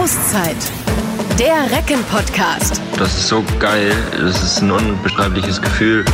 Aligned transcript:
Auszeit. 0.00 0.56
Der 1.38 1.70
Recken-Podcast. 1.76 2.80
Das 2.96 3.14
ist 3.18 3.28
so 3.28 3.44
geil. 3.58 3.92
Das 4.12 4.42
ist 4.42 4.62
ein 4.62 4.70
unbeschreibliches 4.70 5.60
Gefühl. 5.60 6.06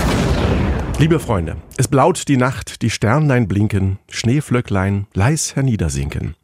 Liebe 0.99 1.21
Freunde, 1.21 1.57
es 1.77 1.87
blaut 1.87 2.27
die 2.27 2.37
Nacht, 2.37 2.83
die 2.83 2.91
Sternlein 2.91 3.47
blinken, 3.47 4.01
Schneeflöcklein 4.11 5.07
leis 5.15 5.55
herniedersinken. 5.55 6.35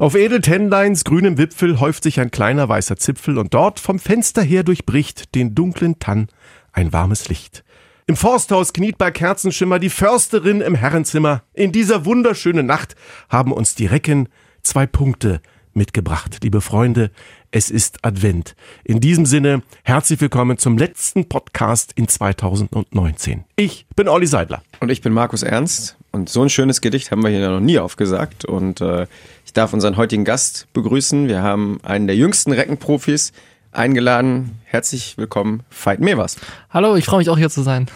Auf 0.00 0.16
Edeltennleins 0.16 1.04
grünem 1.04 1.38
Wipfel 1.38 1.78
häuft 1.78 2.02
sich 2.02 2.18
ein 2.18 2.32
kleiner 2.32 2.68
weißer 2.68 2.96
Zipfel 2.96 3.38
und 3.38 3.54
dort 3.54 3.78
vom 3.78 4.00
Fenster 4.00 4.42
her 4.42 4.64
durchbricht 4.64 5.36
den 5.36 5.54
dunklen 5.54 6.00
Tann 6.00 6.26
ein 6.72 6.92
warmes 6.92 7.28
Licht. 7.28 7.62
Im 8.08 8.16
Forsthaus 8.16 8.72
kniet 8.72 8.98
bei 8.98 9.12
Kerzenschimmer 9.12 9.78
die 9.78 9.90
Försterin 9.90 10.60
im 10.62 10.74
Herrenzimmer. 10.74 11.44
In 11.54 11.70
dieser 11.70 12.04
wunderschönen 12.04 12.66
Nacht 12.66 12.96
haben 13.28 13.52
uns 13.52 13.76
die 13.76 13.86
Recken 13.86 14.28
zwei 14.64 14.86
Punkte 14.86 15.40
mitgebracht, 15.74 16.38
liebe 16.42 16.60
Freunde. 16.60 17.10
Es 17.50 17.70
ist 17.70 18.04
Advent. 18.04 18.54
In 18.84 19.00
diesem 19.00 19.26
Sinne, 19.26 19.62
herzlich 19.82 20.20
willkommen 20.20 20.58
zum 20.58 20.76
letzten 20.76 21.28
Podcast 21.28 21.92
in 21.94 22.08
2019. 22.08 23.44
Ich 23.56 23.86
bin 23.96 24.08
Olli 24.08 24.26
Seidler. 24.26 24.62
Und 24.80 24.90
ich 24.90 25.00
bin 25.00 25.12
Markus 25.12 25.42
Ernst. 25.42 25.96
Und 26.10 26.28
so 26.28 26.42
ein 26.42 26.50
schönes 26.50 26.80
Gedicht 26.80 27.10
haben 27.10 27.22
wir 27.22 27.30
hier 27.30 27.48
noch 27.48 27.60
nie 27.60 27.78
aufgesagt. 27.78 28.44
Und 28.44 28.80
äh, 28.80 29.06
ich 29.44 29.52
darf 29.52 29.72
unseren 29.72 29.96
heutigen 29.96 30.24
Gast 30.24 30.66
begrüßen. 30.72 31.28
Wir 31.28 31.42
haben 31.42 31.80
einen 31.82 32.06
der 32.06 32.16
jüngsten 32.16 32.52
Reckenprofis 32.52 33.32
eingeladen. 33.72 34.60
Herzlich 34.64 35.18
willkommen, 35.18 35.62
Veit 35.70 36.00
Mevers. 36.00 36.36
Hallo, 36.70 36.96
ich 36.96 37.04
freue 37.04 37.18
mich 37.18 37.30
auch 37.30 37.38
hier 37.38 37.50
zu 37.50 37.62
sein. 37.62 37.86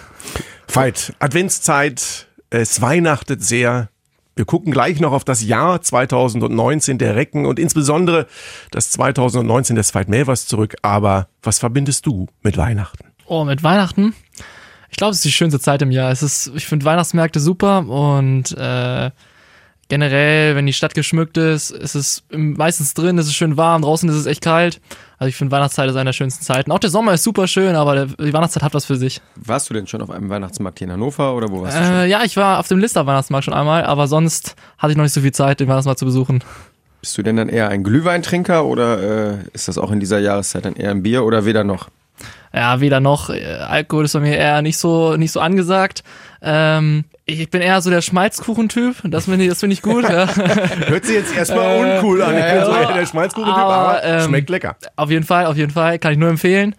Veit, 0.68 1.14
Adventszeit, 1.18 2.26
es 2.50 2.80
weihnachtet 2.80 3.42
sehr. 3.42 3.88
Wir 4.34 4.45
gucken 4.46 4.72
gleich 4.72 4.98
noch 4.98 5.12
auf 5.12 5.24
das 5.24 5.42
Jahr 5.42 5.82
2019 5.82 6.98
der 6.98 7.16
Recken 7.16 7.45
und 7.45 7.59
insbesondere 7.59 8.27
das 8.70 8.90
2019 8.90 9.76
des 9.76 9.95
Veit 9.95 10.09
zurück. 10.46 10.76
Aber 10.82 11.29
was 11.43 11.59
verbindest 11.59 12.07
du 12.07 12.26
mit 12.42 12.57
Weihnachten? 12.57 13.04
Oh, 13.26 13.45
mit 13.45 13.62
Weihnachten? 13.62 14.15
Ich 14.90 14.96
glaube, 14.96 15.10
es 15.12 15.18
ist 15.18 15.24
die 15.24 15.32
schönste 15.32 15.60
Zeit 15.60 15.82
im 15.82 15.90
Jahr. 15.90 16.10
Es 16.10 16.23
ist, 16.23 16.52
ich 16.54 16.66
finde 16.66 16.84
Weihnachtsmärkte 16.87 17.40
super 17.40 17.87
und 17.87 18.57
äh, 18.57 19.10
generell, 19.88 20.57
wenn 20.57 20.64
die 20.64 20.73
Stadt 20.73 20.95
geschmückt 20.95 21.37
ist, 21.37 21.70
ist 21.70 21.95
es 21.95 22.24
meistens 22.30 22.95
drin, 22.95 23.18
ist 23.18 23.26
es 23.26 23.35
schön 23.35 23.59
warm, 23.59 23.82
draußen 23.82 24.09
ist 24.09 24.16
es 24.16 24.26
echt 24.26 24.42
kalt. 24.42 24.80
Also 25.23 25.28
ich 25.28 25.37
finde 25.37 25.52
Weihnachtszeit 25.52 25.88
ist 25.88 25.95
eine 25.95 26.06
der 26.06 26.15
schönsten 26.15 26.42
Zeiten. 26.42 26.73
Auch 26.73 26.80
der 26.80 26.90
Sommer 26.90 27.15
ist 27.15 27.23
super 27.23 27.46
schön, 27.46 27.76
aber 27.76 28.06
die 28.06 28.32
Weihnachtszeit 28.32 28.65
hat 28.65 28.74
was 28.74 28.87
für 28.87 28.96
sich. 28.96 29.20
Warst 29.37 29.70
du 29.70 29.74
denn 29.74 29.87
schon 29.87 30.02
auf 30.02 30.10
einem 30.10 30.29
Weihnachtsmarkt 30.29 30.80
hier 30.80 30.88
in 30.88 30.92
Hannover 30.95 31.37
oder 31.37 31.48
wo 31.48 31.62
warst 31.62 31.79
du 31.79 31.84
schon? 31.84 31.95
Äh, 31.95 32.06
ja, 32.06 32.24
ich 32.24 32.37
war 32.37 32.59
auf 32.59 32.66
dem 32.66 32.80
Lister 32.80 33.06
Weihnachtsmarkt 33.06 33.45
schon 33.45 33.54
einmal, 33.54 33.84
aber 33.84 34.09
sonst 34.09 34.56
hatte 34.79 34.90
ich 34.90 34.96
noch 34.96 35.04
nicht 35.04 35.12
so 35.12 35.20
viel 35.20 35.30
Zeit, 35.30 35.60
den 35.60 35.68
Weihnachtsmarkt 35.68 36.01
zu 36.01 36.06
besuchen. 36.06 36.42
Bist 37.01 37.16
du 37.16 37.23
denn 37.23 37.37
dann 37.37 37.48
eher 37.48 37.68
ein 37.68 37.84
Glühweintrinker 37.84 38.64
oder 38.64 39.34
äh, 39.34 39.38
ist 39.52 39.68
das 39.68 39.79
auch 39.79 39.92
in 39.92 40.01
dieser 40.01 40.18
Jahreszeit 40.18 40.64
dann 40.64 40.74
eher 40.74 40.90
ein 40.90 41.04
Bier 41.04 41.23
oder 41.23 41.45
weder 41.45 41.62
noch? 41.62 41.88
Ja, 42.54 42.80
weder 42.80 43.00
noch. 43.00 43.30
Alkohol 43.30 44.04
ist 44.04 44.12
bei 44.12 44.20
mir 44.20 44.36
eher 44.36 44.62
nicht 44.62 44.76
so, 44.76 45.16
nicht 45.16 45.32
so 45.32 45.40
angesagt. 45.40 46.02
Ähm, 46.42 47.04
ich 47.24 47.50
bin 47.50 47.62
eher 47.62 47.80
so 47.80 47.88
der 47.88 48.02
Schmalzkuchentyp. 48.02 48.96
Das 49.04 49.24
finde 49.24 49.45
ich, 49.45 49.50
das 49.50 49.60
find 49.60 49.72
ich 49.72 49.80
gut. 49.80 50.04
Ja. 50.04 50.28
Hört 50.86 51.04
sich 51.04 51.16
jetzt 51.16 51.34
erstmal 51.34 51.76
äh, 51.76 51.96
uncool 51.96 52.23
an. 52.23 52.36
Ich 52.36 52.45
bin 52.45 52.64
so 52.64 52.73
eher 52.73 52.92
der 52.92 53.06
Schmalzkuchentyp, 53.06 53.56
aber, 53.56 53.74
aber 53.74 54.04
ähm, 54.04 54.28
schmeckt 54.28 54.50
lecker. 54.50 54.76
Auf 54.96 55.10
jeden 55.10 55.24
Fall, 55.24 55.46
auf 55.46 55.56
jeden 55.56 55.73
Fall. 55.73 55.98
Kann 55.98 56.12
ich 56.12 56.18
nur 56.18 56.28
empfehlen. 56.28 56.74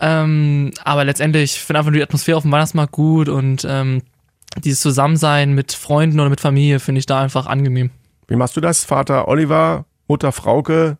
Ähm, 0.00 0.72
aber 0.84 1.04
letztendlich 1.04 1.60
finde 1.60 1.74
ich 1.74 1.78
einfach 1.78 1.90
nur 1.90 1.98
die 1.98 2.02
Atmosphäre 2.02 2.36
auf 2.38 2.44
dem 2.44 2.52
Weihnachtsmarkt 2.52 2.92
gut 2.92 3.28
und 3.28 3.66
ähm, 3.68 4.02
dieses 4.64 4.80
Zusammensein 4.80 5.52
mit 5.52 5.72
Freunden 5.72 6.20
oder 6.20 6.30
mit 6.30 6.40
Familie 6.40 6.80
finde 6.80 6.98
ich 6.98 7.06
da 7.06 7.20
einfach 7.20 7.46
angenehm. 7.46 7.90
Wie 8.28 8.36
machst 8.36 8.56
du 8.56 8.60
das? 8.60 8.84
Vater 8.84 9.28
Oliver, 9.28 9.84
Mutter 10.08 10.32
Frauke, 10.32 10.96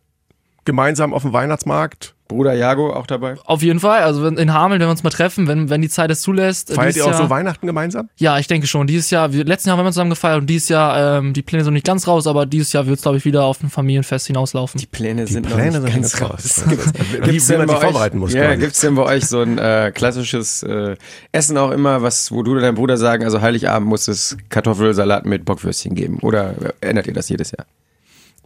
gemeinsam 0.64 1.14
auf 1.14 1.22
dem 1.22 1.32
Weihnachtsmarkt? 1.32 2.14
Bruder 2.32 2.54
Jago 2.54 2.92
auch 2.92 3.06
dabei? 3.06 3.36
Auf 3.44 3.62
jeden 3.62 3.80
Fall. 3.80 4.02
Also 4.02 4.26
in 4.26 4.52
Hameln, 4.52 4.80
wenn 4.80 4.88
wir 4.88 4.90
uns 4.90 5.02
mal 5.02 5.10
treffen, 5.10 5.46
wenn, 5.48 5.70
wenn 5.70 5.82
die 5.82 5.88
Zeit 5.88 6.10
es 6.10 6.20
zulässt. 6.22 6.72
Feiert 6.72 6.96
ihr 6.96 7.04
auch 7.04 7.10
Jahr, 7.10 7.22
so 7.22 7.30
Weihnachten 7.30 7.66
gemeinsam? 7.66 8.08
Ja, 8.16 8.38
ich 8.38 8.46
denke 8.46 8.66
schon. 8.66 8.86
Dieses 8.86 9.10
Jahr, 9.10 9.32
wir, 9.32 9.44
letzten 9.44 9.68
Jahr 9.68 9.78
haben 9.78 9.84
wir 9.84 9.90
zusammen 9.92 10.10
gefeiert 10.10 10.40
und 10.40 10.48
dieses 10.48 10.68
Jahr, 10.68 11.18
ähm, 11.18 11.32
die 11.32 11.42
Pläne 11.42 11.64
sind 11.64 11.74
nicht 11.74 11.86
ganz 11.86 12.06
raus, 12.06 12.26
aber 12.26 12.46
dieses 12.46 12.72
Jahr 12.72 12.86
wird 12.86 12.96
es, 12.96 13.02
glaube 13.02 13.18
ich, 13.18 13.24
wieder 13.24 13.44
auf 13.44 13.62
ein 13.62 13.70
Familienfest 13.70 14.26
hinauslaufen. 14.26 14.80
Die 14.80 14.86
Pläne 14.86 15.24
die 15.24 15.32
sind 15.32 15.46
Pläne 15.46 15.80
noch 15.80 15.84
nicht 15.84 15.94
ganz 15.94 16.20
raus. 16.20 16.30
raus. 16.30 16.64
Wie, 17.22 17.40
wie 17.40 17.56
man 17.56 17.68
sich 17.68 17.78
vorbereiten 17.78 18.18
muss. 18.18 18.32
Ja, 18.32 18.54
gibt 18.54 18.72
es 18.72 18.80
denn 18.80 18.94
bei 18.94 19.02
euch 19.02 19.26
so 19.26 19.40
ein 19.40 19.58
äh, 19.58 19.92
klassisches 19.94 20.62
äh, 20.62 20.96
Essen 21.32 21.56
auch 21.58 21.70
immer, 21.70 22.02
was, 22.02 22.32
wo 22.32 22.42
du 22.42 22.52
oder 22.52 22.62
dein 22.62 22.74
Bruder 22.74 22.96
sagen, 22.96 23.24
also 23.24 23.40
Heiligabend 23.40 23.88
muss 23.88 24.08
es 24.08 24.36
Kartoffelsalat 24.48 25.26
mit 25.26 25.44
Bockwürstchen 25.44 25.94
geben? 25.94 26.18
Oder 26.20 26.54
ändert 26.80 27.06
ihr 27.06 27.14
das 27.14 27.28
jedes 27.28 27.52
Jahr? 27.52 27.66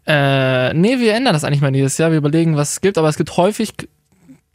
Äh, 0.07 0.73
nee, 0.75 0.99
wir 0.99 1.15
ändern 1.15 1.33
das 1.33 1.45
eigentlich 1.45 1.61
mal 1.61 1.75
jedes 1.75 1.99
Jahr. 1.99 2.11
Wir 2.11 2.19
überlegen, 2.19 2.57
was 2.57 2.73
es 2.73 2.81
gibt, 2.81 2.97
aber 2.99 3.09
es 3.09 3.17
gibt 3.17 3.37
häufig, 3.37 3.75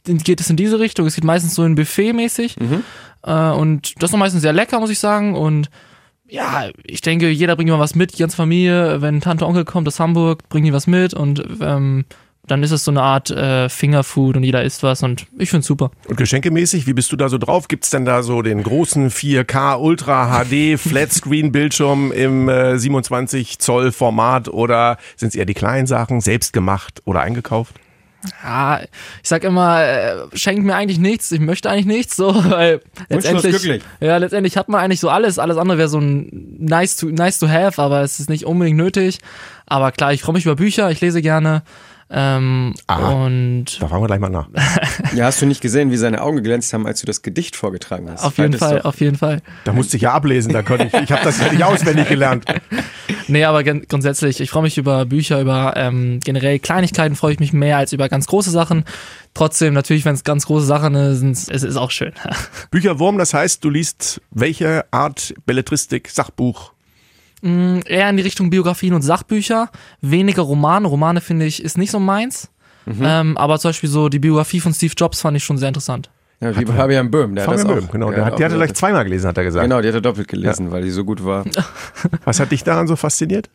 geht 0.04 0.40
es 0.40 0.50
in 0.50 0.56
diese 0.56 0.78
Richtung. 0.78 1.06
Es 1.06 1.14
geht 1.14 1.24
meistens 1.24 1.54
so 1.54 1.62
ein 1.62 1.74
Buffet 1.74 2.12
mäßig. 2.12 2.58
Mhm. 2.58 2.84
Äh, 3.22 3.50
und 3.50 3.94
das 4.02 4.08
ist 4.08 4.12
noch 4.12 4.18
meistens 4.18 4.42
sehr 4.42 4.52
lecker, 4.52 4.80
muss 4.80 4.90
ich 4.90 4.98
sagen. 4.98 5.34
Und 5.34 5.68
ja, 6.28 6.70
ich 6.84 7.02
denke, 7.02 7.28
jeder 7.28 7.56
bringt 7.56 7.68
immer 7.68 7.78
was 7.78 7.94
mit, 7.94 8.14
die 8.14 8.18
ganze 8.18 8.36
Familie. 8.36 9.02
Wenn 9.02 9.20
Tante 9.20 9.46
Onkel 9.46 9.64
kommt 9.64 9.86
aus 9.86 10.00
Hamburg, 10.00 10.48
bringen 10.48 10.64
die 10.64 10.72
was 10.72 10.86
mit 10.86 11.12
und 11.12 11.44
ähm, 11.60 12.06
dann 12.46 12.62
ist 12.62 12.72
es 12.72 12.84
so 12.84 12.90
eine 12.90 13.02
Art 13.02 13.30
äh, 13.30 13.68
Fingerfood 13.68 14.36
und 14.36 14.42
jeder 14.42 14.64
isst 14.64 14.82
was 14.82 15.02
und 15.02 15.26
ich 15.38 15.50
finde 15.50 15.60
es 15.60 15.66
super. 15.66 15.92
Und 16.08 16.16
geschenkemäßig, 16.16 16.86
wie 16.86 16.92
bist 16.92 17.12
du 17.12 17.16
da 17.16 17.28
so 17.28 17.38
drauf? 17.38 17.68
Gibt 17.68 17.84
es 17.84 17.90
denn 17.90 18.04
da 18.04 18.22
so 18.22 18.42
den 18.42 18.62
großen 18.62 19.10
4K 19.10 19.78
Ultra 19.78 20.44
HD 20.44 20.78
Flatscreen 20.80 21.52
Bildschirm 21.52 22.10
im 22.10 22.48
äh, 22.48 22.78
27 22.78 23.58
Zoll 23.60 23.92
Format 23.92 24.48
oder 24.48 24.98
sind 25.16 25.28
es 25.28 25.34
eher 25.36 25.44
die 25.44 25.54
kleinen 25.54 25.86
Sachen, 25.86 26.20
selbst 26.20 26.52
gemacht 26.52 27.00
oder 27.04 27.20
eingekauft? 27.20 27.76
Ja, 28.44 28.80
ich 28.80 29.28
sag 29.28 29.42
immer, 29.42 29.84
äh, 29.84 30.16
schenkt 30.34 30.64
mir 30.64 30.76
eigentlich 30.76 30.98
nichts, 30.98 31.32
ich 31.32 31.40
möchte 31.40 31.70
eigentlich 31.70 31.86
nichts, 31.86 32.16
so, 32.16 32.34
weil 32.50 32.80
letztendlich, 33.08 33.82
ja, 34.00 34.16
letztendlich 34.16 34.56
hat 34.56 34.68
man 34.68 34.80
eigentlich 34.80 35.00
so 35.00 35.08
alles, 35.08 35.38
alles 35.38 35.56
andere 35.56 35.78
wäre 35.78 35.88
so 35.88 35.98
ein 35.98 36.56
nice 36.58 36.96
to, 36.96 37.06
nice 37.06 37.38
to 37.38 37.48
have, 37.48 37.80
aber 37.82 38.02
es 38.02 38.20
ist 38.20 38.28
nicht 38.28 38.44
unbedingt 38.46 38.76
nötig. 38.76 39.18
Aber 39.66 39.90
klar, 39.90 40.12
ich 40.12 40.22
freue 40.22 40.34
mich 40.34 40.44
über 40.44 40.54
Bücher, 40.54 40.90
ich 40.90 41.00
lese 41.00 41.22
gerne, 41.22 41.62
ähm, 42.14 42.74
Aha, 42.88 43.24
und 43.24 43.80
da 43.80 43.88
fragen 43.88 44.02
wir 44.02 44.06
gleich 44.06 44.20
mal 44.20 44.28
nach. 44.28 44.48
ja, 45.14 45.24
hast 45.24 45.40
du 45.40 45.46
nicht 45.46 45.62
gesehen, 45.62 45.90
wie 45.90 45.96
seine 45.96 46.20
Augen 46.20 46.36
geglänzt 46.36 46.72
haben, 46.74 46.86
als 46.86 47.00
du 47.00 47.06
das 47.06 47.22
Gedicht 47.22 47.56
vorgetragen 47.56 48.10
hast? 48.10 48.22
Auf 48.22 48.36
jeden 48.36 48.58
Fall, 48.58 48.82
auf 48.82 49.00
jeden 49.00 49.16
Fall. 49.16 49.40
Da 49.64 49.72
musste 49.72 49.96
ich 49.96 50.02
ja 50.02 50.12
ablesen, 50.12 50.52
da 50.52 50.62
konnte 50.62 50.84
ich, 50.84 50.94
ich 50.94 51.10
habe 51.10 51.24
das 51.24 51.40
ja 51.40 51.50
nicht 51.50 51.64
auswendig 51.64 52.08
gelernt. 52.08 52.44
Nee, 53.28 53.44
aber 53.44 53.62
grundsätzlich, 53.62 54.40
ich 54.40 54.50
freue 54.50 54.64
mich 54.64 54.76
über 54.78 55.06
Bücher, 55.06 55.40
über 55.40 55.74
ähm, 55.76 56.18
generell 56.22 56.58
Kleinigkeiten 56.58 57.14
freue 57.14 57.32
ich 57.32 57.40
mich 57.40 57.52
mehr 57.52 57.78
als 57.78 57.92
über 57.92 58.08
ganz 58.08 58.26
große 58.26 58.50
Sachen. 58.50 58.84
Trotzdem, 59.32 59.72
natürlich, 59.72 60.04
wenn 60.04 60.14
es 60.14 60.24
ganz 60.24 60.44
große 60.46 60.66
Sachen 60.66 61.14
sind, 61.14 61.32
es 61.32 61.62
ist 61.62 61.76
auch 61.76 61.90
schön. 61.90 62.12
Bücherwurm, 62.70 63.18
das 63.18 63.32
heißt, 63.32 63.64
du 63.64 63.70
liest 63.70 64.20
welche 64.30 64.84
Art 64.90 65.34
Belletristik, 65.46 66.10
Sachbuch, 66.10 66.71
Mm, 67.42 67.80
eher 67.86 68.08
in 68.08 68.16
die 68.16 68.22
Richtung 68.22 68.50
Biografien 68.50 68.94
und 68.94 69.02
Sachbücher, 69.02 69.70
weniger 70.00 70.42
Romane. 70.42 70.86
Romane 70.86 71.20
finde 71.20 71.44
ich 71.44 71.62
ist 71.62 71.76
nicht 71.76 71.90
so 71.90 72.00
meins. 72.00 72.50
Mhm. 72.86 73.02
Ähm, 73.02 73.36
aber 73.36 73.58
zum 73.58 73.68
Beispiel 73.70 73.90
so 73.90 74.08
die 74.08 74.18
Biografie 74.18 74.60
von 74.60 74.72
Steve 74.72 74.94
Jobs 74.96 75.20
fand 75.20 75.36
ich 75.36 75.44
schon 75.44 75.58
sehr 75.58 75.68
interessant. 75.68 76.10
Ja, 76.40 76.58
wie 76.58 76.66
Fabian 76.66 77.10
Böhm, 77.10 77.36
der 77.36 77.44
Fabian 77.44 77.60
hat 77.60 77.68
das 77.68 77.76
Böhm, 77.76 77.88
auch, 77.88 77.92
genau. 77.92 78.10
Der, 78.10 78.24
hat, 78.24 78.38
die 78.38 78.44
hat 78.44 78.50
er 78.50 78.56
gleich 78.56 78.74
zweimal 78.74 79.04
gelesen, 79.04 79.28
hat 79.28 79.38
er 79.38 79.44
gesagt. 79.44 79.62
Genau, 79.62 79.80
die 79.80 79.88
hat 79.88 79.94
er 79.94 80.00
doppelt 80.00 80.26
gelesen, 80.26 80.66
ja. 80.66 80.72
weil 80.72 80.82
die 80.82 80.90
so 80.90 81.04
gut 81.04 81.24
war. 81.24 81.44
Was 82.24 82.40
hat 82.40 82.50
dich 82.50 82.64
daran 82.64 82.88
so 82.88 82.96
fasziniert? 82.96 83.48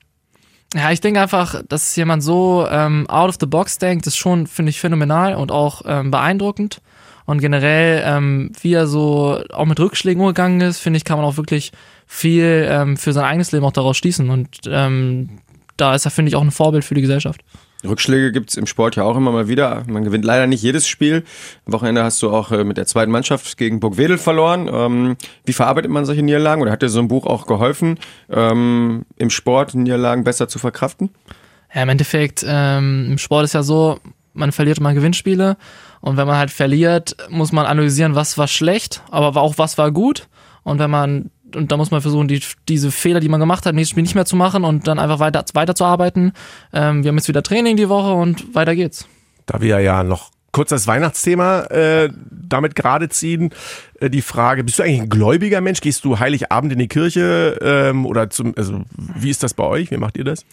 Ja, 0.73 0.91
ich 0.91 1.01
denke 1.01 1.21
einfach, 1.21 1.61
dass 1.67 1.95
jemand 1.95 2.23
so 2.23 2.65
ähm, 2.69 3.09
out 3.09 3.29
of 3.29 3.35
the 3.39 3.45
box 3.45 3.77
denkt, 3.77 4.07
ist 4.07 4.17
schon, 4.17 4.47
finde 4.47 4.69
ich, 4.69 4.79
phänomenal 4.79 5.35
und 5.35 5.51
auch 5.51 5.81
ähm, 5.85 6.11
beeindruckend. 6.11 6.81
Und 7.25 7.39
generell, 7.39 8.03
ähm, 8.05 8.51
wie 8.61 8.73
er 8.73 8.87
so 8.87 9.41
auch 9.51 9.65
mit 9.65 9.79
Rückschlägen 9.81 10.21
umgegangen 10.21 10.61
ist, 10.61 10.79
finde 10.79 10.95
ich, 10.95 11.03
kann 11.03 11.17
man 11.17 11.25
auch 11.25 11.35
wirklich 11.35 11.73
viel 12.07 12.65
ähm, 12.69 12.97
für 12.97 13.13
sein 13.13 13.25
eigenes 13.25 13.51
Leben 13.51 13.65
auch 13.65 13.71
daraus 13.71 13.97
schließen. 13.97 14.29
Und 14.29 14.61
ähm, 14.67 15.39
da 15.75 15.93
ist 15.93 16.05
er, 16.05 16.11
finde 16.11 16.29
ich, 16.29 16.35
auch 16.35 16.41
ein 16.41 16.51
Vorbild 16.51 16.83
für 16.83 16.95
die 16.95 17.01
Gesellschaft. 17.01 17.41
Rückschläge 17.85 18.31
gibt 18.31 18.49
es 18.49 18.57
im 18.57 18.65
Sport 18.65 18.95
ja 18.95 19.03
auch 19.03 19.15
immer 19.15 19.31
mal 19.31 19.47
wieder. 19.47 19.83
Man 19.87 20.03
gewinnt 20.03 20.25
leider 20.25 20.47
nicht 20.47 20.63
jedes 20.63 20.87
Spiel. 20.87 21.23
Am 21.65 21.73
Wochenende 21.73 22.03
hast 22.03 22.21
du 22.23 22.31
auch 22.31 22.51
äh, 22.51 22.63
mit 22.63 22.77
der 22.77 22.87
zweiten 22.87 23.11
Mannschaft 23.11 23.57
gegen 23.57 23.79
Burgwedel 23.79 24.17
verloren. 24.17 24.69
Ähm, 24.71 25.17
wie 25.45 25.53
verarbeitet 25.53 25.91
man 25.91 26.05
solche 26.05 26.23
Niederlagen? 26.23 26.61
Oder 26.61 26.71
hat 26.71 26.81
dir 26.81 26.89
so 26.89 26.99
ein 26.99 27.07
Buch 27.07 27.27
auch 27.27 27.45
geholfen, 27.45 27.99
ähm, 28.29 29.05
im 29.17 29.29
Sport 29.29 29.75
Niederlagen 29.75 30.23
besser 30.23 30.47
zu 30.47 30.57
verkraften? 30.57 31.11
Ja, 31.73 31.83
im 31.83 31.89
Endeffekt, 31.89 32.43
ähm, 32.47 33.09
im 33.11 33.17
Sport 33.17 33.43
ist 33.43 33.53
ja 33.53 33.61
so, 33.61 33.99
man 34.33 34.51
verliert 34.51 34.79
immer 34.79 34.93
Gewinnspiele. 34.93 35.57
Und 36.01 36.17
wenn 36.17 36.27
man 36.27 36.37
halt 36.37 36.51
verliert, 36.51 37.15
muss 37.29 37.51
man 37.51 37.65
analysieren, 37.65 38.15
was 38.15 38.37
war 38.37 38.47
schlecht, 38.47 39.03
aber 39.11 39.39
auch 39.39 39.57
was 39.57 39.77
war 39.77 39.91
gut. 39.91 40.27
Und 40.63 40.79
wenn 40.79 40.89
man, 40.89 41.31
und 41.57 41.71
da 41.71 41.77
muss 41.77 41.91
man 41.91 42.01
versuchen, 42.01 42.27
die, 42.27 42.41
diese 42.67 42.91
Fehler, 42.91 43.19
die 43.19 43.29
man 43.29 43.39
gemacht 43.39 43.65
hat, 43.65 43.75
nächstes 43.75 43.91
Spiel 43.91 44.03
nicht 44.03 44.15
mehr 44.15 44.25
zu 44.25 44.35
machen 44.35 44.63
und 44.63 44.87
dann 44.87 44.99
einfach 44.99 45.19
weiter, 45.19 45.43
weiterzuarbeiten. 45.53 46.31
Ähm, 46.71 47.03
wir 47.03 47.09
haben 47.09 47.17
jetzt 47.17 47.27
wieder 47.27 47.43
Training 47.43 47.75
die 47.75 47.89
Woche 47.89 48.13
und 48.13 48.55
weiter 48.55 48.75
geht's. 48.75 49.07
Da 49.45 49.61
wir 49.61 49.79
ja 49.79 50.03
noch 50.03 50.31
kurz 50.51 50.69
das 50.69 50.87
Weihnachtsthema 50.87 51.63
äh, 51.65 52.09
damit 52.31 52.75
gerade 52.75 53.09
ziehen. 53.09 53.51
Äh, 53.99 54.09
die 54.09 54.21
Frage, 54.21 54.63
bist 54.63 54.79
du 54.79 54.83
eigentlich 54.83 55.01
ein 55.01 55.09
gläubiger 55.09 55.61
Mensch? 55.61 55.81
Gehst 55.81 56.05
du 56.05 56.19
Heiligabend 56.19 56.73
in 56.73 56.79
die 56.79 56.87
Kirche 56.87 57.57
ähm, 57.61 58.05
oder 58.05 58.29
zum, 58.29 58.53
also 58.57 58.81
wie 58.95 59.29
ist 59.29 59.43
das 59.43 59.53
bei 59.53 59.63
euch? 59.63 59.91
Wie 59.91 59.97
macht 59.97 60.17
ihr 60.17 60.23
das? 60.23 60.45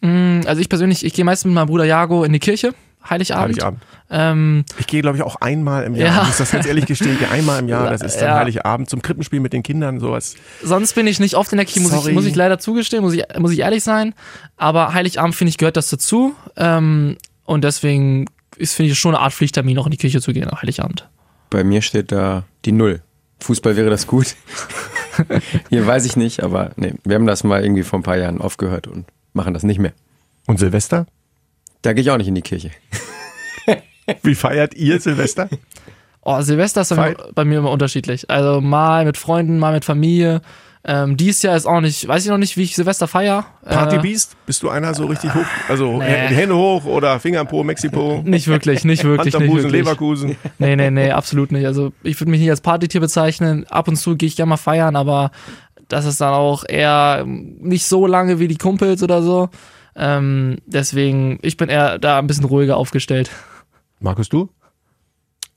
Mm, 0.00 0.40
also 0.46 0.60
ich 0.60 0.68
persönlich, 0.68 1.04
ich 1.04 1.14
gehe 1.14 1.24
meistens 1.24 1.46
mit 1.46 1.54
meinem 1.54 1.68
Bruder 1.68 1.84
Jago 1.84 2.24
in 2.24 2.32
die 2.32 2.38
Kirche 2.38 2.74
Heiligabend. 3.08 3.44
Heiligabend. 3.56 3.82
Ähm, 4.10 4.64
Ich 4.78 4.86
gehe, 4.86 5.00
glaube 5.02 5.16
ich, 5.16 5.22
auch 5.22 5.36
einmal 5.36 5.84
im 5.84 5.94
Jahr. 5.94 6.08
Ja. 6.14 6.22
Ich 6.22 6.28
muss 6.28 6.38
das 6.38 6.50
ganz 6.50 6.66
ehrlich 6.66 6.86
gestehen. 6.86 7.12
Ich 7.12 7.18
gehe 7.20 7.30
einmal 7.30 7.58
im 7.60 7.68
Jahr. 7.68 7.88
Das 7.90 8.02
ist 8.02 8.16
dann 8.16 8.28
Ja. 8.28 8.36
Heiligabend 8.38 8.90
zum 8.90 9.02
Krippenspiel 9.02 9.40
mit 9.40 9.52
den 9.52 9.62
Kindern. 9.62 10.00
Sowas. 10.00 10.34
sonst 10.62 10.94
bin 10.94 11.06
ich 11.06 11.20
nicht 11.20 11.34
oft 11.34 11.50
in 11.52 11.56
der 11.58 11.66
Kirche, 11.66 11.88
muss 11.88 12.06
ich, 12.06 12.14
muss 12.14 12.24
ich 12.26 12.34
leider 12.34 12.58
zugestehen, 12.58 13.02
muss 13.02 13.14
ich, 13.14 13.24
muss 13.38 13.52
ich 13.52 13.60
ehrlich 13.60 13.82
sein. 13.82 14.14
Aber 14.56 14.94
Heiligabend, 14.94 15.34
finde 15.34 15.50
ich, 15.50 15.58
gehört 15.58 15.76
das 15.76 15.88
dazu. 15.90 16.34
Ähm, 16.56 17.16
und 17.44 17.64
deswegen 17.64 18.26
ist, 18.56 18.74
finde 18.74 18.92
ich, 18.92 18.98
schon 18.98 19.14
eine 19.14 19.22
Art 19.24 19.32
Pflichttermin, 19.32 19.78
auch 19.78 19.86
in 19.86 19.92
die 19.92 19.96
Kirche 19.96 20.20
zu 20.20 20.32
gehen, 20.32 20.48
am 20.50 20.60
Heiligabend. 20.60 21.08
Bei 21.50 21.64
mir 21.64 21.80
steht 21.82 22.12
da 22.12 22.44
die 22.64 22.72
Null. 22.72 23.00
Fußball 23.40 23.76
wäre 23.76 23.88
das 23.88 24.06
gut. 24.06 24.34
Hier 25.70 25.86
weiß 25.86 26.04
ich 26.04 26.16
nicht, 26.16 26.42
aber 26.42 26.72
nee, 26.76 26.94
wir 27.04 27.14
haben 27.16 27.26
das 27.26 27.44
mal 27.44 27.62
irgendwie 27.62 27.82
vor 27.84 27.98
ein 27.98 28.02
paar 28.02 28.16
Jahren 28.16 28.40
aufgehört 28.40 28.86
und 28.86 29.06
machen 29.32 29.54
das 29.54 29.62
nicht 29.62 29.78
mehr. 29.78 29.92
Und 30.46 30.58
Silvester? 30.58 31.06
Da 31.82 31.92
gehe 31.92 32.02
ich 32.02 32.10
auch 32.10 32.16
nicht 32.16 32.28
in 32.28 32.34
die 32.34 32.42
Kirche. 32.42 32.70
Wie 34.22 34.34
feiert 34.34 34.74
ihr 34.74 35.00
Silvester? 35.00 35.48
Oh, 36.22 36.40
Silvester 36.40 36.82
ist 36.82 36.94
bei 36.94 37.10
mir, 37.10 37.16
bei 37.34 37.44
mir 37.44 37.58
immer 37.58 37.70
unterschiedlich. 37.70 38.28
Also 38.28 38.60
mal 38.60 39.04
mit 39.04 39.16
Freunden, 39.16 39.58
mal 39.58 39.72
mit 39.72 39.84
Familie. 39.84 40.40
Ähm, 40.84 41.16
dies 41.16 41.42
Jahr 41.42 41.56
ist 41.56 41.66
auch 41.66 41.80
nicht, 41.80 42.06
weiß 42.06 42.24
ich 42.24 42.30
noch 42.30 42.38
nicht, 42.38 42.56
wie 42.56 42.62
ich 42.62 42.74
Silvester 42.74 43.08
feier. 43.08 43.44
Partybeast? 43.64 44.36
Bist 44.46 44.62
du 44.62 44.70
einer 44.70 44.94
so 44.94 45.06
richtig 45.06 45.34
hoch? 45.34 45.44
Also 45.68 45.98
Nee. 45.98 46.04
Hände 46.06 46.56
hoch 46.56 46.84
oder 46.84 47.20
Finger 47.20 47.40
im 47.40 47.46
Po, 47.46 47.62
Mexiko? 47.62 48.16
Äh, 48.16 48.22
nicht 48.30 48.48
wirklich, 48.48 48.84
nicht 48.84 49.04
wirklich, 49.04 49.34
Hand 49.34 49.42
am 49.42 49.42
nicht 49.42 49.50
Busen, 49.50 49.64
wirklich. 49.64 49.82
Leverkusen. 49.84 50.36
Nee, 50.58 50.76
nee, 50.76 50.90
nee, 50.90 51.10
absolut 51.10 51.52
nicht. 51.52 51.66
Also 51.66 51.92
ich 52.02 52.18
würde 52.20 52.30
mich 52.30 52.40
nicht 52.40 52.50
als 52.50 52.60
Partytier 52.60 53.00
bezeichnen. 53.00 53.66
Ab 53.68 53.88
und 53.88 53.96
zu 53.96 54.16
gehe 54.16 54.28
ich 54.28 54.36
gerne 54.36 54.50
mal 54.50 54.56
feiern, 54.56 54.96
aber 54.96 55.30
das 55.88 56.04
ist 56.04 56.20
dann 56.20 56.32
auch 56.34 56.64
eher 56.66 57.24
nicht 57.26 57.84
so 57.84 58.06
lange 58.06 58.38
wie 58.38 58.48
die 58.48 58.56
Kumpels 58.58 59.02
oder 59.02 59.22
so. 59.22 59.50
Ähm, 59.98 60.58
deswegen, 60.64 61.38
ich 61.42 61.56
bin 61.56 61.68
eher 61.68 61.98
da 61.98 62.18
ein 62.18 62.26
bisschen 62.26 62.44
ruhiger 62.44 62.76
aufgestellt. 62.76 63.30
Markus, 64.00 64.28
du? 64.28 64.48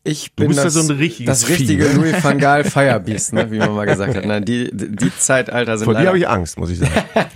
Ich 0.04 0.34
bin 0.34 0.48
bist 0.48 0.58
ja 0.58 0.64
das, 0.64 0.74
so 0.74 0.80
ein 0.80 0.98
richtiges 0.98 1.42
das 1.42 1.50
richtige 1.50 1.86
Vieh? 1.86 1.96
Louis 1.96 2.24
van 2.24 2.40
Gaal 2.40 2.64
Firebeast, 2.64 3.34
ne, 3.34 3.52
wie 3.52 3.60
man 3.60 3.76
mal 3.76 3.86
gesagt 3.86 4.16
hat. 4.16 4.26
Nein, 4.26 4.44
die, 4.44 4.72
die 4.74 5.16
Zeitalter 5.16 5.78
sind 5.78 5.86
Vor 5.86 5.94
dir 5.94 6.00
leider, 6.00 6.08
habe 6.10 6.18
ich 6.18 6.28
Angst, 6.28 6.58
muss 6.58 6.72
ich 6.72 6.80
sagen. 6.80 6.92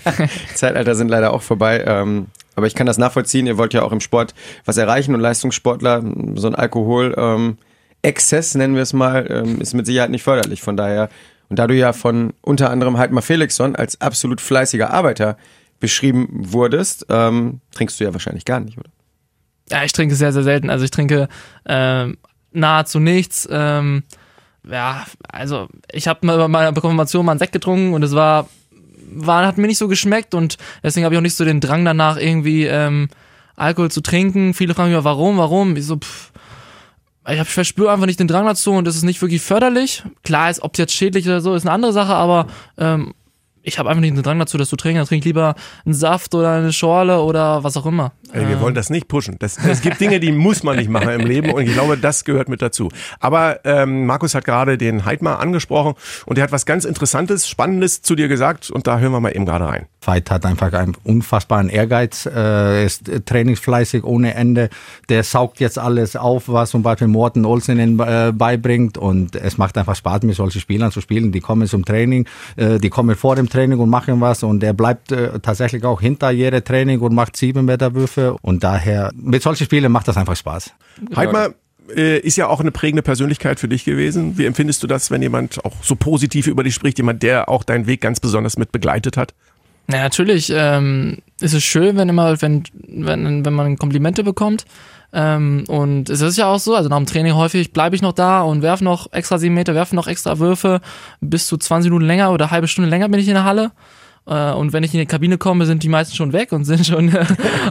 Zeitalter 0.55 0.95
sind 0.95 1.09
leider 1.09 1.31
auch 1.31 1.43
vorbei. 1.43 1.83
Ähm, 1.85 2.25
aber 2.55 2.65
ich 2.65 2.73
kann 2.73 2.87
das 2.87 2.97
nachvollziehen. 2.97 3.45
Ihr 3.45 3.59
wollt 3.59 3.75
ja 3.75 3.83
auch 3.83 3.91
im 3.91 3.99
Sport 3.99 4.33
was 4.65 4.77
erreichen 4.77 5.13
und 5.13 5.21
Leistungssportler, 5.21 6.03
so 6.35 6.47
ein 6.47 6.55
Alkohol, 6.55 7.13
ähm, 7.17 7.59
Exzess, 8.01 8.55
nennen 8.55 8.75
wir 8.75 8.81
es 8.81 8.93
mal, 8.93 9.27
ähm, 9.29 9.61
ist 9.61 9.75
mit 9.75 9.85
Sicherheit 9.85 10.09
nicht 10.09 10.23
förderlich. 10.23 10.61
Von 10.63 10.75
daher, 10.75 11.09
und 11.49 11.59
da 11.59 11.67
du 11.67 11.75
ja 11.75 11.93
von 11.93 12.33
unter 12.41 12.71
anderem 12.71 12.97
Heidmar 12.97 13.21
Felixson 13.21 13.75
als 13.75 14.01
absolut 14.01 14.41
fleißiger 14.41 14.91
Arbeiter 14.91 15.37
beschrieben 15.79 16.27
wurdest, 16.31 17.05
ähm, 17.09 17.59
trinkst 17.73 17.99
du 17.99 18.03
ja 18.05 18.13
wahrscheinlich 18.13 18.45
gar 18.45 18.59
nicht, 18.59 18.77
oder? 18.77 18.89
Ja, 19.69 19.83
ich 19.83 19.91
trinke 19.93 20.15
sehr, 20.15 20.31
sehr 20.31 20.43
selten. 20.43 20.69
Also 20.69 20.85
ich 20.85 20.91
trinke 20.91 21.27
ähm, 21.65 22.17
nahezu 22.51 22.99
nichts. 22.99 23.47
Ähm, 23.51 24.03
ja, 24.69 25.05
also 25.27 25.67
ich 25.91 26.07
habe 26.07 26.25
mal 26.25 26.37
bei 26.37 26.47
meiner 26.47 26.73
Konfirmation 26.73 27.25
mal 27.25 27.33
einen 27.33 27.39
Sekt 27.39 27.53
getrunken 27.53 27.93
und 27.93 28.03
es 28.03 28.13
war, 28.13 28.47
war 29.11 29.45
hat 29.45 29.57
mir 29.57 29.67
nicht 29.67 29.77
so 29.77 29.87
geschmeckt 29.87 30.33
und 30.33 30.57
deswegen 30.83 31.03
habe 31.05 31.15
ich 31.15 31.17
auch 31.19 31.23
nicht 31.23 31.35
so 31.35 31.45
den 31.45 31.61
Drang 31.61 31.83
danach 31.85 32.17
irgendwie 32.17 32.65
ähm, 32.65 33.09
Alkohol 33.55 33.91
zu 33.91 34.01
trinken. 34.01 34.53
Viele 34.53 34.73
fragen 34.73 34.91
mich, 34.93 35.03
warum, 35.03 35.37
warum? 35.37 35.75
Ich 35.75 35.85
so, 35.85 35.97
pff, 35.97 36.31
ich, 37.27 37.39
hab- 37.39 37.47
verspüre 37.47 37.91
einfach 37.91 38.05
nicht 38.05 38.19
den 38.19 38.27
Drang 38.27 38.45
dazu 38.45 38.71
und 38.71 38.87
es 38.87 38.95
ist 38.95 39.03
nicht 39.03 39.21
wirklich 39.21 39.41
förderlich. 39.41 40.03
Klar, 40.23 40.49
ist, 40.49 40.61
ob 40.61 40.73
es 40.73 40.79
jetzt 40.79 40.93
schädlich 40.93 41.25
oder 41.27 41.41
so, 41.41 41.55
ist 41.55 41.63
eine 41.63 41.71
andere 41.71 41.93
Sache, 41.93 42.13
aber 42.13 42.47
ähm, 42.77 43.13
ich 43.65 43.79
habe 43.79 43.89
einfach 43.89 44.01
nicht 44.01 44.15
den 44.15 44.23
Drang 44.23 44.39
dazu, 44.39 44.57
das 44.57 44.69
zu 44.69 44.75
trinken. 44.75 44.99
Dann 44.99 45.07
trinke 45.07 45.21
ich 45.21 45.25
lieber 45.25 45.55
einen 45.85 45.93
Saft 45.93 46.33
oder 46.35 46.53
eine 46.53 46.71
Schorle 46.71 47.21
oder 47.21 47.63
was 47.63 47.75
auch 47.75 47.85
immer. 47.85 48.13
Ey, 48.35 48.49
wir 48.49 48.59
wollen 48.59 48.75
das 48.75 48.89
nicht 48.89 49.07
pushen. 49.07 49.37
Das, 49.39 49.57
es 49.65 49.81
gibt 49.81 50.01
Dinge, 50.01 50.19
die 50.19 50.33
muss 50.33 50.61
man 50.61 50.75
nicht 50.75 50.89
machen 50.89 51.09
im 51.09 51.25
Leben 51.25 51.51
und 51.51 51.63
ich 51.65 51.71
glaube, 51.71 51.97
das 51.97 52.25
gehört 52.25 52.49
mit 52.49 52.61
dazu. 52.61 52.89
Aber 53.21 53.61
ähm, 53.63 54.05
Markus 54.05 54.35
hat 54.35 54.43
gerade 54.43 54.77
den 54.77 55.05
Heidmar 55.05 55.39
angesprochen 55.39 55.93
und 56.25 56.37
er 56.37 56.43
hat 56.43 56.51
was 56.51 56.65
ganz 56.65 56.83
Interessantes, 56.83 57.47
Spannendes 57.47 58.01
zu 58.01 58.13
dir 58.13 58.27
gesagt 58.27 58.69
und 58.69 58.87
da 58.87 58.99
hören 58.99 59.13
wir 59.13 59.21
mal 59.21 59.33
eben 59.33 59.45
gerade 59.45 59.65
rein. 59.65 59.87
Veit 60.01 60.29
hat 60.29 60.45
einfach 60.45 60.71
einen 60.73 60.95
unfassbaren 61.03 61.69
Ehrgeiz, 61.69 62.25
äh, 62.31 62.85
ist 62.85 63.09
äh, 63.09 63.21
trainingsfleißig 63.21 64.03
ohne 64.03 64.35
Ende. 64.35 64.69
Der 65.09 65.23
saugt 65.23 65.59
jetzt 65.59 65.79
alles 65.79 66.15
auf, 66.15 66.47
was 66.47 66.71
zum 66.71 66.83
Beispiel 66.83 67.07
Morten 67.07 67.45
Olsen 67.45 67.79
äh, 67.79 68.33
beibringt 68.35 68.97
und 68.97 69.35
es 69.35 69.57
macht 69.57 69.77
einfach 69.77 69.95
Spaß, 69.95 70.23
mit 70.23 70.35
solchen 70.35 70.61
Spielern 70.61 70.91
zu 70.91 71.01
spielen. 71.01 71.31
Die 71.31 71.39
kommen 71.39 71.67
zum 71.67 71.85
Training, 71.85 72.27
äh, 72.55 72.79
die 72.79 72.89
kommen 72.89 73.15
vor 73.15 73.35
dem 73.35 73.49
Training 73.49 73.79
und 73.79 73.89
machen 73.89 74.21
was 74.21 74.43
und 74.43 74.61
er 74.61 74.73
bleibt 74.73 75.11
äh, 75.11 75.39
tatsächlich 75.39 75.83
auch 75.85 76.01
hinter 76.01 76.31
jedem 76.31 76.63
Training 76.63 76.99
und 76.99 77.13
macht 77.15 77.37
sieben 77.37 77.65
Und 78.33 78.63
daher 78.63 79.11
mit 79.15 79.43
solchen 79.43 79.65
Spielen 79.65 79.91
macht 79.91 80.07
das 80.07 80.17
einfach 80.17 80.35
Spaß. 80.35 80.71
Heidmar 81.15 81.49
äh, 81.95 82.19
ist 82.19 82.35
ja 82.35 82.47
auch 82.47 82.59
eine 82.59 82.71
prägende 82.71 83.03
Persönlichkeit 83.03 83.59
für 83.59 83.67
dich 83.67 83.85
gewesen. 83.85 84.37
Wie 84.37 84.45
empfindest 84.45 84.83
du 84.83 84.87
das, 84.87 85.11
wenn 85.11 85.21
jemand 85.21 85.63
auch 85.63 85.73
so 85.81 85.95
positiv 85.95 86.47
über 86.47 86.63
dich 86.63 86.73
spricht, 86.73 86.97
jemand, 86.97 87.23
der 87.23 87.49
auch 87.49 87.63
deinen 87.63 87.87
Weg 87.87 88.01
ganz 88.01 88.19
besonders 88.19 88.57
mit 88.57 88.71
begleitet 88.71 89.17
hat? 89.17 89.33
Ja, 89.91 89.99
natürlich 89.99 90.51
ähm, 90.53 91.19
ist 91.39 91.53
es 91.53 91.63
schön, 91.63 91.95
wenn 91.95 92.09
immer, 92.09 92.41
wenn, 92.41 92.63
wenn, 92.87 93.45
wenn 93.45 93.53
man 93.53 93.77
Komplimente 93.77 94.23
bekommt. 94.23 94.65
Ähm, 95.13 95.63
und 95.67 96.09
es 96.09 96.21
ist 96.21 96.37
ja 96.37 96.47
auch 96.47 96.59
so, 96.59 96.75
also 96.75 96.89
nach 96.89 96.97
dem 96.97 97.05
Training 97.05 97.35
häufig 97.35 97.71
bleibe 97.71 97.95
ich 97.95 98.01
noch 98.01 98.13
da 98.13 98.41
und 98.41 98.63
werfe 98.63 98.83
noch 98.83 99.13
extra 99.13 99.37
sieben 99.37 99.53
Meter, 99.53 99.75
werfe 99.75 99.95
noch 99.95 100.07
extra 100.07 100.39
Würfe. 100.39 100.81
Bis 101.21 101.47
zu 101.47 101.57
20 101.57 101.91
Minuten 101.91 102.05
länger 102.05 102.31
oder 102.31 102.45
eine 102.45 102.51
halbe 102.51 102.67
Stunde 102.67 102.89
länger 102.89 103.09
bin 103.09 103.19
ich 103.19 103.27
in 103.27 103.35
der 103.35 103.45
Halle. 103.45 103.71
Äh, 104.27 104.51
und 104.51 104.73
wenn 104.73 104.83
ich 104.83 104.93
in 104.93 104.99
die 104.99 105.05
Kabine 105.05 105.37
komme, 105.37 105.65
sind 105.65 105.83
die 105.83 105.89
meisten 105.89 106.15
schon 106.15 106.33
weg 106.33 106.51
und 106.51 106.65
sind 106.65 106.85
schon 106.85 107.09
äh, 107.13 107.25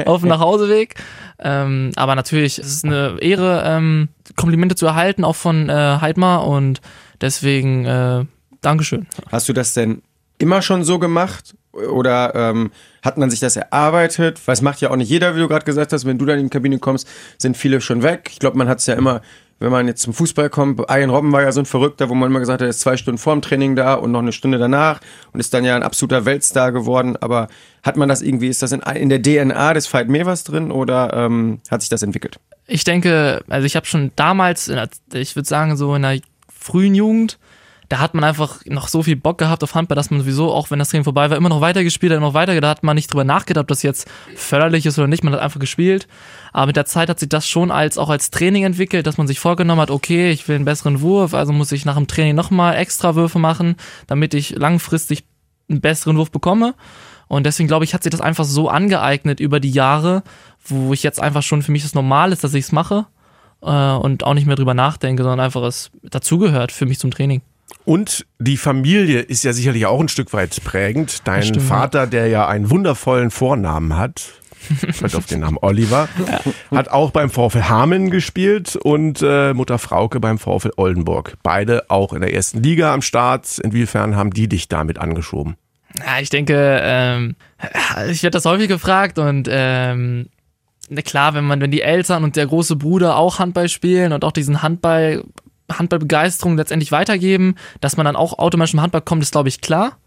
auf 0.07 0.21
dem 0.21 0.29
Nachhauseweg. 0.31 0.95
Ähm, 1.39 1.91
aber 1.97 2.15
natürlich 2.15 2.59
es 2.59 2.67
ist 2.67 2.77
es 2.79 2.85
eine 2.85 3.17
Ehre, 3.21 3.63
ähm, 3.67 4.09
Komplimente 4.37 4.77
zu 4.77 4.87
erhalten, 4.87 5.25
auch 5.25 5.37
von 5.37 5.69
äh, 5.69 5.73
Heidmar. 6.01 6.47
Und 6.47 6.81
deswegen 7.21 7.85
äh, 7.85 8.25
Dankeschön. 8.61 9.07
Hast 9.31 9.49
du 9.49 9.53
das 9.53 9.75
denn 9.75 10.03
immer 10.39 10.63
schon 10.63 10.85
so 10.85 10.99
gemacht? 10.99 11.55
Oder 11.73 12.35
ähm, 12.37 12.71
hat 13.03 13.19
man 13.19 13.31
sich 13.31 13.41
das 13.41 13.57
erarbeitet? 13.57 14.41
Weil 14.47 14.53
es 14.53 14.63
macht 14.63 14.81
ja 14.81 14.91
auch 14.91 14.97
nicht 14.97 15.11
jeder, 15.11 15.35
wie 15.35 15.41
du 15.41 15.49
gerade 15.49 15.65
gesagt 15.65 15.93
hast, 15.93 16.05
wenn 16.05 16.19
du 16.19 16.25
dann 16.25 16.39
in 16.39 16.47
die 16.47 16.51
Kabine 16.51 16.79
kommst, 16.79 17.09
sind 17.37 17.57
viele 17.57 17.81
schon 17.81 18.03
weg. 18.03 18.29
Ich 18.31 18.39
glaube, 18.39 18.57
man 18.57 18.69
hat 18.69 18.79
es 18.79 18.87
ja 18.87 18.95
immer, 18.95 19.23
wenn 19.59 19.71
man 19.71 19.87
jetzt 19.87 20.03
zum 20.03 20.13
Fußball 20.13 20.51
kommt, 20.51 20.81
Ian 20.91 21.11
Robben 21.11 21.33
war 21.33 21.43
ja 21.43 21.53
so 21.53 21.61
ein 21.61 21.67
Verrückter, 21.67 22.09
wo 22.09 22.15
man 22.15 22.31
immer 22.31 22.41
gesagt 22.41 22.61
hat, 22.61 22.67
er 22.67 22.71
ist 22.71 22.81
zwei 22.81 22.97
Stunden 22.97 23.19
vorm 23.19 23.43
Training 23.43 23.77
da 23.77 23.95
und 23.95 24.13
noch 24.13 24.21
eine 24.21 24.33
Stunde 24.33 24.59
danach 24.59 25.01
und 25.33 25.41
ist 25.41 25.55
dann 25.55 25.65
ja 25.65 25.77
ein 25.77 25.83
absoluter 25.83 26.25
Weltstar 26.25 26.73
geworden. 26.73 27.17
Aber 27.17 27.49
hat 27.83 27.97
man 27.97 28.09
das 28.09 28.23
irgendwie, 28.23 28.49
ist 28.49 28.63
das 28.63 28.73
in, 28.73 28.81
in 28.81 29.09
der 29.09 29.23
DNA 29.23 29.75
des 29.75 29.87
Fight 29.87 30.09
Mevers 30.09 30.45
drin 30.45 30.71
oder 30.71 31.13
ähm, 31.15 31.61
hat 31.71 31.81
sich 31.81 31.91
das 31.91 32.03
entwickelt? 32.03 32.39
ich 32.67 32.85
denke, 32.85 33.45
also 33.49 33.67
ich 33.67 33.77
habe 33.77 33.87
schon 33.87 34.13
damals, 34.17 34.69
in 34.69 34.81
ich 35.13 35.37
würde 35.37 35.49
sagen, 35.49 35.77
so 35.77 35.95
in 35.95 36.03
der 36.03 36.21
frühen 36.53 36.95
Jugend, 36.95 37.39
da 37.89 37.99
hat 37.99 38.15
man 38.15 38.25
einfach 38.25 38.65
noch 38.67 38.89
so 38.89 39.03
viel 39.03 39.17
Bock 39.17 39.39
gehabt 39.39 39.63
auf 39.63 39.75
Handball, 39.75 39.97
dass 39.97 40.11
man 40.11 40.21
sowieso, 40.21 40.53
auch 40.53 40.71
wenn 40.71 40.79
das 40.79 40.89
Training 40.89 41.05
vorbei 41.05 41.31
war, 41.31 41.37
immer 41.37 41.49
noch 41.49 41.61
weitergespielt 41.61 42.13
hat, 42.13 42.17
immer 42.17 42.29
noch 42.29 42.35
weiter, 42.35 42.59
da 42.61 42.69
hat 42.69 42.83
man 42.83 42.95
nicht 42.95 43.13
drüber 43.13 43.25
nachgedacht, 43.25 43.63
ob 43.63 43.69
das 43.69 43.83
jetzt 43.83 44.09
förderlich 44.35 44.87
ist 44.87 44.99
oder 44.99 45.09
nicht, 45.09 45.25
man 45.25 45.35
hat 45.35 45.41
einfach 45.41 45.61
gespielt. 45.61 46.09
Aber 46.53 46.67
mit 46.67 46.77
der 46.77 46.87
Zeit 46.87 47.09
hat 47.09 47.21
sich 47.21 47.29
das 47.29 47.49
schon 47.49 47.71
als 47.71 47.99
auch 47.99 48.09
als 48.09 48.31
Training 48.31 48.65
entwickelt, 48.65 49.07
dass 49.07 49.19
man 49.19 49.27
sich 49.27 49.41
vorgenommen 49.41 49.81
hat, 49.81 49.91
okay, 49.91 50.31
ich 50.31 50.49
will 50.49 50.57
einen 50.57 50.65
besseren 50.65 51.01
Wurf, 51.01 51.35
also 51.35 51.53
muss 51.53 51.73
ich 51.73 51.85
nach 51.85 51.97
dem 51.97 52.07
Training 52.07 52.35
nochmal 52.35 52.77
extra 52.77 53.15
Würfe 53.15 53.39
machen, 53.39 53.77
damit 54.07 54.35
ich 54.35 54.51
langfristig 54.51 55.25
einen 55.69 55.81
besseren 55.81 56.17
Wurf 56.17 56.31
bekomme. 56.31 56.75
Und 57.27 57.45
deswegen 57.45 57.67
glaube 57.67 57.85
ich, 57.85 57.95
hat 57.95 58.03
sich 58.03 58.11
das 58.11 58.21
einfach 58.21 58.45
so 58.45 58.69
angeeignet 58.69 59.41
über 59.41 59.61
die 59.61 59.71
Jahre, 59.71 60.23
wo 60.65 60.93
ich 60.93 61.03
jetzt 61.03 61.21
einfach 61.21 61.43
schon 61.43 61.63
für 61.63 61.73
mich 61.73 61.83
das 61.83 61.95
normal 61.95 62.33
ist, 62.33 62.45
dass 62.45 62.55
ich 62.55 62.65
es 62.65 62.73
mache 62.73 63.07
äh, 63.63 63.93
und 63.93 64.25
auch 64.25 64.35
nicht 64.35 64.47
mehr 64.47 64.57
drüber 64.57 64.75
nachdenke, 64.75 65.23
sondern 65.23 65.41
einfach 65.41 65.63
es 65.63 65.91
dazugehört 66.03 66.73
für 66.73 66.87
mich 66.87 66.99
zum 66.99 67.11
Training. 67.11 67.43
Und 67.85 68.27
die 68.39 68.57
Familie 68.57 69.21
ist 69.21 69.45
ja 69.45 69.53
sicherlich 69.53 69.87
auch 69.87 70.01
ein 70.01 70.09
Stück 70.09 70.33
weit 70.33 70.63
prägend. 70.65 71.27
Dein 71.27 71.55
ja. 71.55 71.61
Vater, 71.61 72.07
der 72.07 72.29
ja 72.29 72.49
einen 72.49 72.71
wundervollen 72.71 73.31
Vornamen 73.31 73.97
hat, 73.97 74.33
fällt 74.93 75.15
auf 75.15 75.27
den 75.27 75.41
Namen 75.41 75.59
Oliver, 75.61 76.09
hat 76.71 76.89
auch 76.89 77.11
beim 77.11 77.29
VfL 77.29 77.65
Hameln 77.65 78.11
gespielt 78.11 78.77
und 78.77 79.21
äh, 79.23 79.53
Mutter 79.53 79.79
Frauke 79.79 80.21
beim 80.21 80.39
VfL 80.39 80.73
Oldenburg. 80.77 81.35
Beide 81.43 81.91
auch 81.91 82.13
in 82.13 82.23
der 82.23 82.33
ersten 82.33 82.63
Liga 82.63 82.95
am 82.95 83.03
Start. 83.03 83.59
Inwiefern 83.59 84.17
haben 84.17 84.31
die 84.31 84.49
dich 84.49 84.69
damit 84.69 84.99
angeschoben? 84.99 85.57
Ja, 85.99 86.21
ich 86.21 86.31
denke, 86.31 86.81
ähm, 86.83 87.37
ich 88.11 88.23
werde 88.23 88.37
das 88.37 88.47
häufig 88.47 88.69
gefragt 88.69 89.19
und 89.19 89.49
ähm, 89.51 90.29
na 90.89 91.03
klar, 91.03 91.35
wenn 91.35 91.45
man, 91.45 91.61
wenn 91.61 91.71
die 91.71 91.83
Eltern 91.83 92.25
und 92.25 92.37
der 92.37 92.47
große 92.47 92.77
Bruder 92.77 93.17
auch 93.17 93.39
Handball 93.39 93.69
spielen 93.69 94.13
und 94.13 94.25
auch 94.25 94.33
diesen 94.33 94.63
Handball, 94.63 95.25
Handballbegeisterung 95.73 96.57
letztendlich 96.57 96.93
weitergeben, 96.93 97.55
dass 97.81 97.97
man 97.97 98.05
dann 98.07 98.17
auch 98.17 98.39
automatisch 98.39 98.75
im 98.75 98.81
Handball 98.83 99.01
kommt, 99.03 99.23
ist 99.23 99.33
glaube 99.33 99.49
ich 99.49 99.61
klar. 99.61 99.99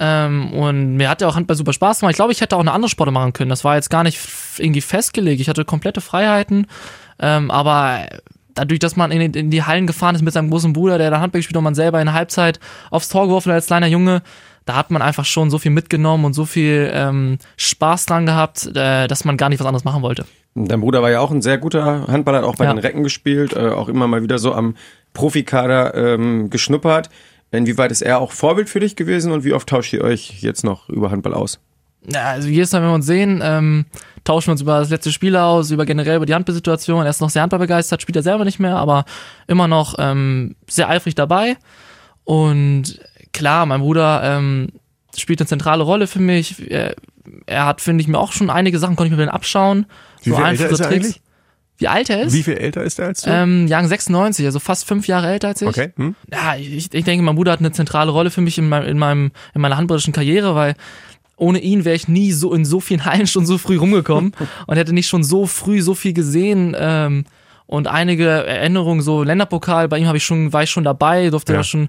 Ähm, 0.00 0.52
und 0.52 0.96
mir 0.96 1.08
hat 1.08 1.20
ja 1.22 1.28
auch 1.28 1.34
Handball 1.34 1.56
super 1.56 1.72
Spaß 1.72 2.00
gemacht. 2.00 2.12
Ich 2.12 2.16
glaube, 2.16 2.32
ich 2.32 2.40
hätte 2.40 2.54
auch 2.56 2.60
eine 2.60 2.72
andere 2.72 2.88
Sporte 2.88 3.10
machen 3.10 3.32
können. 3.32 3.50
Das 3.50 3.64
war 3.64 3.74
jetzt 3.74 3.90
gar 3.90 4.04
nicht 4.04 4.20
irgendwie 4.58 4.80
festgelegt. 4.80 5.40
Ich 5.40 5.48
hatte 5.48 5.64
komplette 5.64 6.00
Freiheiten. 6.00 6.66
Ähm, 7.18 7.50
aber 7.50 8.06
dadurch, 8.54 8.78
dass 8.78 8.94
man 8.94 9.10
in, 9.10 9.34
in 9.34 9.50
die 9.50 9.64
Hallen 9.64 9.88
gefahren 9.88 10.14
ist 10.14 10.22
mit 10.22 10.32
seinem 10.34 10.50
großen 10.50 10.72
Bruder, 10.72 10.98
der 10.98 11.10
da 11.10 11.20
Handball 11.20 11.40
gespielt 11.40 11.56
hat 11.56 11.60
und 11.60 11.64
man 11.64 11.74
selber 11.74 12.00
in 12.00 12.06
der 12.06 12.14
Halbzeit 12.14 12.60
aufs 12.90 13.08
Tor 13.08 13.26
geworfen 13.26 13.50
hat 13.50 13.56
als 13.56 13.66
kleiner 13.66 13.88
Junge, 13.88 14.22
da 14.66 14.76
hat 14.76 14.90
man 14.90 15.02
einfach 15.02 15.24
schon 15.24 15.50
so 15.50 15.58
viel 15.58 15.70
mitgenommen 15.70 16.24
und 16.26 16.34
so 16.34 16.44
viel 16.44 16.90
ähm, 16.92 17.38
Spaß 17.56 18.06
dran 18.06 18.26
gehabt, 18.26 18.66
äh, 18.76 19.08
dass 19.08 19.24
man 19.24 19.36
gar 19.36 19.48
nicht 19.48 19.58
was 19.58 19.66
anderes 19.66 19.84
machen 19.84 20.02
wollte. 20.02 20.26
Dein 20.54 20.80
Bruder 20.80 21.02
war 21.02 21.10
ja 21.10 21.20
auch 21.20 21.30
ein 21.30 21.40
sehr 21.42 21.58
guter 21.58 22.06
Handballer, 22.08 22.38
hat 22.38 22.44
auch 22.44 22.56
bei 22.56 22.64
Ja. 22.66 22.72
den 22.74 22.78
Recken 22.78 23.02
gespielt, 23.02 23.54
äh, 23.54 23.68
auch 23.68 23.88
immer 23.88 24.06
mal 24.08 24.22
wieder 24.22 24.38
so 24.38 24.52
am 24.54 24.74
Profikader 25.12 25.94
ähm, 25.94 26.50
geschnuppert. 26.50 27.10
Inwieweit 27.50 27.90
ist 27.90 28.02
er 28.02 28.20
auch 28.20 28.32
Vorbild 28.32 28.68
für 28.68 28.80
dich 28.80 28.94
gewesen 28.94 29.32
und 29.32 29.44
wie 29.44 29.54
oft 29.54 29.68
tauscht 29.68 29.92
ihr 29.92 30.02
euch 30.02 30.42
jetzt 30.42 30.64
noch 30.64 30.88
über 30.88 31.10
Handball 31.10 31.34
aus? 31.34 31.60
Ja, 32.06 32.24
also 32.30 32.48
jedes 32.48 32.72
Mal, 32.72 32.82
wenn 32.82 32.88
wir 32.88 32.94
uns 32.94 33.06
sehen, 33.06 33.40
ähm, 33.42 33.86
tauschen 34.24 34.48
wir 34.48 34.52
uns 34.52 34.60
über 34.62 34.78
das 34.78 34.90
letzte 34.90 35.12
Spiel 35.12 35.36
aus, 35.36 35.70
über 35.70 35.84
generell 35.84 36.16
über 36.16 36.26
die 36.26 36.34
Handballsituation. 36.34 37.04
Er 37.04 37.10
ist 37.10 37.20
noch 37.20 37.30
sehr 37.30 37.42
handballbegeistert, 37.42 38.02
spielt 38.02 38.16
er 38.16 38.22
selber 38.22 38.44
nicht 38.44 38.60
mehr, 38.60 38.76
aber 38.76 39.04
immer 39.46 39.66
noch 39.66 39.94
ähm, 39.98 40.54
sehr 40.68 40.88
eifrig 40.88 41.14
dabei. 41.14 41.56
Und 42.24 43.00
klar, 43.32 43.66
mein 43.66 43.80
Bruder 43.80 44.20
ähm, 44.22 44.68
spielt 45.16 45.40
eine 45.40 45.48
zentrale 45.48 45.82
Rolle 45.82 46.06
für 46.06 46.20
mich. 46.20 46.70
Er, 46.70 46.94
er 47.46 47.66
hat, 47.66 47.80
finde 47.80 48.02
ich, 48.02 48.08
mir 48.08 48.18
auch 48.18 48.32
schon 48.32 48.50
einige 48.50 48.78
Sachen, 48.78 48.96
konnte 48.96 49.12
ich 49.12 49.18
mir 49.18 49.24
dann 49.24 49.34
abschauen. 49.34 49.86
Wie 50.22 50.30
viel 50.30 50.44
älter 50.44 50.68
ist 50.70 50.80
er 50.80 50.88
eigentlich? 50.88 51.20
Wie 51.78 51.88
alt 51.88 52.10
er 52.10 52.22
ist? 52.22 52.34
Wie 52.34 52.42
viel 52.42 52.54
älter 52.56 52.82
ist 52.82 52.98
er 52.98 53.06
als 53.06 53.22
du? 53.22 53.30
Ähm, 53.30 53.66
Jahrgang 53.68 53.88
96, 53.88 54.44
also 54.44 54.58
fast 54.58 54.84
fünf 54.86 55.06
Jahre 55.06 55.28
älter 55.28 55.48
als 55.48 55.62
ich. 55.62 55.68
okay. 55.68 55.92
Hm? 55.96 56.14
Ja, 56.32 56.56
ich, 56.56 56.92
ich 56.92 57.04
denke, 57.04 57.24
mein 57.24 57.36
Bruder 57.36 57.52
hat 57.52 57.60
eine 57.60 57.72
zentrale 57.72 58.10
Rolle 58.10 58.30
für 58.30 58.40
mich 58.40 58.58
in, 58.58 58.68
meinem, 58.68 58.86
in, 58.88 58.98
meinem, 58.98 59.30
in 59.54 59.60
meiner 59.60 59.76
handballischen 59.76 60.12
Karriere, 60.12 60.54
weil 60.54 60.74
ohne 61.36 61.60
ihn 61.60 61.84
wäre 61.84 61.94
ich 61.94 62.08
nie 62.08 62.32
so 62.32 62.52
in 62.52 62.64
so 62.64 62.80
vielen 62.80 63.04
Hallen 63.04 63.26
schon 63.28 63.46
so 63.46 63.58
früh 63.58 63.76
rumgekommen 63.76 64.32
und 64.66 64.76
hätte 64.76 64.92
nicht 64.92 65.08
schon 65.08 65.22
so 65.22 65.46
früh 65.46 65.80
so 65.82 65.94
viel 65.94 66.12
gesehen. 66.12 66.76
Ähm, 66.78 67.24
und 67.66 67.86
einige 67.86 68.26
Erinnerungen, 68.28 69.02
so 69.02 69.22
Länderpokal, 69.22 69.88
bei 69.88 69.98
ihm 69.98 70.06
habe 70.06 70.16
ich 70.16 70.24
schon, 70.24 70.52
war 70.52 70.62
ich 70.62 70.70
schon 70.70 70.84
dabei, 70.84 71.28
durfte 71.30 71.52
Ja. 71.52 71.58
da 71.58 71.64
schon, 71.64 71.88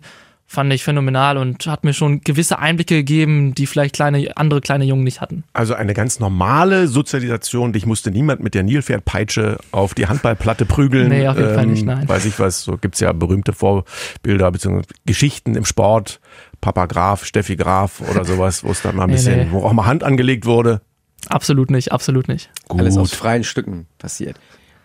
fand 0.51 0.73
ich 0.73 0.83
phänomenal 0.83 1.37
und 1.37 1.67
hat 1.67 1.83
mir 1.83 1.93
schon 1.93 2.21
gewisse 2.21 2.57
Einblicke 2.57 2.95
gegeben, 2.95 3.53
die 3.53 3.67
vielleicht 3.67 3.93
kleine, 3.93 4.35
andere 4.35 4.61
kleine 4.61 4.83
Jungen 4.83 5.03
nicht 5.03 5.21
hatten. 5.21 5.43
Also 5.53 5.75
eine 5.75 5.93
ganz 5.93 6.19
normale 6.19 6.87
Sozialisation. 6.87 7.71
Dich 7.71 7.85
musste 7.85 8.09
niemand 8.09 8.41
mit 8.41 8.55
der 8.55 8.63
Nilpferdpeitsche 8.63 9.59
auf 9.71 9.93
die 9.93 10.07
Handballplatte 10.07 10.65
prügeln. 10.65 11.09
Nee, 11.09 11.27
auf 11.27 11.37
jeden 11.37 11.53
Fall 11.53 11.67
nicht, 11.67 11.85
nein. 11.85 12.09
Weiß 12.09 12.25
ich 12.25 12.39
was, 12.39 12.63
so 12.63 12.77
gibt's 12.77 12.99
ja 12.99 13.13
berühmte 13.13 13.53
Vorbilder 13.53 14.51
bzw. 14.51 14.81
Geschichten 15.05 15.53
im 15.55 15.65
Sport. 15.65 16.19
Papa 16.61 16.87
Graf, 16.87 17.25
Steffi 17.25 17.55
Graf 17.55 18.01
oder 18.09 18.25
sowas, 18.25 18.63
wo 18.63 18.71
es 18.71 18.81
dann 18.81 18.95
mal 18.95 19.03
ein 19.03 19.09
Nee, 19.11 19.15
bisschen, 19.17 19.39
nee. 19.39 19.47
wo 19.51 19.63
auch 19.63 19.71
mal 19.73 19.85
Hand 19.85 20.03
angelegt 20.03 20.47
wurde. 20.47 20.81
Absolut 21.27 21.69
nicht, 21.69 21.91
absolut 21.91 22.27
nicht. 22.27 22.49
Gut. 22.67 22.79
Alles 22.79 22.97
aus 22.97 23.13
freien 23.13 23.43
Stücken 23.43 23.85
passiert. 23.99 24.37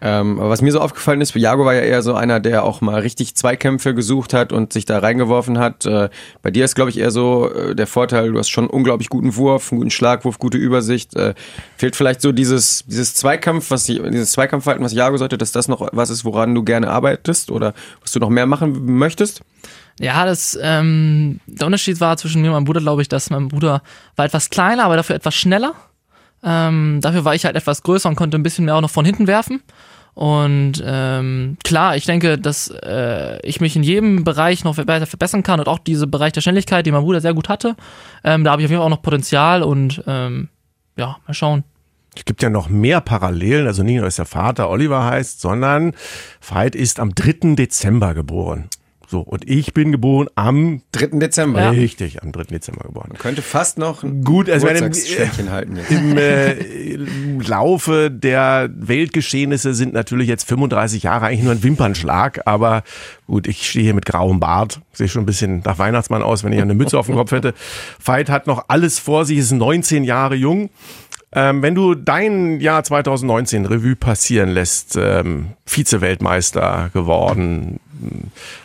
Ähm, 0.06 0.38
aber 0.38 0.50
was 0.50 0.60
mir 0.60 0.70
so 0.70 0.80
aufgefallen 0.80 1.22
ist, 1.22 1.34
Jago 1.34 1.64
war 1.64 1.72
ja 1.72 1.80
eher 1.80 2.02
so 2.02 2.14
einer, 2.14 2.38
der 2.38 2.64
auch 2.64 2.82
mal 2.82 3.00
richtig 3.00 3.34
Zweikämpfe 3.36 3.94
gesucht 3.94 4.34
hat 4.34 4.52
und 4.52 4.70
sich 4.70 4.84
da 4.84 4.98
reingeworfen 4.98 5.58
hat. 5.58 5.86
Äh, 5.86 6.10
bei 6.42 6.50
dir 6.50 6.66
ist, 6.66 6.74
glaube 6.74 6.90
ich, 6.90 6.98
eher 6.98 7.10
so 7.10 7.50
äh, 7.50 7.74
der 7.74 7.86
Vorteil, 7.86 8.32
du 8.32 8.38
hast 8.38 8.50
schon 8.50 8.66
unglaublich 8.66 9.08
guten 9.08 9.34
Wurf, 9.34 9.72
einen 9.72 9.78
guten 9.78 9.90
Schlagwurf, 9.90 10.38
gute 10.38 10.58
Übersicht. 10.58 11.16
Äh, 11.16 11.32
fehlt 11.78 11.96
vielleicht 11.96 12.20
so 12.20 12.32
dieses, 12.32 12.84
dieses 12.86 13.14
Zweikampf, 13.14 13.70
was 13.70 13.84
die, 13.84 13.98
dieses 14.10 14.32
Zweikampfverhalten, 14.32 14.84
was 14.84 14.92
Jago 14.92 15.16
sollte, 15.16 15.38
dass 15.38 15.52
das 15.52 15.68
noch 15.68 15.88
was 15.92 16.10
ist, 16.10 16.26
woran 16.26 16.54
du 16.54 16.64
gerne 16.64 16.90
arbeitest 16.90 17.50
oder 17.50 17.72
was 18.02 18.12
du 18.12 18.18
noch 18.18 18.28
mehr 18.28 18.44
machen 18.44 18.84
möchtest? 18.98 19.40
Ja, 20.00 20.26
das, 20.26 20.58
ähm, 20.60 21.40
der 21.46 21.66
Unterschied 21.66 21.98
war 22.00 22.18
zwischen 22.18 22.42
mir 22.42 22.48
und 22.48 22.54
meinem 22.54 22.64
Bruder, 22.66 22.80
glaube 22.80 23.00
ich, 23.00 23.08
dass 23.08 23.30
mein 23.30 23.48
Bruder 23.48 23.82
war 24.16 24.26
etwas 24.26 24.50
kleiner, 24.50 24.84
aber 24.84 24.96
dafür 24.96 25.16
etwas 25.16 25.34
schneller. 25.34 25.72
Ähm, 26.42 26.98
dafür 27.00 27.24
war 27.24 27.34
ich 27.34 27.46
halt 27.46 27.56
etwas 27.56 27.82
größer 27.82 28.06
und 28.06 28.16
konnte 28.16 28.36
ein 28.36 28.42
bisschen 28.42 28.66
mehr 28.66 28.76
auch 28.76 28.82
noch 28.82 28.90
von 28.90 29.06
hinten 29.06 29.26
werfen. 29.26 29.62
Und 30.14 30.82
ähm, 30.86 31.56
klar, 31.64 31.96
ich 31.96 32.06
denke, 32.06 32.38
dass 32.38 32.68
äh, 32.68 33.40
ich 33.46 33.60
mich 33.60 33.74
in 33.74 33.82
jedem 33.82 34.22
Bereich 34.22 34.62
noch 34.62 34.76
weiter 34.76 35.06
verbessern 35.06 35.42
kann 35.42 35.58
und 35.58 35.68
auch 35.68 35.80
diese 35.80 36.06
Bereich 36.06 36.32
der 36.32 36.40
Schnelligkeit, 36.40 36.86
den 36.86 36.94
mein 36.94 37.02
Bruder 37.02 37.20
sehr 37.20 37.34
gut 37.34 37.48
hatte. 37.48 37.74
Ähm, 38.22 38.44
da 38.44 38.52
habe 38.52 38.62
ich 38.62 38.66
auf 38.66 38.70
jeden 38.70 38.80
Fall 38.80 38.86
auch 38.86 38.96
noch 38.96 39.02
Potenzial 39.02 39.62
und 39.62 40.02
ähm, 40.06 40.48
ja, 40.96 41.16
mal 41.26 41.34
schauen. 41.34 41.64
Es 42.16 42.24
gibt 42.24 42.42
ja 42.42 42.50
noch 42.50 42.68
mehr 42.68 43.00
Parallelen, 43.00 43.66
also 43.66 43.82
nicht 43.82 43.96
nur, 43.96 44.04
dass 44.04 44.16
der 44.16 44.24
Vater 44.24 44.70
Oliver 44.70 45.04
heißt, 45.04 45.40
sondern 45.40 45.94
Veit 46.40 46.76
ist 46.76 47.00
am 47.00 47.12
3. 47.12 47.56
Dezember 47.56 48.14
geboren. 48.14 48.68
So, 49.08 49.20
und 49.20 49.48
ich 49.48 49.74
bin 49.74 49.92
geboren 49.92 50.28
am, 50.34 50.82
3. 50.92 51.18
Dezember. 51.18 51.60
Ja. 51.60 51.70
richtig, 51.70 52.22
am 52.22 52.32
3. 52.32 52.44
Dezember 52.44 52.84
geboren. 52.84 53.12
Könnte 53.18 53.42
fast 53.42 53.78
noch 53.78 54.02
ein 54.02 54.24
Gut, 54.24 54.48
also 54.48 54.66
Geburtstagsschwächen 54.66 55.50
halten 55.50 55.76
jetzt. 55.76 55.90
im 55.90 56.16
äh, 56.16 56.52
im 56.52 57.06
Laufe 57.46 58.10
der 58.10 58.70
Weltgeschehnisse 58.74 59.74
sind 59.74 59.92
natürlich 59.92 60.28
jetzt 60.28 60.48
35 60.48 61.02
Jahre 61.02 61.26
eigentlich 61.26 61.42
nur 61.42 61.52
ein 61.52 61.62
Wimpernschlag, 61.62 62.42
aber 62.46 62.82
gut, 63.26 63.46
ich 63.46 63.68
stehe 63.68 63.84
hier 63.84 63.94
mit 63.94 64.06
grauem 64.06 64.40
Bart, 64.40 64.80
sehe 64.92 65.08
schon 65.08 65.22
ein 65.22 65.26
bisschen 65.26 65.62
nach 65.64 65.78
Weihnachtsmann 65.78 66.22
aus, 66.22 66.44
wenn 66.44 66.52
ich 66.52 66.60
eine 66.60 66.74
Mütze 66.74 66.98
auf 66.98 67.06
dem 67.06 67.16
Kopf 67.16 67.32
hätte. 67.32 67.54
Veit 68.04 68.28
hat 68.28 68.46
noch 68.46 68.64
alles 68.68 68.98
vor 68.98 69.24
sich, 69.24 69.38
ist 69.38 69.52
19 69.52 70.04
Jahre 70.04 70.34
jung. 70.34 70.70
Ähm, 71.36 71.62
wenn 71.62 71.74
du 71.74 71.96
dein 71.96 72.60
Jahr 72.60 72.84
2019 72.84 73.66
Revue 73.66 73.96
passieren 73.96 74.50
lässt, 74.50 74.96
ähm, 74.96 75.48
Vize-Weltmeister 75.66 76.90
geworden, 76.92 77.80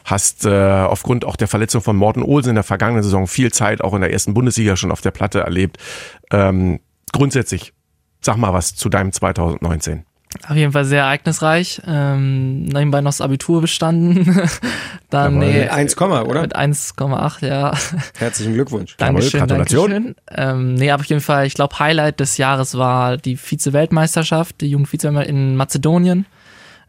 hast 0.05 0.45
äh, 0.45 0.49
aufgrund 0.49 1.25
auch 1.25 1.35
der 1.35 1.47
Verletzung 1.47 1.81
von 1.81 1.95
Morten 1.95 2.21
Olsen 2.21 2.49
in 2.49 2.55
der 2.55 2.63
vergangenen 2.63 3.01
Saison 3.01 3.25
viel 3.25 3.51
Zeit 3.51 3.81
auch 3.81 3.93
in 3.95 4.01
der 4.01 4.13
ersten 4.13 4.35
Bundesliga 4.35 4.75
schon 4.75 4.91
auf 4.91 5.01
der 5.01 5.11
Platte 5.11 5.39
erlebt. 5.39 5.77
Ähm, 6.31 6.79
grundsätzlich, 7.11 7.73
sag 8.21 8.37
mal 8.37 8.53
was 8.53 8.75
zu 8.75 8.89
deinem 8.89 9.11
2019. 9.11 10.05
Auf 10.47 10.55
jeden 10.55 10.71
Fall 10.71 10.85
sehr 10.85 11.03
ereignisreich. 11.03 11.81
Ähm, 11.87 12.65
nebenbei 12.65 13.01
noch 13.01 13.09
das 13.09 13.19
Abitur 13.21 13.61
bestanden. 13.61 14.25
Dann 15.09 15.41
Jawohl. 15.41 15.47
nee, 15.47 15.59
Mit 15.61 15.71
1, 15.71 15.97
oder? 15.99 16.41
mit 16.41 16.55
1,8, 16.55 17.47
ja. 17.47 17.73
Herzlichen 18.19 18.53
Glückwunsch. 18.53 18.95
Dankeschön, 18.97 19.39
Gratulation. 19.39 19.89
Dankeschön. 19.89 20.15
Ähm, 20.29 20.73
nee, 20.75 20.91
aber 20.91 21.01
auf 21.01 21.07
jeden 21.07 21.21
Fall, 21.21 21.47
ich 21.47 21.55
glaube, 21.55 21.79
Highlight 21.79 22.19
des 22.19 22.37
Jahres 22.37 22.77
war 22.77 23.17
die 23.17 23.37
Vize-Weltmeisterschaft, 23.37 24.61
die 24.61 24.67
Jugend-Vize 24.67 25.07
in 25.23 25.55
Mazedonien. 25.55 26.27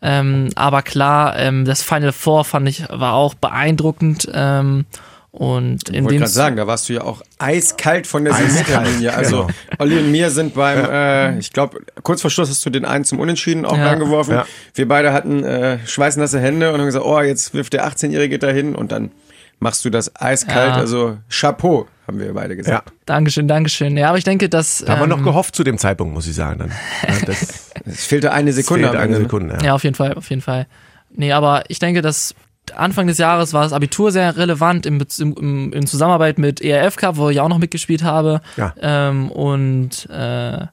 Ähm, 0.02 0.50
aber 0.54 0.82
klar, 0.82 1.38
ähm, 1.38 1.64
das 1.64 1.82
Final 1.82 2.12
Four 2.12 2.44
fand 2.44 2.68
ich, 2.68 2.86
war 2.90 3.14
auch 3.14 3.32
beeindruckend. 3.34 4.28
Ähm, 4.34 4.84
und 5.32 5.88
Ich 5.88 5.94
in 5.94 6.02
wollte 6.04 6.16
dem 6.16 6.20
gerade 6.20 6.32
sagen, 6.32 6.56
da 6.56 6.66
warst 6.66 6.88
du 6.88 6.92
ja 6.94 7.02
auch 7.02 7.22
eiskalt 7.38 8.06
von 8.06 8.24
der 8.24 8.34
Silvesterlinie. 8.34 9.12
Also 9.16 9.42
genau. 9.46 9.48
Olli 9.78 9.98
und 9.98 10.10
mir 10.10 10.30
sind 10.30 10.54
beim, 10.54 10.78
äh, 10.90 11.38
ich 11.38 11.52
glaube, 11.52 11.80
kurz 12.02 12.20
vor 12.20 12.30
Schluss 12.30 12.50
hast 12.50 12.64
du 12.66 12.70
den 12.70 12.84
einen 12.84 13.04
zum 13.04 13.20
Unentschieden 13.20 13.64
auch 13.64 13.76
Ja. 13.76 13.88
reingeworfen. 13.88 14.34
Ja. 14.34 14.46
Wir 14.74 14.88
beide 14.88 15.12
hatten 15.12 15.44
äh, 15.44 15.78
schweißnasse 15.86 16.40
Hände 16.40 16.72
und 16.72 16.80
haben 16.80 16.86
gesagt, 16.86 17.04
oh, 17.04 17.20
jetzt 17.20 17.54
wirft 17.54 17.72
der 17.74 17.86
18-Jährige 17.88 18.38
dahin 18.40 18.74
und 18.74 18.90
dann 18.92 19.12
machst 19.60 19.84
du 19.84 19.90
das 19.90 20.16
eiskalt. 20.16 20.70
Ja. 20.74 20.76
Also 20.80 21.18
Chapeau, 21.28 21.86
haben 22.08 22.18
wir 22.18 22.32
beide 22.34 22.54
Ja, 22.54 22.58
gesagt. 22.58 22.92
Dankeschön, 23.06 23.46
Dankeschön. 23.46 23.96
Ja, 23.96 24.08
aber 24.08 24.18
ich 24.18 24.24
denke, 24.24 24.48
dass. 24.48 24.78
da 24.84 24.94
haben 24.94 25.00
wir 25.02 25.06
noch 25.06 25.18
ähm, 25.18 25.24
gehofft 25.24 25.54
zu 25.54 25.62
dem 25.62 25.78
Zeitpunkt, 25.78 26.12
muss 26.12 26.26
ich 26.26 26.34
sagen. 26.34 26.58
Dann. 26.58 26.70
Ja, 27.06 27.14
das 27.26 27.70
Es 27.84 28.04
fehlte 28.06 28.32
eine 28.32 28.52
Sekunde. 28.52 28.88
fehlt 28.88 28.96
am 28.96 29.02
eine 29.02 29.14
Ende. 29.14 29.26
Sekunde. 29.28 29.54
Ja. 29.60 29.64
Ja, 29.66 29.74
auf 29.74 29.84
jeden 29.84 29.94
Fall, 29.94 30.14
auf 30.14 30.28
jeden 30.30 30.42
Fall. 30.42 30.66
Nee, 31.14 31.32
aber 31.32 31.64
ich 31.68 31.78
denke, 31.78 32.02
dass 32.02 32.34
Anfang 32.76 33.06
des 33.06 33.18
Jahres 33.18 33.52
war 33.52 33.62
das 33.62 33.72
Abitur 33.72 34.12
sehr 34.12 34.36
relevant 34.36 34.86
im, 34.86 35.04
im, 35.18 35.34
im, 35.34 35.72
in 35.72 35.86
Zusammenarbeit 35.86 36.38
mit 36.38 36.60
ERF 36.60 36.96
Cup, 36.96 37.16
wo 37.16 37.28
ich 37.30 37.40
auch 37.40 37.48
noch 37.48 37.58
mitgespielt 37.58 38.02
habe. 38.02 38.40
Ja. 38.56 38.74
Ähm, 38.80 39.30
und 39.30 40.08
äh, 40.10 40.66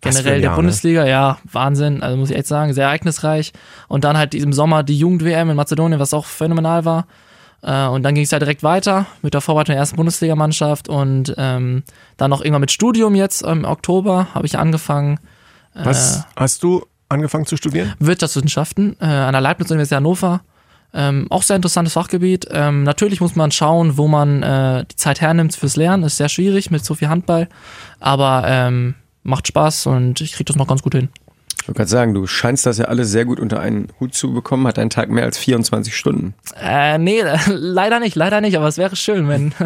generell 0.00 0.24
der 0.24 0.38
Jahr, 0.38 0.52
ne? 0.52 0.56
Bundesliga, 0.56 1.06
ja, 1.06 1.38
Wahnsinn, 1.50 2.02
also 2.02 2.16
muss 2.16 2.30
ich 2.30 2.36
echt 2.36 2.46
sagen, 2.46 2.72
sehr 2.72 2.86
ereignisreich. 2.86 3.52
Und 3.88 4.04
dann 4.04 4.16
halt 4.16 4.32
diesem 4.32 4.52
Sommer 4.52 4.82
die 4.82 4.98
Jugend-WM 4.98 5.50
in 5.50 5.56
Mazedonien, 5.56 6.00
was 6.00 6.14
auch 6.14 6.26
phänomenal 6.26 6.84
war. 6.84 7.06
Äh, 7.62 7.86
und 7.86 8.02
dann 8.02 8.14
ging 8.14 8.24
es 8.24 8.30
ja 8.30 8.38
direkt 8.38 8.62
weiter 8.62 9.06
mit 9.22 9.34
der 9.34 9.40
Vorbereitung 9.40 9.74
der 9.74 9.80
ersten 9.80 9.96
Bundesligamannschaft 9.96 10.88
und 10.88 11.34
ähm, 11.36 11.82
dann 12.16 12.30
noch 12.30 12.40
irgendwann 12.40 12.62
mit 12.62 12.72
Studium 12.72 13.14
jetzt 13.14 13.42
im 13.42 13.64
Oktober 13.64 14.28
habe 14.34 14.46
ich 14.46 14.58
angefangen. 14.58 15.20
Was 15.74 16.24
hast 16.36 16.62
du 16.62 16.84
angefangen 17.08 17.46
zu 17.46 17.56
studieren? 17.56 17.94
Wirtschaftswissenschaften 17.98 18.96
äh, 19.00 19.04
an 19.04 19.32
der 19.32 19.40
Leibniz-Universität 19.40 19.96
Hannover. 19.96 20.40
Ähm, 20.92 21.26
auch 21.30 21.42
sehr 21.42 21.56
interessantes 21.56 21.94
Fachgebiet. 21.94 22.46
Ähm, 22.50 22.82
natürlich 22.82 23.20
muss 23.20 23.36
man 23.36 23.52
schauen, 23.52 23.96
wo 23.96 24.08
man 24.08 24.42
äh, 24.42 24.84
die 24.90 24.96
Zeit 24.96 25.20
hernimmt 25.20 25.54
fürs 25.54 25.76
Lernen. 25.76 26.02
Ist 26.02 26.16
sehr 26.16 26.28
schwierig 26.28 26.70
mit 26.70 26.84
so 26.84 26.94
viel 26.94 27.08
Handball. 27.08 27.48
Aber 28.00 28.44
ähm, 28.46 28.94
macht 29.22 29.48
Spaß 29.48 29.86
und 29.86 30.20
ich 30.20 30.32
kriege 30.32 30.46
das 30.46 30.56
noch 30.56 30.66
ganz 30.66 30.82
gut 30.82 30.94
hin. 30.94 31.08
Ich 31.62 31.68
wollte 31.68 31.78
gerade 31.78 31.90
sagen, 31.90 32.14
du 32.14 32.26
scheinst 32.26 32.64
das 32.64 32.78
ja 32.78 32.86
alles 32.86 33.10
sehr 33.10 33.26
gut 33.26 33.38
unter 33.38 33.60
einen 33.60 33.88
Hut 34.00 34.14
zu 34.14 34.32
bekommen. 34.32 34.66
Hat 34.66 34.78
dein 34.78 34.88
Tag 34.88 35.10
mehr 35.10 35.24
als 35.24 35.36
24 35.36 35.94
Stunden. 35.94 36.34
Äh, 36.60 36.96
nee, 36.98 37.22
leider 37.46 38.00
nicht, 38.00 38.16
leider 38.16 38.40
nicht, 38.40 38.56
aber 38.56 38.66
es 38.66 38.78
wäre 38.78 38.96
schön, 38.96 39.28
wenn. 39.28 39.54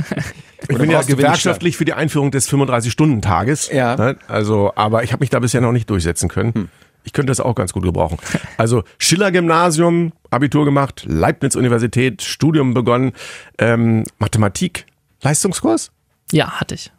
Ich 0.66 0.78
bin 0.78 0.90
ja 0.90 1.02
gewerkschaftlich 1.02 1.76
für 1.76 1.84
die 1.84 1.92
Einführung 1.92 2.30
des 2.30 2.50
35-Stunden-Tages. 2.50 3.70
Ja. 3.70 3.96
Ne? 3.96 4.16
Also, 4.28 4.72
aber 4.76 5.04
ich 5.04 5.12
habe 5.12 5.22
mich 5.22 5.28
da 5.28 5.38
bisher 5.38 5.60
noch 5.60 5.72
nicht 5.72 5.90
durchsetzen 5.90 6.30
können. 6.30 6.70
Ich 7.04 7.12
könnte 7.12 7.30
das 7.30 7.38
auch 7.40 7.54
ganz 7.54 7.72
gut 7.72 7.82
gebrauchen. 7.84 8.18
Also 8.56 8.82
Schiller-Gymnasium, 8.98 10.12
Abitur 10.30 10.64
gemacht, 10.64 11.04
Leibniz-Universität, 11.06 12.22
Studium 12.22 12.74
begonnen, 12.74 13.12
ähm, 13.58 14.04
Mathematik, 14.18 14.86
Leistungskurs? 15.22 15.90
ja, 16.32 16.50
hatte 16.52 16.74
ich. 16.74 16.90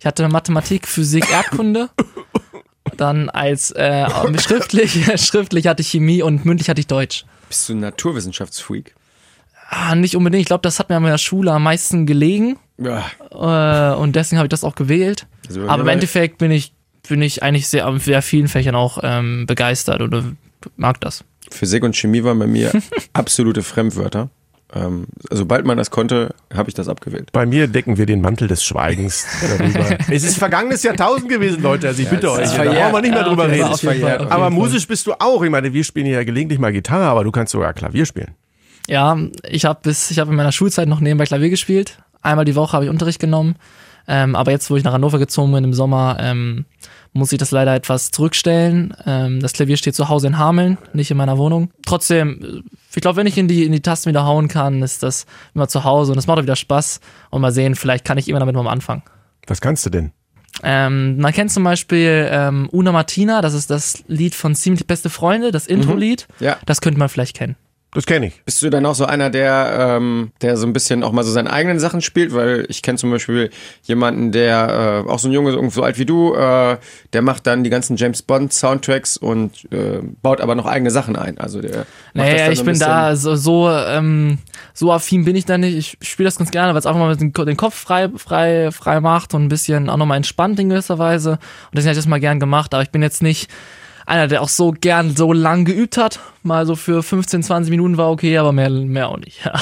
Ich 0.00 0.04
hatte 0.06 0.28
Mathematik, 0.28 0.86
Physik, 0.88 1.30
Erdkunde. 1.30 1.88
Dann 2.96 3.30
als 3.30 3.70
äh, 3.70 4.06
schriftlich, 4.38 5.06
schriftlich 5.24 5.66
hatte 5.68 5.80
ich 5.80 5.88
Chemie 5.88 6.22
und 6.22 6.44
mündlich 6.44 6.68
hatte 6.68 6.80
ich 6.80 6.86
Deutsch. 6.86 7.24
Bist 7.48 7.68
du 7.68 7.74
ein 7.74 7.80
Naturwissenschaftsfreak? 7.80 8.94
Ah, 9.70 9.94
nicht 9.94 10.16
unbedingt. 10.16 10.42
Ich 10.42 10.46
glaube, 10.48 10.62
das 10.62 10.78
hat 10.78 10.90
mir 10.90 10.96
an 10.96 11.02
meiner 11.02 11.18
Schule 11.18 11.52
am 11.52 11.62
meisten 11.62 12.04
gelegen. 12.04 12.58
Ja, 12.76 13.06
Äh, 13.30 13.96
und 13.96 14.14
deswegen 14.16 14.38
habe 14.38 14.46
ich 14.46 14.50
das 14.50 14.64
auch 14.64 14.74
gewählt. 14.74 15.26
Also 15.48 15.66
Aber 15.68 15.82
im 15.82 15.88
Endeffekt 15.88 16.38
bin 16.38 16.50
ich, 16.50 16.73
bin 17.08 17.22
ich 17.22 17.42
eigentlich 17.42 17.68
sehr, 17.68 17.88
auf 17.88 18.02
sehr 18.02 18.22
vielen 18.22 18.48
Fächern 18.48 18.74
auch 18.74 18.98
ähm, 19.02 19.46
begeistert 19.46 20.00
oder 20.02 20.24
mag 20.76 21.00
das. 21.00 21.24
Physik 21.50 21.82
und 21.84 21.94
Chemie 21.96 22.24
waren 22.24 22.38
bei 22.38 22.46
mir 22.46 22.72
absolute 23.12 23.62
Fremdwörter. 23.62 24.30
Ähm, 24.74 25.06
sobald 25.30 25.66
man 25.66 25.76
das 25.76 25.90
konnte, 25.90 26.34
habe 26.52 26.68
ich 26.68 26.74
das 26.74 26.88
abgewählt. 26.88 27.30
Bei 27.32 27.46
mir 27.46 27.68
decken 27.68 27.96
wir 27.96 28.06
den 28.06 28.20
Mantel 28.20 28.48
des 28.48 28.64
Schweigens 28.64 29.24
darüber. 29.40 29.98
es 30.10 30.24
ist 30.24 30.38
vergangenes 30.38 30.82
Jahrtausend 30.82 31.28
gewesen, 31.28 31.62
Leute. 31.62 31.86
Also 31.86 32.02
ich 32.02 32.08
bitte 32.08 32.32
euch, 32.32 32.48
da 32.48 32.54
verjährt. 32.54 32.76
brauchen 32.76 32.94
wir 32.94 33.00
nicht 33.02 33.10
mehr 33.12 33.20
Ja, 33.20 33.28
drüber 33.28 33.48
reden. 33.48 33.64
Auf 33.64 34.32
Aber 34.32 34.50
musisch 34.50 34.88
bist 34.88 35.06
du 35.06 35.12
auch. 35.12 35.42
Ich 35.42 35.50
meine, 35.50 35.72
wir 35.72 35.84
spielen 35.84 36.06
ja 36.06 36.24
gelegentlich 36.24 36.58
mal 36.58 36.72
Gitarre, 36.72 37.04
aber 37.04 37.22
du 37.22 37.30
kannst 37.30 37.52
sogar 37.52 37.72
Klavier 37.72 38.04
spielen. 38.04 38.34
Ja, 38.88 39.16
ich 39.48 39.64
habe 39.64 39.78
bis, 39.82 40.10
ich 40.10 40.18
habe 40.18 40.30
in 40.30 40.36
meiner 40.36 40.52
Schulzeit 40.52 40.88
noch 40.88 41.00
nebenbei 41.00 41.24
Klavier 41.24 41.50
gespielt. 41.50 41.98
Einmal 42.20 42.44
die 42.44 42.56
Woche 42.56 42.72
habe 42.72 42.86
ich 42.86 42.90
Unterricht 42.90 43.20
genommen. 43.20 43.54
Ähm, 44.06 44.36
aber 44.36 44.50
jetzt, 44.50 44.70
wo 44.70 44.76
ich 44.76 44.84
nach 44.84 44.92
Hannover 44.92 45.18
gezogen 45.18 45.52
bin 45.52 45.64
im 45.64 45.72
Sommer, 45.72 46.18
ähm, 46.20 46.66
muss 47.12 47.32
ich 47.32 47.38
das 47.38 47.52
leider 47.52 47.74
etwas 47.74 48.10
zurückstellen. 48.10 48.94
Ähm, 49.06 49.40
das 49.40 49.52
Klavier 49.52 49.76
steht 49.76 49.94
zu 49.94 50.08
Hause 50.08 50.26
in 50.26 50.38
Hameln, 50.38 50.78
nicht 50.92 51.10
in 51.10 51.16
meiner 51.16 51.38
Wohnung. 51.38 51.70
Trotzdem, 51.86 52.40
äh, 52.42 52.70
ich 52.94 53.00
glaube, 53.00 53.16
wenn 53.16 53.26
ich 53.26 53.38
in 53.38 53.48
die, 53.48 53.64
in 53.64 53.72
die 53.72 53.80
Tasten 53.80 54.10
wieder 54.10 54.26
hauen 54.26 54.48
kann, 54.48 54.82
ist 54.82 55.02
das 55.02 55.26
immer 55.54 55.68
zu 55.68 55.84
Hause 55.84 56.12
und 56.12 56.18
es 56.18 56.26
macht 56.26 56.38
auch 56.38 56.42
wieder 56.42 56.56
Spaß. 56.56 57.00
Und 57.30 57.40
mal 57.40 57.52
sehen, 57.52 57.74
vielleicht 57.76 58.04
kann 58.04 58.18
ich 58.18 58.28
immer 58.28 58.40
damit 58.40 58.54
mal 58.54 58.68
anfangen. 58.68 59.02
Was 59.46 59.60
kannst 59.60 59.86
du 59.86 59.90
denn? 59.90 60.12
Ähm, 60.62 61.18
man 61.18 61.32
kennt 61.32 61.50
zum 61.50 61.64
Beispiel 61.64 62.28
ähm, 62.30 62.68
Una 62.70 62.92
Martina, 62.92 63.40
das 63.40 63.54
ist 63.54 63.70
das 63.70 64.04
Lied 64.06 64.34
von 64.34 64.54
Ziemlich 64.54 64.86
Beste 64.86 65.10
Freunde, 65.10 65.50
das 65.50 65.66
Intro-Lied. 65.66 66.28
Ja. 66.38 66.56
Das 66.66 66.80
könnte 66.80 66.98
man 66.98 67.08
vielleicht 67.08 67.36
kennen. 67.36 67.56
Das 67.94 68.06
kenne 68.06 68.26
ich. 68.26 68.42
Bist 68.44 68.60
du 68.60 68.70
dann 68.70 68.84
auch 68.86 68.94
so 68.96 69.06
einer, 69.06 69.30
der, 69.30 69.96
ähm, 69.98 70.32
der 70.42 70.56
so 70.56 70.66
ein 70.66 70.72
bisschen 70.72 71.02
auch 71.04 71.12
mal 71.12 71.22
so 71.22 71.30
seine 71.30 71.52
eigenen 71.52 71.78
Sachen 71.78 72.02
spielt? 72.02 72.34
Weil 72.34 72.66
ich 72.68 72.82
kenne 72.82 72.98
zum 72.98 73.10
Beispiel 73.10 73.50
jemanden, 73.84 74.32
der, 74.32 75.04
äh, 75.06 75.10
auch 75.10 75.18
so 75.20 75.28
ein 75.28 75.32
Junge, 75.32 75.52
so 75.52 75.70
so 75.70 75.82
alt 75.82 75.98
wie 75.98 76.04
du, 76.04 76.34
äh, 76.34 76.76
der 77.12 77.22
macht 77.22 77.46
dann 77.46 77.62
die 77.64 77.70
ganzen 77.70 77.96
James 77.96 78.22
Bond 78.22 78.52
Soundtracks 78.52 79.16
und 79.16 79.64
äh, 79.72 80.00
baut 80.22 80.40
aber 80.40 80.54
noch 80.56 80.66
eigene 80.66 80.90
Sachen 80.90 81.14
ein. 81.16 81.38
Also 81.38 81.60
der 81.62 81.70
macht 81.78 81.86
das 81.86 81.86
Naja, 82.14 82.36
dann 82.44 82.52
ich 82.52 82.58
so 82.58 82.62
ein 82.62 82.66
bin 82.66 82.72
bisschen- 82.74 82.88
da 82.88 83.16
so, 83.16 83.36
so, 83.36 83.70
ähm, 83.70 84.38
so 84.72 84.92
affin 84.92 85.24
bin 85.24 85.36
ich 85.36 85.44
da 85.44 85.56
nicht. 85.56 85.98
Ich 86.00 86.08
spiele 86.08 86.26
das 86.26 86.36
ganz 86.36 86.50
gerne, 86.50 86.72
weil 86.72 86.80
es 86.80 86.86
einfach 86.86 87.00
mal 87.00 87.16
den, 87.16 87.32
den 87.32 87.56
Kopf 87.56 87.74
frei, 87.76 88.08
frei, 88.16 88.70
frei 88.72 89.00
macht 89.00 89.34
und 89.34 89.44
ein 89.44 89.48
bisschen 89.48 89.88
auch 89.88 89.96
nochmal 89.96 90.16
entspannt 90.16 90.58
in 90.58 90.68
gewisser 90.68 90.98
Weise. 90.98 91.30
Und 91.32 91.38
deswegen 91.74 91.90
habe 91.90 91.92
ich 91.92 91.98
das 91.98 92.06
mal 92.08 92.20
gern 92.20 92.40
gemacht, 92.40 92.74
aber 92.74 92.82
ich 92.82 92.90
bin 92.90 93.02
jetzt 93.02 93.22
nicht 93.22 93.48
einer, 94.06 94.28
der 94.28 94.42
auch 94.42 94.48
so 94.48 94.72
gern 94.78 95.16
so 95.16 95.32
lang 95.32 95.64
geübt 95.64 95.96
hat. 95.96 96.20
Mal 96.42 96.66
so 96.66 96.76
für 96.76 97.02
15, 97.02 97.42
20 97.42 97.70
Minuten 97.70 97.96
war 97.96 98.10
okay, 98.10 98.36
aber 98.38 98.52
mehr, 98.52 98.70
mehr 98.70 99.08
auch 99.08 99.18
nicht. 99.18 99.40
Ja, 99.44 99.60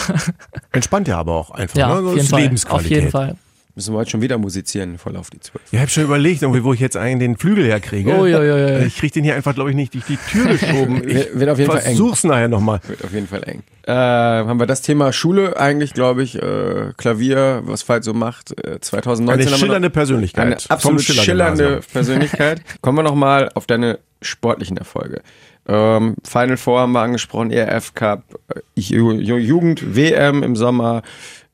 Entspannt 0.73 1.09
ja 1.09 1.19
aber 1.19 1.33
auch 1.35 1.51
einfach. 1.51 1.77
ja 1.77 1.89
ne? 2.01 2.09
auf 2.09 2.17
jeden 2.17 2.57
Fall. 2.59 2.77
Auf 2.77 2.87
jeden 2.87 3.11
Fall. 3.11 3.37
Müssen 3.75 3.95
wir 3.95 4.01
heute 4.01 4.11
schon 4.11 4.21
wieder 4.21 4.37
musizieren, 4.37 4.99
voll 4.99 5.17
auf 5.17 5.31
die 5.31 5.41
Zwölf. 5.41 5.65
Ja, 5.71 5.77
ich 5.77 5.81
habe 5.81 5.91
schon 5.91 6.05
überlegt, 6.05 6.43
irgendwie, 6.43 6.63
wo 6.63 6.75
ich 6.75 6.81
jetzt 6.81 6.95
eigentlich 6.95 7.27
den 7.27 7.39
Flügel 7.39 7.65
herkriege. 7.65 8.15
Oh, 8.19 8.27
ja, 8.27 8.43
ja, 8.43 8.59
ja. 8.59 8.79
Ich 8.81 8.99
kriege 8.99 9.15
den 9.15 9.25
hier 9.25 9.35
einfach, 9.35 9.55
glaube 9.55 9.71
ich, 9.71 9.77
nicht 9.77 9.95
durch 9.95 10.05
die 10.05 10.19
Tür 10.19 10.45
geschoben. 10.49 11.09
Ich 11.09 11.15
Wird- 11.15 11.41
wird 11.41 11.51
auf 11.51 11.59
jeden 11.59 11.71
Fall 11.71 11.81
eng. 11.81 11.85
versuch's 11.97 12.23
nachher 12.25 12.49
nochmal. 12.49 12.81
Wird 12.87 13.03
auf 13.03 13.15
jeden 13.15 13.27
Fall 13.29 13.43
eng. 13.45 13.63
Äh, 13.85 13.93
haben 13.93 14.61
wir 14.61 14.67
das 14.67 14.83
Thema 14.83 15.11
Schule 15.15 15.57
eigentlich, 15.59 15.95
glaube 15.95 16.23
ich, 16.23 16.37
äh, 16.37 16.93
Klavier, 16.99 17.63
was 17.65 17.81
Falk 17.83 18.05
so 18.05 18.13
macht, 18.13 18.51
äh, 18.63 18.79
2019. 18.79 19.49
Eine 19.49 19.59
schillernde 19.59 19.89
Persönlichkeit. 19.91 20.45
Eine 20.47 20.57
absolut 20.69 21.01
Schiller 21.01 21.23
schillernde. 21.23 21.81
Persönlichkeit. 21.91 22.61
Kommen 22.83 22.99
wir 22.99 23.03
nochmal 23.05 23.49
auf 23.55 23.65
deine 23.67 24.01
sportlichen 24.23 24.77
Erfolge. 24.77 25.23
Ähm, 25.69 26.17
Final 26.25 26.57
Four 26.57 26.81
haben 26.81 26.93
wir 26.93 27.01
angesprochen, 27.01 27.51
ERF 27.51 27.95
Cup, 27.95 28.25
äh, 28.55 28.61
Ju- 28.81 29.19
Ju- 29.21 29.37
Jugend, 29.39 29.95
WM 29.97 30.43
im 30.43 30.57
Sommer. 30.57 31.03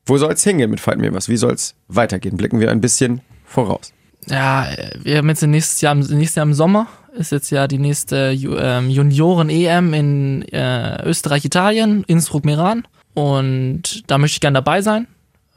Wo 0.05 0.17
soll 0.17 0.33
es 0.33 0.43
hingehen 0.43 0.71
mit 0.71 0.79
Fight 0.79 0.97
mir 0.97 1.13
was? 1.13 1.29
Wie 1.29 1.37
soll 1.37 1.53
es 1.53 1.75
weitergehen? 1.87 2.35
Blicken 2.37 2.59
wir 2.59 2.71
ein 2.71 2.81
bisschen 2.81 3.21
voraus. 3.45 3.93
Ja, 4.27 4.67
wir 5.03 5.17
haben 5.17 5.29
jetzt 5.29 5.43
nächstes 5.43 5.81
Jahr, 5.81 5.95
nächstes 5.95 6.35
Jahr 6.35 6.45
im 6.45 6.53
Sommer 6.53 6.87
ist 7.15 7.31
jetzt 7.31 7.49
ja 7.49 7.67
die 7.67 7.79
nächste 7.79 8.31
ähm, 8.33 8.89
Junioren-EM 8.89 9.93
in 9.93 10.41
äh, 10.53 11.03
Österreich, 11.03 11.43
Italien, 11.45 12.03
Innsbruck, 12.07 12.45
Meran. 12.45 12.87
Und 13.13 14.09
da 14.09 14.17
möchte 14.17 14.35
ich 14.35 14.41
gerne 14.41 14.55
dabei 14.55 14.81
sein. 14.81 15.07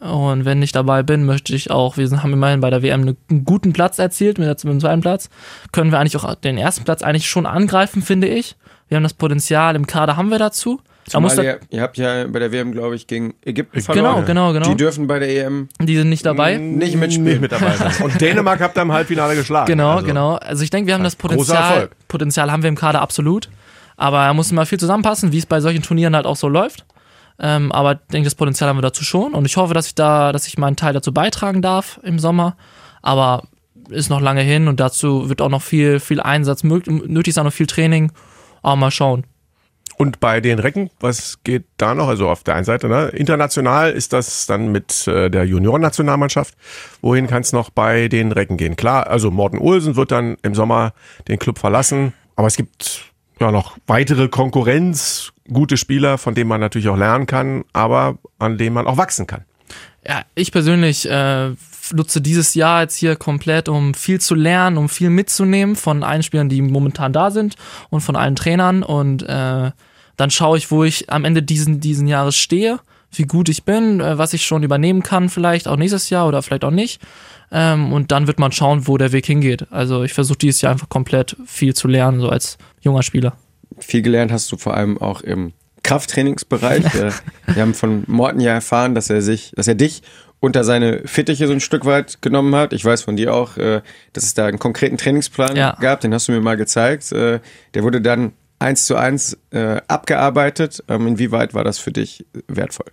Und 0.03 0.45
wenn 0.45 0.61
ich 0.63 0.73
dabei 0.73 1.05
bin, 1.05 1.25
möchte 1.25 1.55
ich 1.55 1.71
auch, 1.71 1.97
wir 1.97 2.11
haben 2.11 2.33
immerhin 2.33 2.61
bei 2.61 2.71
der 2.71 2.83
WM 2.83 3.03
einen 3.03 3.45
guten 3.45 3.73
Platz 3.73 4.01
erzielt, 4.01 4.39
mit, 4.39 4.65
dem 4.65 4.81
zweiten 4.81 5.01
Platz, 5.01 5.31
können 5.71 5.93
wir 5.93 6.01
eigentlich 6.01 6.17
auch 6.17 6.35
den 6.35 6.59
ersten 6.59 6.83
Platz 6.83 7.03
eigentlich 7.03 7.29
schon 7.29 7.47
angreifen, 7.47 8.03
finde 8.03 8.27
ich. 8.27 8.57
Wir 8.89 8.97
haben 8.97 9.05
das 9.05 9.15
Potenzial, 9.15 9.77
im 9.77 9.87
Kader 9.87 10.17
haben 10.17 10.31
wir 10.31 10.41
dazu. 10.41 10.81
Da 11.11 11.21
muss 11.21 11.35
Zumal 11.35 11.47
da, 11.47 11.53
ihr, 11.53 11.61
ihr 11.71 11.83
habt 11.83 11.99
ja 11.99 12.27
bei 12.27 12.41
der 12.41 12.51
WM, 12.51 12.73
glaube 12.73 12.97
ich, 12.97 13.07
gegen 13.07 13.35
Ägypten 13.45 13.81
verloren. 13.81 14.25
genau, 14.25 14.51
genau, 14.51 14.53
genau. 14.53 14.69
Die 14.69 14.77
dürfen 14.77 15.07
bei 15.07 15.21
der 15.21 15.29
EM 15.29 15.69
Die 15.81 15.97
sind 15.97 16.09
nicht 16.09 16.27
dabei. 16.27 16.57
nicht 16.57 16.97
mitspielen. 16.97 17.25
Nicht 17.25 17.41
mit 17.41 17.53
dabei 17.53 17.77
sein. 17.77 17.93
Und 18.03 18.21
Dänemark 18.21 18.61
habt 18.61 18.77
ihr 18.77 18.83
im 18.83 18.93
Halbfinale 18.93 19.37
geschlagen. 19.37 19.67
Genau, 19.67 19.97
also. 19.97 20.07
genau. 20.07 20.35
Also 20.35 20.65
ich 20.65 20.71
denke, 20.71 20.89
wir 20.89 20.95
haben 20.95 21.05
das 21.05 21.17
großer 21.17 21.35
Potenzial. 21.37 21.73
Erfolg. 21.73 21.91
Potenzial 22.09 22.53
haben 22.53 22.63
wir 22.63 22.69
im 22.69 22.77
Kader 22.77 23.03
absolut. 23.03 23.49
Aber 23.97 24.19
da 24.19 24.35
muss 24.35 24.51
immer 24.51 24.67
viel 24.67 24.79
zusammenpassen, 24.79 25.33
wie 25.33 25.39
es 25.39 25.47
bei 25.47 25.61
solchen 25.61 25.83
Turnieren 25.83 26.15
halt 26.17 26.27
auch 26.27 26.37
so 26.37 26.49
läuft. 26.49 26.85
Ähm, 27.39 27.73
aber 27.73 27.93
ich 27.93 27.99
denke, 28.13 28.27
das 28.27 28.35
Potenzial 28.35 28.69
haben 28.69 28.77
wir 28.77 28.83
dazu 28.83 29.05
schon. 29.05 29.35
Und 29.35 29.45
ich 29.45 29.57
hoffe, 29.57 29.75
dass 29.75 29.87
ich 29.87 29.95
da, 29.95 30.33
dass 30.33 30.47
ich 30.47 30.59
meinen 30.59 30.77
Teil 30.77 30.93
dazu 30.93 31.13
beitragen 31.13 31.63
darf 31.63 32.01
im 32.03 32.19
Sommer. 32.19 32.57
Aber 33.03 33.45
ist 33.89 34.11
noch 34.11 34.21
lange 34.21 34.43
hin 34.43 34.69
und 34.69 34.81
dazu 34.81 35.29
wird 35.29 35.41
auch 35.41 35.49
noch 35.49 35.63
viel, 35.63 36.01
viel 36.01 36.21
Einsatz 36.21 36.63
nötig 36.63 37.35
sein 37.35 37.47
und 37.47 37.53
viel 37.53 37.67
Training. 37.67 38.13
Aber 38.63 38.77
mal 38.77 38.91
schauen. 38.91 39.25
Und 39.97 40.21
bei 40.21 40.41
den 40.41 40.59
Recken, 40.59 40.91
was 41.01 41.43
geht 41.45 41.65
da 41.77 41.95
noch? 41.95 42.09
Also 42.09 42.29
auf 42.29 42.43
der 42.43 42.55
einen 42.55 42.65
Seite, 42.65 42.89
ne? 42.89 43.09
international 43.09 43.93
ist 43.93 44.13
das 44.13 44.47
dann 44.47 44.73
mit 44.73 45.07
äh, 45.07 45.31
der 45.31 45.45
Juniorennationalmannschaft. 45.45 46.55
Wohin 47.03 47.27
kann 47.27 47.43
es 47.43 47.53
noch 47.53 47.71
bei 47.71 48.09
den 48.09 48.33
Recken 48.33 48.57
gehen? 48.57 48.77
Klar, 48.77 49.07
also 49.07 49.31
Morten 49.31 49.59
Olsen 49.59 49.97
wird 49.97 50.11
dann 50.11 50.37
im 50.43 50.55
Sommer 50.55 50.93
den 51.29 51.39
Club 51.39 51.59
verlassen, 51.59 52.15
aber 52.37 52.47
es 52.47 52.57
gibt 52.57 53.12
ja 53.43 53.53
noch 53.53 53.77
weitere 53.87 54.29
Konkurrenz, 54.29 55.33
gute 55.53 55.77
Spieler, 55.77 56.19
von 56.19 56.35
denen 56.35 56.49
man 56.49 56.61
natürlich 56.61 56.89
auch 56.89 56.97
lernen 56.97 57.27
kann, 57.27 57.65
aber 57.73 58.19
an 58.39 58.59
denen 58.59 58.75
man 58.75 58.87
auch 58.87 58.97
wachsen 58.97 59.27
kann. 59.27 59.45
Ja, 60.07 60.23
ich 60.35 60.51
persönlich 60.51 61.09
äh, 61.09 61.51
nutze 61.93 62.21
dieses 62.21 62.55
Jahr 62.55 62.83
jetzt 62.83 62.97
hier 62.97 63.17
komplett, 63.17 63.69
um 63.69 63.95
viel 63.95 64.21
zu 64.21 64.35
lernen, 64.35 64.77
um 64.77 64.89
viel 64.89 65.11
mitzunehmen 65.11 65.77
von 65.77 66.03
allen 66.03 66.23
Spielern, 66.23 66.49
die 66.49 66.63
momentan 66.63 67.13
da 67.13 67.31
sind 67.31 67.57
und 67.91 68.01
von 68.01 68.17
allen 68.17 68.37
Trainern. 68.37 68.83
Und 68.83 69.23
äh, 69.23 69.71
dann 70.17 70.31
schaue 70.31 70.59
ich, 70.59 70.71
wo 70.71 70.85
ich 70.85 71.11
am 71.11 71.25
Ende 71.25 71.43
diesen, 71.43 71.81
diesen 71.81 72.09
Jahres 72.09 72.37
stehe, 72.37 72.81
wie 73.13 73.25
gut 73.25 73.49
ich 73.49 73.65
bin, 73.65 74.01
äh, 74.01 74.19
was 74.19 74.33
ich 74.33 74.45
schon 74.47 74.63
übernehmen 74.63 75.03
kann, 75.03 75.29
vielleicht 75.29 75.69
auch 75.69 75.77
nächstes 75.77 76.11
Jahr 76.11 76.27
oder 76.29 76.43
vielleicht 76.43 76.65
auch 76.65 76.71
nicht. 76.71 77.01
Ähm, 77.51 77.93
und 77.93 78.11
dann 78.13 78.27
wird 78.27 78.39
man 78.39 78.53
schauen, 78.53 78.87
wo 78.87 78.97
der 78.97 79.13
Weg 79.13 79.27
hingeht. 79.27 79.67
Also 79.71 80.03
ich 80.05 80.15
versuche 80.15 80.39
dieses 80.39 80.63
Jahr 80.63 80.73
einfach 80.73 80.89
komplett 80.89 81.37
viel 81.47 81.75
zu 81.75 81.87
lernen, 81.89 82.21
so 82.21 82.29
als 82.31 82.57
junger 82.81 83.03
Spieler. 83.03 83.37
Viel 83.79 84.03
gelernt 84.03 84.33
hast 84.33 84.51
du 84.53 84.57
vor 84.57 84.75
allem 84.75 84.97
auch 84.99 85.21
im 85.21 85.53
Krafttrainingsbereich. 85.83 86.85
Äh, 86.95 87.11
Wir 87.55 87.63
haben 87.63 87.75
von 87.75 88.05
Morten 88.07 88.41
ja 88.41 88.53
erfahren, 88.53 88.95
dass 88.95 89.11
er 89.11 89.21
sich, 89.23 89.53
dass 89.57 89.69
er 89.69 89.75
dich 89.75 90.03
unter 90.41 90.65
seine 90.65 91.03
Fittiche 91.07 91.47
so 91.47 91.53
ein 91.53 91.61
Stück 91.61 91.85
weit 91.85 92.21
genommen 92.23 92.55
hat. 92.55 92.73
Ich 92.73 92.85
weiß 92.85 93.03
von 93.03 93.17
dir 93.17 93.35
auch, 93.35 93.57
äh, 93.59 93.83
dass 94.13 94.25
es 94.25 94.35
da 94.35 94.47
einen 94.47 94.59
konkreten 94.59 94.97
Trainingsplan 94.97 95.55
Ja. 95.57 95.77
gab, 95.81 96.01
den 96.01 96.15
hast 96.15 96.29
du 96.29 96.33
mir 96.33 96.41
mal 96.41 96.57
gezeigt. 96.57 97.13
Äh, 97.13 97.41
Der 97.75 97.83
wurde 97.83 98.01
dann 98.01 98.33
eins 98.59 98.85
zu 98.87 98.95
eins 98.97 99.37
abgearbeitet. 99.89 100.83
Ähm, 100.89 101.07
Inwieweit 101.09 101.53
war 101.55 101.65
das 101.65 101.79
für 101.79 101.93
dich 101.93 102.25
wertvoll? 102.49 102.87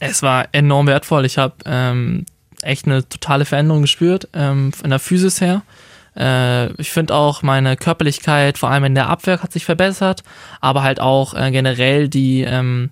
Es 0.00 0.22
war 0.22 0.48
enorm 0.52 0.86
wertvoll. 0.86 1.24
Ich 1.24 1.38
habe 1.38 1.54
ähm, 1.64 2.26
echt 2.62 2.86
eine 2.86 3.08
totale 3.08 3.44
Veränderung 3.44 3.82
gespürt, 3.82 4.28
ähm, 4.32 4.72
von 4.72 4.90
der 4.90 4.98
Physis 4.98 5.40
her. 5.40 5.62
Äh, 6.16 6.72
ich 6.80 6.90
finde 6.90 7.14
auch 7.14 7.42
meine 7.42 7.76
Körperlichkeit, 7.76 8.58
vor 8.58 8.70
allem 8.70 8.84
in 8.84 8.94
der 8.94 9.08
Abwehr, 9.08 9.42
hat 9.42 9.52
sich 9.52 9.64
verbessert, 9.64 10.22
aber 10.60 10.82
halt 10.82 11.00
auch 11.00 11.34
äh, 11.34 11.50
generell 11.50 12.08
die, 12.08 12.42
ähm, 12.42 12.90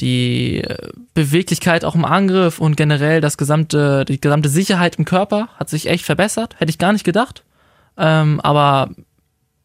die 0.00 0.62
äh, 0.62 0.88
Beweglichkeit 1.14 1.84
auch 1.84 1.94
im 1.94 2.04
Angriff 2.04 2.58
und 2.58 2.76
generell 2.76 3.20
das 3.20 3.36
gesamte, 3.36 4.04
die 4.04 4.20
gesamte 4.20 4.48
Sicherheit 4.48 4.96
im 4.96 5.04
Körper 5.04 5.48
hat 5.56 5.68
sich 5.68 5.88
echt 5.88 6.04
verbessert. 6.04 6.56
Hätte 6.58 6.70
ich 6.70 6.78
gar 6.78 6.92
nicht 6.92 7.04
gedacht. 7.04 7.44
Ähm, 7.96 8.40
aber 8.40 8.90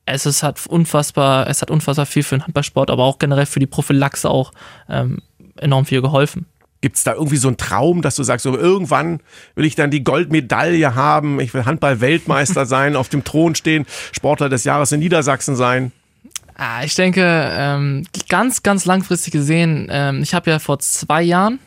es 0.06 0.26
ist 0.26 0.44
hat 0.44 0.66
unfassbar, 0.68 1.48
es 1.48 1.62
hat 1.62 1.72
unfassbar 1.72 2.06
viel 2.06 2.24
für 2.24 2.36
den 2.36 2.44
Handballsport, 2.44 2.90
aber 2.90 3.04
auch 3.04 3.20
generell 3.20 3.46
für 3.46 3.60
die 3.60 3.68
Prophylaxe 3.68 4.30
auch 4.30 4.52
ähm, 4.90 5.20
enorm 5.58 5.86
viel 5.86 6.02
geholfen. 6.02 6.48
Gibt 6.84 6.98
es 6.98 7.06
da 7.06 7.14
irgendwie 7.14 7.38
so 7.38 7.48
einen 7.48 7.56
Traum, 7.56 8.02
dass 8.02 8.18
du 8.18 8.24
sagst, 8.24 8.44
so 8.44 8.58
irgendwann 8.58 9.22
will 9.56 9.64
ich 9.64 9.76
dann 9.76 9.90
die 9.90 10.04
Goldmedaille 10.04 10.96
haben, 10.96 11.40
ich 11.40 11.54
will 11.54 11.64
Handball-Weltmeister 11.64 12.66
sein, 12.66 12.98
auf 12.98 13.08
dem 13.08 13.24
Thron 13.24 13.56
stehen, 13.56 13.86
Sportler 14.12 14.50
des 14.50 14.66
Jahres 14.66 14.92
in 14.92 15.00
Niedersachsen 15.00 15.56
sein? 15.56 15.94
Ah, 16.56 16.84
Ich 16.84 16.94
denke, 16.96 17.24
ähm, 17.24 18.06
ganz, 18.28 18.64
ganz 18.64 18.84
langfristig 18.84 19.32
gesehen, 19.32 19.88
ähm, 19.90 20.24
ich 20.24 20.34
habe 20.34 20.52
ja 20.52 20.60
vor 20.60 20.78
zwei 20.80 21.24
Jahren, 21.24 21.60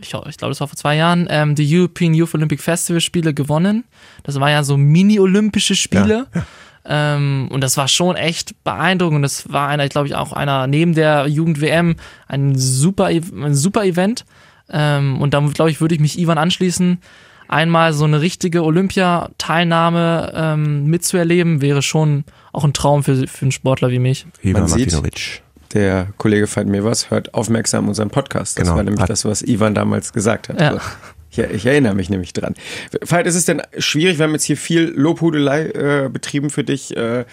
ich, 0.00 0.12
ich 0.12 0.36
glaube, 0.36 0.50
das 0.50 0.58
war 0.58 0.66
vor 0.66 0.76
zwei 0.76 0.96
Jahren, 0.96 1.28
ähm, 1.30 1.54
die 1.54 1.78
European 1.78 2.12
Youth 2.12 2.34
Olympic 2.34 2.60
Festival 2.60 3.00
Spiele 3.00 3.34
gewonnen. 3.34 3.84
Das 4.24 4.40
war 4.40 4.50
ja 4.50 4.64
so 4.64 4.76
Mini-Olympische 4.76 5.76
Spiele. 5.76 6.26
Ähm, 6.84 7.48
und 7.52 7.60
das 7.62 7.76
war 7.76 7.86
schon 7.86 8.16
echt 8.16 8.62
beeindruckend. 8.64 9.24
Das 9.24 9.52
war 9.52 9.68
einer, 9.68 9.84
ich 9.84 9.90
glaube 9.90 10.08
ich, 10.08 10.16
auch 10.16 10.32
einer 10.32 10.66
neben 10.66 10.94
der 10.94 11.28
Jugend-WM 11.28 11.96
ein 12.26 12.58
super, 12.58 13.06
ein 13.06 13.54
super 13.54 13.84
Event. 13.84 14.24
Ähm, 14.70 15.20
und 15.20 15.34
da 15.34 15.40
glaube 15.40 15.70
ich, 15.70 15.80
würde 15.80 15.94
ich 15.94 16.00
mich 16.00 16.18
Ivan 16.18 16.38
anschließen. 16.38 16.98
Einmal 17.48 17.92
so 17.92 18.04
eine 18.04 18.20
richtige 18.20 18.64
Olympiateilnahme 18.64 20.32
ähm, 20.34 20.86
mitzuerleben, 20.86 21.60
wäre 21.60 21.82
schon 21.82 22.24
auch 22.52 22.64
ein 22.64 22.72
Traum 22.72 23.04
für, 23.04 23.26
für 23.26 23.42
einen 23.42 23.52
Sportler 23.52 23.90
wie 23.90 23.98
mich. 23.98 24.26
Ivan 24.42 24.62
Man 24.62 24.68
sieht- 24.70 24.92
Martinovic. 24.92 25.42
Der 25.74 26.06
Kollege 26.16 26.46
Veit 26.54 26.68
Mirwas 26.68 27.10
hört 27.10 27.34
aufmerksam 27.34 27.88
unseren 27.88 28.08
Podcast. 28.08 28.56
Das 28.58 28.64
Genau. 28.64 28.76
war 28.76 28.82
nämlich 28.84 29.00
Hat- 29.02 29.10
das, 29.10 29.24
was 29.24 29.42
Ivan 29.42 29.74
damals 29.74 30.12
gesagt 30.12 30.48
hat. 30.48 30.60
Ja. 30.60 30.80
Ich, 31.30 31.38
ich 31.38 31.66
erinnere 31.66 31.94
mich 31.94 32.08
nämlich 32.08 32.32
dran. 32.32 32.54
Veit, 33.02 33.26
ist 33.26 33.34
es 33.34 33.44
denn 33.44 33.60
schwierig, 33.76 34.18
wir 34.18 34.24
haben 34.24 34.32
jetzt 34.32 34.44
hier 34.44 34.56
viel 34.56 34.92
Lobhudelei 34.96 35.66
äh, 35.66 36.08
betrieben 36.10 36.50
für 36.50 36.64
dich, 36.64 36.96
äh, 36.96 37.24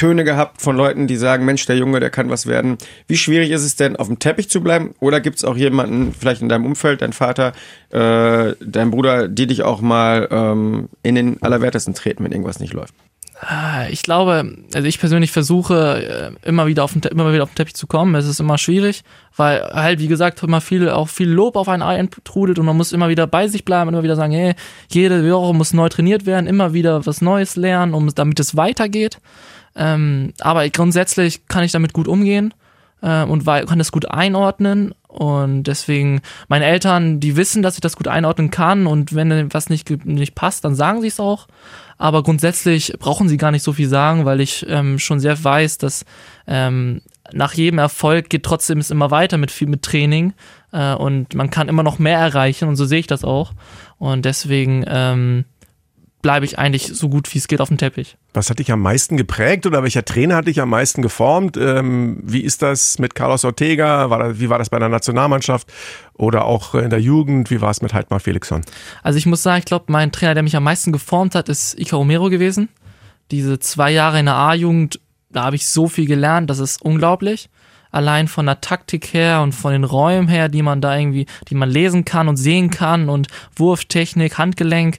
Töne 0.00 0.24
gehabt 0.24 0.62
von 0.62 0.78
Leuten, 0.78 1.06
die 1.06 1.16
sagen, 1.16 1.44
Mensch, 1.44 1.66
der 1.66 1.76
Junge, 1.76 2.00
der 2.00 2.08
kann 2.08 2.30
was 2.30 2.46
werden. 2.46 2.78
Wie 3.06 3.18
schwierig 3.18 3.50
ist 3.50 3.64
es 3.64 3.76
denn, 3.76 3.96
auf 3.96 4.06
dem 4.06 4.18
Teppich 4.18 4.48
zu 4.48 4.62
bleiben? 4.62 4.94
Oder 4.98 5.20
gibt 5.20 5.36
es 5.36 5.44
auch 5.44 5.58
jemanden, 5.58 6.14
vielleicht 6.18 6.40
in 6.40 6.48
deinem 6.48 6.64
Umfeld, 6.64 7.02
dein 7.02 7.12
Vater, 7.12 7.52
äh, 7.90 8.54
dein 8.64 8.90
Bruder, 8.90 9.28
die 9.28 9.46
dich 9.46 9.62
auch 9.62 9.82
mal 9.82 10.26
ähm, 10.30 10.88
in 11.02 11.16
den 11.16 11.42
Allerwertesten 11.42 11.92
treten, 11.92 12.24
wenn 12.24 12.32
irgendwas 12.32 12.60
nicht 12.60 12.72
läuft? 12.72 12.94
Äh, 13.46 13.92
Ich 13.92 14.02
glaube, 14.02 14.56
also 14.72 14.88
ich 14.88 14.98
persönlich 14.98 15.32
versuche 15.32 16.32
äh, 16.42 16.48
immer 16.48 16.66
wieder 16.66 16.82
auf 16.82 16.94
den, 16.94 17.02
immer 17.02 17.30
wieder 17.34 17.42
auf 17.42 17.50
den 17.50 17.56
Teppich 17.56 17.74
zu 17.74 17.86
kommen. 17.86 18.14
Es 18.14 18.26
ist 18.26 18.40
immer 18.40 18.56
schwierig, 18.56 19.02
weil 19.36 19.60
halt 19.60 19.98
wie 19.98 20.08
gesagt 20.08 20.42
immer 20.42 20.62
viel 20.62 20.88
auch 20.88 21.10
viel 21.10 21.28
Lob 21.28 21.56
auf 21.56 21.68
einen 21.68 21.82
eintrudelt 21.82 22.58
und 22.58 22.64
man 22.64 22.78
muss 22.78 22.92
immer 22.92 23.10
wieder 23.10 23.26
bei 23.26 23.48
sich 23.48 23.66
bleiben 23.66 23.88
und 23.88 23.94
immer 23.94 24.02
wieder 24.02 24.16
sagen, 24.16 24.32
hey, 24.32 24.54
jede 24.90 25.30
Woche 25.30 25.54
muss 25.54 25.74
neu 25.74 25.90
trainiert 25.90 26.24
werden, 26.24 26.46
immer 26.46 26.72
wieder 26.72 27.04
was 27.04 27.20
Neues 27.20 27.56
lernen, 27.56 27.92
um 27.92 28.08
damit 28.14 28.40
es 28.40 28.56
weitergeht. 28.56 29.18
Ähm, 29.80 30.34
aber 30.40 30.68
grundsätzlich 30.68 31.46
kann 31.48 31.64
ich 31.64 31.72
damit 31.72 31.94
gut 31.94 32.06
umgehen 32.06 32.52
äh, 33.00 33.24
und 33.24 33.46
kann 33.46 33.78
das 33.78 33.92
gut 33.92 34.10
einordnen. 34.10 34.94
Und 35.08 35.64
deswegen, 35.64 36.20
meine 36.48 36.66
Eltern, 36.66 37.18
die 37.18 37.34
wissen, 37.34 37.62
dass 37.62 37.74
ich 37.74 37.80
das 37.80 37.96
gut 37.96 38.06
einordnen 38.06 38.50
kann. 38.50 38.86
Und 38.86 39.14
wenn 39.14 39.52
was 39.52 39.70
nicht, 39.70 39.88
nicht 40.04 40.34
passt, 40.34 40.66
dann 40.66 40.74
sagen 40.74 41.00
sie 41.00 41.08
es 41.08 41.18
auch. 41.18 41.48
Aber 41.96 42.22
grundsätzlich 42.22 42.92
brauchen 42.98 43.28
sie 43.28 43.38
gar 43.38 43.50
nicht 43.50 43.62
so 43.62 43.72
viel 43.72 43.88
sagen, 43.88 44.26
weil 44.26 44.40
ich 44.40 44.66
ähm, 44.68 44.98
schon 44.98 45.18
sehr 45.18 45.42
weiß, 45.42 45.78
dass 45.78 46.04
ähm, 46.46 47.00
nach 47.32 47.54
jedem 47.54 47.78
Erfolg 47.78 48.28
geht 48.28 48.42
trotzdem 48.42 48.78
es 48.78 48.90
immer 48.90 49.10
weiter 49.10 49.38
mit 49.38 49.50
viel 49.50 49.68
mit 49.68 49.82
Training 49.82 50.34
äh, 50.72 50.94
und 50.94 51.34
man 51.34 51.50
kann 51.50 51.68
immer 51.68 51.82
noch 51.82 51.98
mehr 51.98 52.18
erreichen 52.18 52.68
und 52.68 52.76
so 52.76 52.84
sehe 52.84 53.00
ich 53.00 53.06
das 53.06 53.24
auch. 53.24 53.52
Und 53.98 54.24
deswegen 54.24 54.84
ähm, 54.86 55.44
bleibe 56.22 56.44
ich 56.44 56.58
eigentlich 56.58 56.88
so 56.88 57.08
gut 57.08 57.32
wie 57.32 57.38
es 57.38 57.48
geht 57.48 57.60
auf 57.60 57.68
dem 57.68 57.78
Teppich. 57.78 58.16
Was 58.34 58.50
hat 58.50 58.58
dich 58.58 58.70
am 58.70 58.80
meisten 58.80 59.16
geprägt 59.16 59.66
oder 59.66 59.82
welcher 59.82 60.04
Trainer 60.04 60.36
hat 60.36 60.46
dich 60.46 60.60
am 60.60 60.70
meisten 60.70 61.02
geformt? 61.02 61.56
Ähm, 61.56 62.20
wie 62.22 62.40
ist 62.40 62.62
das 62.62 62.98
mit 62.98 63.14
Carlos 63.14 63.44
Ortega? 63.44 64.10
War 64.10 64.18
das, 64.18 64.40
wie 64.40 64.50
war 64.50 64.58
das 64.58 64.68
bei 64.68 64.78
der 64.78 64.88
Nationalmannschaft 64.88 65.72
oder 66.14 66.44
auch 66.44 66.74
in 66.74 66.90
der 66.90 67.00
Jugend? 67.00 67.50
Wie 67.50 67.60
war 67.60 67.70
es 67.70 67.82
mit 67.82 67.94
Heidmar 67.94 68.20
Felixson? 68.20 68.62
Also 69.02 69.18
ich 69.18 69.26
muss 69.26 69.42
sagen, 69.42 69.60
ich 69.60 69.64
glaube, 69.64 69.86
mein 69.88 70.12
Trainer, 70.12 70.34
der 70.34 70.42
mich 70.42 70.56
am 70.56 70.64
meisten 70.64 70.92
geformt 70.92 71.34
hat, 71.34 71.48
ist 71.48 71.78
Ica 71.78 71.96
Romero 71.96 72.28
gewesen. 72.28 72.68
Diese 73.30 73.58
zwei 73.58 73.90
Jahre 73.90 74.20
in 74.20 74.26
der 74.26 74.36
A-Jugend, 74.36 75.00
da 75.30 75.44
habe 75.44 75.56
ich 75.56 75.68
so 75.68 75.88
viel 75.88 76.06
gelernt, 76.06 76.50
das 76.50 76.58
ist 76.58 76.82
unglaublich. 76.82 77.48
Allein 77.92 78.28
von 78.28 78.46
der 78.46 78.60
Taktik 78.60 79.12
her 79.12 79.40
und 79.42 79.52
von 79.52 79.72
den 79.72 79.82
Räumen 79.82 80.28
her, 80.28 80.48
die 80.48 80.62
man 80.62 80.80
da 80.80 80.96
irgendwie, 80.96 81.26
die 81.48 81.56
man 81.56 81.68
lesen 81.68 82.04
kann 82.04 82.28
und 82.28 82.36
sehen 82.36 82.70
kann 82.70 83.08
und 83.08 83.26
Wurftechnik, 83.56 84.38
Handgelenk, 84.38 84.98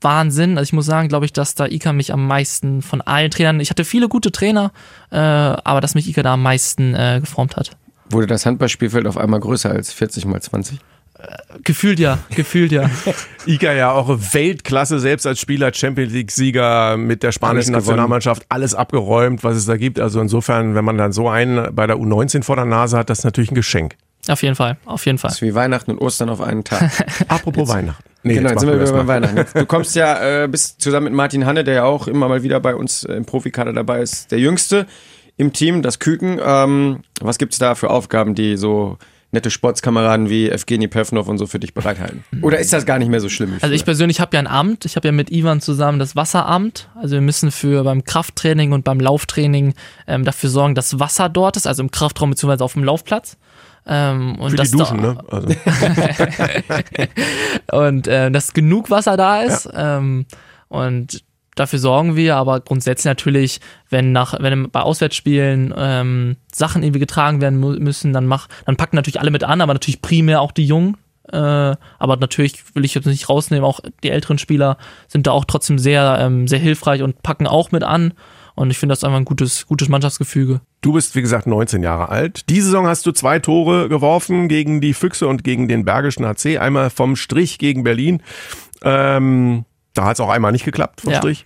Wahnsinn. 0.00 0.58
Also 0.58 0.68
ich 0.68 0.72
muss 0.72 0.86
sagen, 0.86 1.08
glaube 1.08 1.26
ich, 1.26 1.32
dass 1.32 1.54
da 1.54 1.66
Ika 1.66 1.92
mich 1.92 2.12
am 2.12 2.26
meisten 2.26 2.82
von 2.82 3.00
allen 3.00 3.30
Trainern, 3.30 3.60
ich 3.60 3.70
hatte 3.70 3.84
viele 3.84 4.08
gute 4.08 4.32
Trainer, 4.32 4.72
äh, 5.10 5.16
aber 5.16 5.80
dass 5.80 5.94
mich 5.94 6.08
Ika 6.08 6.22
da 6.22 6.34
am 6.34 6.42
meisten 6.42 6.94
äh, 6.94 7.18
geformt 7.20 7.56
hat. 7.56 7.72
Wurde 8.10 8.26
das 8.26 8.46
Handballspielfeld 8.46 9.06
auf 9.06 9.18
einmal 9.18 9.40
größer 9.40 9.70
als 9.70 9.92
40 9.92 10.24
mal 10.24 10.40
20? 10.40 10.78
Gefühlt 11.64 11.98
ja, 11.98 12.18
gefühlt 12.30 12.70
ja. 12.70 12.88
Iga 13.46 13.72
ja 13.72 13.90
auch 13.90 14.08
Weltklasse, 14.08 15.00
selbst 15.00 15.26
als 15.26 15.40
Spieler, 15.40 15.74
Champions 15.74 16.12
League-Sieger 16.12 16.96
mit 16.96 17.22
der 17.22 17.32
spanischen 17.32 17.74
Alles. 17.74 17.86
Nationalmannschaft, 17.86 18.46
alles 18.48 18.74
abgeräumt, 18.74 19.42
was 19.42 19.56
es 19.56 19.66
da 19.66 19.76
gibt. 19.76 19.98
Also 19.98 20.20
insofern, 20.20 20.74
wenn 20.76 20.84
man 20.84 20.96
dann 20.96 21.12
so 21.12 21.28
einen 21.28 21.74
bei 21.74 21.86
der 21.86 21.96
U19 21.96 22.44
vor 22.44 22.56
der 22.56 22.66
Nase 22.66 22.96
hat, 22.96 23.10
das 23.10 23.18
ist 23.18 23.24
natürlich 23.24 23.50
ein 23.50 23.56
Geschenk. 23.56 23.96
Auf 24.28 24.42
jeden 24.42 24.54
Fall, 24.54 24.76
auf 24.84 25.06
jeden 25.06 25.18
Fall. 25.18 25.30
Das 25.30 25.38
ist 25.38 25.42
wie 25.42 25.54
Weihnachten 25.54 25.90
und 25.90 25.98
Ostern 25.98 26.28
auf 26.28 26.40
einen 26.40 26.62
Tag. 26.62 26.90
Apropos 27.28 27.68
Weihnachten. 27.68 28.04
Nee, 28.22 28.34
genau, 28.34 28.50
jetzt 28.50 28.56
jetzt 28.56 28.60
sind 28.60 28.72
wir 28.72 28.80
erst 28.80 28.92
bei. 28.92 29.06
Weihnachten. 29.06 29.58
Du 29.58 29.66
kommst 29.66 29.94
ja, 29.94 30.44
äh, 30.44 30.48
bist 30.48 30.80
zusammen 30.80 31.04
mit 31.04 31.12
Martin 31.14 31.46
Hanne, 31.46 31.64
der 31.64 31.74
ja 31.74 31.84
auch 31.84 32.08
immer 32.08 32.28
mal 32.28 32.42
wieder 32.42 32.60
bei 32.60 32.74
uns 32.74 33.04
im 33.04 33.24
Profikader 33.24 33.72
dabei 33.72 34.00
ist, 34.00 34.32
der 34.32 34.38
Jüngste 34.38 34.86
im 35.36 35.52
Team, 35.52 35.82
das 35.82 35.98
Küken. 35.98 36.40
Ähm, 36.44 37.00
was 37.20 37.38
gibt's 37.38 37.58
da 37.58 37.74
für 37.74 37.90
Aufgaben, 37.90 38.34
die 38.34 38.56
so 38.56 38.98
nette 39.30 39.50
Sportskameraden 39.50 40.30
wie 40.30 40.48
Evgeny 40.48 40.88
Pevnov 40.88 41.28
und 41.28 41.38
so 41.38 41.46
für 41.46 41.58
dich 41.58 41.74
bereithalten? 41.74 42.24
Oder 42.42 42.58
ist 42.58 42.72
das 42.72 42.86
gar 42.86 42.98
nicht 42.98 43.08
mehr 43.08 43.20
so 43.20 43.28
schlimm? 43.28 43.58
Also 43.60 43.74
ich 43.74 43.84
persönlich 43.84 44.20
habe 44.20 44.36
ja 44.36 44.40
ein 44.40 44.46
Amt. 44.46 44.84
Ich 44.84 44.96
habe 44.96 45.08
ja 45.08 45.12
mit 45.12 45.30
Ivan 45.30 45.60
zusammen 45.60 45.98
das 45.98 46.16
Wasseramt. 46.16 46.88
Also 46.94 47.14
wir 47.14 47.20
müssen 47.20 47.50
für 47.50 47.84
beim 47.84 48.04
Krafttraining 48.04 48.72
und 48.72 48.84
beim 48.84 49.00
Lauftraining 49.00 49.74
ähm, 50.06 50.24
dafür 50.24 50.48
sorgen, 50.50 50.74
dass 50.74 50.98
Wasser 50.98 51.28
dort 51.28 51.56
ist, 51.56 51.66
also 51.66 51.82
im 51.82 51.90
Kraftraum 51.90 52.30
bzw. 52.30 52.64
auf 52.64 52.72
dem 52.72 52.84
Laufplatz. 52.84 53.36
Ähm, 53.88 54.36
und 54.38 54.50
Für 54.50 54.56
dass 54.56 54.70
die 54.70 54.76
Duschen, 54.76 55.02
da, 55.02 55.14
ne? 55.14 55.18
Also, 55.30 55.48
Und 57.72 58.06
äh, 58.06 58.30
dass 58.30 58.52
genug 58.52 58.90
Wasser 58.90 59.16
da 59.16 59.40
ist. 59.42 59.68
Ähm, 59.74 60.26
und 60.68 61.24
dafür 61.54 61.78
sorgen 61.78 62.14
wir, 62.14 62.36
aber 62.36 62.60
grundsätzlich 62.60 63.06
natürlich, 63.06 63.60
wenn 63.88 64.12
nach, 64.12 64.34
wenn 64.40 64.70
bei 64.70 64.80
Auswärtsspielen 64.80 65.74
ähm, 65.76 66.36
Sachen 66.52 66.82
irgendwie 66.82 67.00
getragen 67.00 67.40
werden 67.40 67.58
müssen, 67.58 68.12
dann 68.12 68.26
mach, 68.26 68.48
dann 68.66 68.76
packen 68.76 68.96
natürlich 68.96 69.20
alle 69.20 69.30
mit 69.30 69.44
an, 69.44 69.62
aber 69.62 69.72
natürlich 69.72 70.02
primär 70.02 70.42
auch 70.42 70.52
die 70.52 70.66
Jungen. 70.66 70.96
Äh, 71.32 71.36
aber 71.36 72.16
natürlich 72.16 72.74
will 72.74 72.84
ich 72.84 72.94
jetzt 72.94 73.06
nicht 73.06 73.28
rausnehmen, 73.28 73.64
auch 73.64 73.80
die 74.02 74.10
älteren 74.10 74.38
Spieler 74.38 74.78
sind 75.08 75.26
da 75.26 75.32
auch 75.32 75.44
trotzdem 75.44 75.78
sehr, 75.78 76.18
ähm, 76.20 76.48
sehr 76.48 76.58
hilfreich 76.58 77.02
und 77.02 77.22
packen 77.22 77.46
auch 77.46 77.70
mit 77.70 77.84
an. 77.84 78.12
Und 78.58 78.70
ich 78.70 78.78
finde 78.78 78.92
das 78.92 79.04
einfach 79.04 79.18
ein 79.18 79.24
gutes, 79.24 79.66
gutes 79.66 79.88
Mannschaftsgefüge. 79.88 80.60
du 80.80 80.92
bist, 80.92 81.14
wie 81.14 81.22
gesagt, 81.22 81.46
19 81.46 81.82
Jahre 81.82 82.08
alt. 82.08 82.48
Diese 82.48 82.66
Saison 82.66 82.86
hast 82.86 83.06
du 83.06 83.12
zwei 83.12 83.38
Tore 83.38 83.88
geworfen 83.88 84.48
gegen 84.48 84.80
die 84.80 84.92
Füchse 84.94 85.26
und 85.28 85.44
gegen 85.44 85.68
den 85.68 85.84
Bergischen 85.84 86.26
HC. 86.26 86.58
Einmal 86.58 86.90
vom 86.90 87.16
Strich 87.16 87.58
gegen 87.58 87.82
Berlin. 87.84 88.22
Ähm, 88.82 89.64
da 89.94 90.04
hat 90.04 90.14
es 90.14 90.20
auch 90.20 90.28
einmal 90.30 90.52
nicht 90.52 90.64
geklappt 90.64 91.00
vom 91.00 91.12
Ja. 91.12 91.18
Strich. 91.18 91.44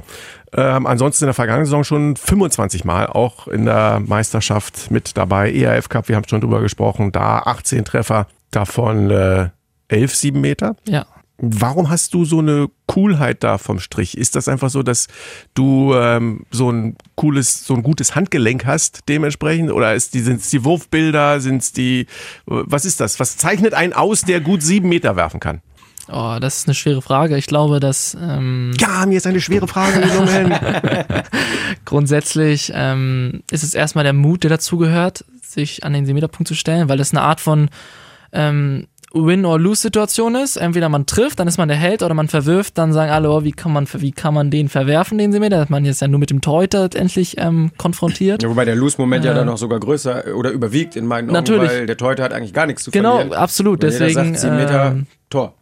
Ähm, 0.55 0.87
ansonsten 0.87 1.25
in 1.25 1.29
der 1.29 1.35
vergangenen 1.35 1.65
Saison 1.67 1.85
schon 1.85 2.17
25 2.17 2.85
Mal 2.85 3.07
auch 3.07 3.49
in 3.49 3.65
der 3.65 4.01
Meisterschaft 4.01 4.91
mit 4.91 5.17
dabei. 5.17 5.51
ERF 5.53 5.89
Cup, 5.89 6.09
wir 6.09 6.17
haben 6.17 6.29
schon 6.29 6.41
drüber 6.43 6.61
gesprochen. 6.61 7.13
Da 7.13 7.39
18 7.39 7.85
Treffer, 7.87 8.27
davon 8.51 9.11
äh, 9.11 9.49
11 9.89 10.15
7 10.15 10.41
Meter. 10.41 10.77
Ja. 10.87 11.07
Warum 11.45 11.91
hast 11.91 12.15
du 12.15 12.25
so 12.25 12.39
eine 12.39 12.69
Coolheit 12.87 13.43
da 13.43 13.59
vom 13.59 13.81
Strich? 13.81 14.17
Ist 14.17 14.37
das 14.37 14.47
einfach 14.47 14.71
so, 14.71 14.85
dass 14.85 15.09
du 15.55 15.93
ähm, 15.93 16.47
so 16.53 16.71
ein 16.71 16.97
cooles, 17.17 17.67
so 17.67 17.75
ein 17.75 17.83
gutes 17.83 18.15
Handgelenk 18.15 18.65
hast 18.65 19.01
dementsprechend? 19.09 19.73
Oder 19.73 19.99
sind 19.99 20.41
es 20.41 20.51
die 20.51 20.65
Wurfbilder? 20.65 21.41
Sind 21.41 21.61
es 21.63 21.73
die, 21.73 22.07
was 22.47 22.85
ist 22.85 23.01
das? 23.01 23.19
Was 23.19 23.37
zeichnet 23.37 23.75
einen 23.75 23.93
aus, 23.93 24.23
der 24.23 24.41
gut 24.41 24.63
sieben 24.63 24.89
Meter 24.89 25.17
werfen 25.17 25.41
kann? 25.41 25.63
Oh, 26.09 26.39
das 26.41 26.59
ist 26.59 26.69
eine 26.69 26.77
schwere 26.77 27.03
Frage. 27.03 27.37
Ich 27.37 27.47
glaube, 27.47 27.81
dass 27.81 28.17
ähm, 28.21 28.73
Ja, 28.79 29.05
mir 29.07 29.17
ist 29.17 29.27
eine 29.27 29.41
schwere 29.41 29.67
Frage 29.67 30.01
gelungen. 30.01 30.55
grundsätzlich 31.85 32.71
ähm, 32.73 33.43
ist 33.51 33.65
es 33.65 33.75
erstmal 33.75 34.05
der 34.05 34.13
Mut, 34.13 34.45
der 34.45 34.51
dazugehört, 34.51 35.25
sich 35.43 35.83
an 35.83 35.93
den 35.93 36.07
Semeterpunkt 36.07 36.47
zu 36.47 36.55
stellen, 36.55 36.89
weil 36.89 36.99
das 36.99 37.11
eine 37.11 37.23
Art 37.23 37.41
von 37.41 37.69
ähm, 38.33 38.87
Win-or-Lose-Situation 39.15 40.35
ist. 40.35 40.57
Entweder 40.57 40.89
man 40.89 41.07
trifft, 41.07 41.39
dann 41.41 41.49
ist 41.49 41.59
man 41.59 41.69
der 41.69 41.77
Held, 41.77 42.03
oder 42.03 42.15
man 42.15 42.29
verwirft, 42.29 42.79
dann 42.79 42.93
sagen 42.93 43.11
alle, 43.11 43.31
oh, 43.31 43.45
wie 43.45 43.53
kann 43.53 43.73
man, 43.73 43.87
wie 43.93 44.13
kann 44.13 44.35
man 44.35 44.51
den 44.51 44.69
verwerfen, 44.69 45.19
den 45.19 45.33
Semeter? 45.33 45.59
Dass 45.59 45.69
man 45.69 45.85
jetzt 45.85 46.01
ja 46.01 46.09
nur 46.09 46.19
mit 46.21 46.31
dem 46.31 46.41
Torhüter 46.41 46.89
endlich 46.95 47.37
ähm, 47.39 47.73
konfrontiert. 47.79 48.43
Ja, 48.43 48.49
wobei 48.49 48.65
der 48.65 48.75
Lose-Moment 48.77 49.25
ja 49.25 49.33
Äh, 49.33 49.35
dann 49.35 49.47
noch 49.47 49.59
sogar 49.59 49.81
größer 49.81 50.35
oder 50.35 50.51
überwiegt 50.51 50.97
in 50.97 51.07
meinen 51.07 51.27
Augen, 51.29 51.35
Natürlich. 51.35 51.71
weil 51.71 51.87
der 51.87 51.97
Torhüter 51.97 52.23
hat 52.25 52.33
eigentlich 52.33 52.53
gar 52.55 52.67
nichts 52.67 52.85
zu 52.85 52.91
Genau, 52.91 53.17
verlieren. 53.17 53.39
absolut. 53.39 53.83
Wenn 53.83 53.91
Deswegen, 53.91 54.35
sagt, 54.35 54.55
Meter, 54.57 54.87
ähm, 54.93 55.07
Tor. 55.31 55.55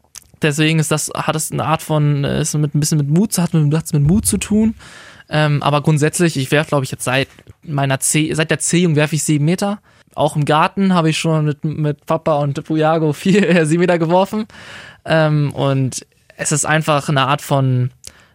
deswegen 0.42 0.78
ist 0.78 0.90
das, 0.90 1.10
hat 1.14 1.36
es 1.36 1.50
eine 1.52 1.64
Art 1.64 1.82
von, 1.82 2.24
äh, 2.24 2.40
ist 2.42 2.54
mit 2.56 2.74
ein 2.74 2.80
bisschen 2.80 2.98
mit 2.98 3.08
Mut, 3.08 3.36
hat 3.38 3.54
mit, 3.54 3.74
hat's 3.74 3.92
mit 3.92 4.02
Mut 4.02 4.26
zu 4.26 4.36
tun. 4.38 4.74
Ähm, 5.32 5.62
aber 5.62 5.80
grundsätzlich, 5.82 6.36
ich 6.36 6.50
werfe, 6.50 6.70
glaube 6.70 6.84
ich, 6.84 6.90
jetzt 6.90 7.04
seit 7.04 7.28
meiner 7.62 8.00
C, 8.00 8.32
seit 8.34 8.50
der 8.50 8.58
C-Jung 8.58 8.96
werfe 8.96 9.14
ich 9.14 9.22
sieben 9.22 9.44
Meter. 9.44 9.78
Auch 10.14 10.36
im 10.36 10.44
Garten 10.44 10.94
habe 10.94 11.10
ich 11.10 11.18
schon 11.18 11.44
mit, 11.44 11.64
mit 11.64 12.06
Papa 12.06 12.36
und 12.36 12.62
Pujago 12.64 13.12
vier, 13.12 13.48
äh, 13.48 13.78
Meter 13.78 13.98
geworfen. 13.98 14.46
Ähm, 15.04 15.52
und 15.52 16.04
es 16.36 16.52
ist 16.52 16.64
einfach 16.64 17.08
eine 17.08 17.26
Art 17.26 17.42
von, 17.42 17.90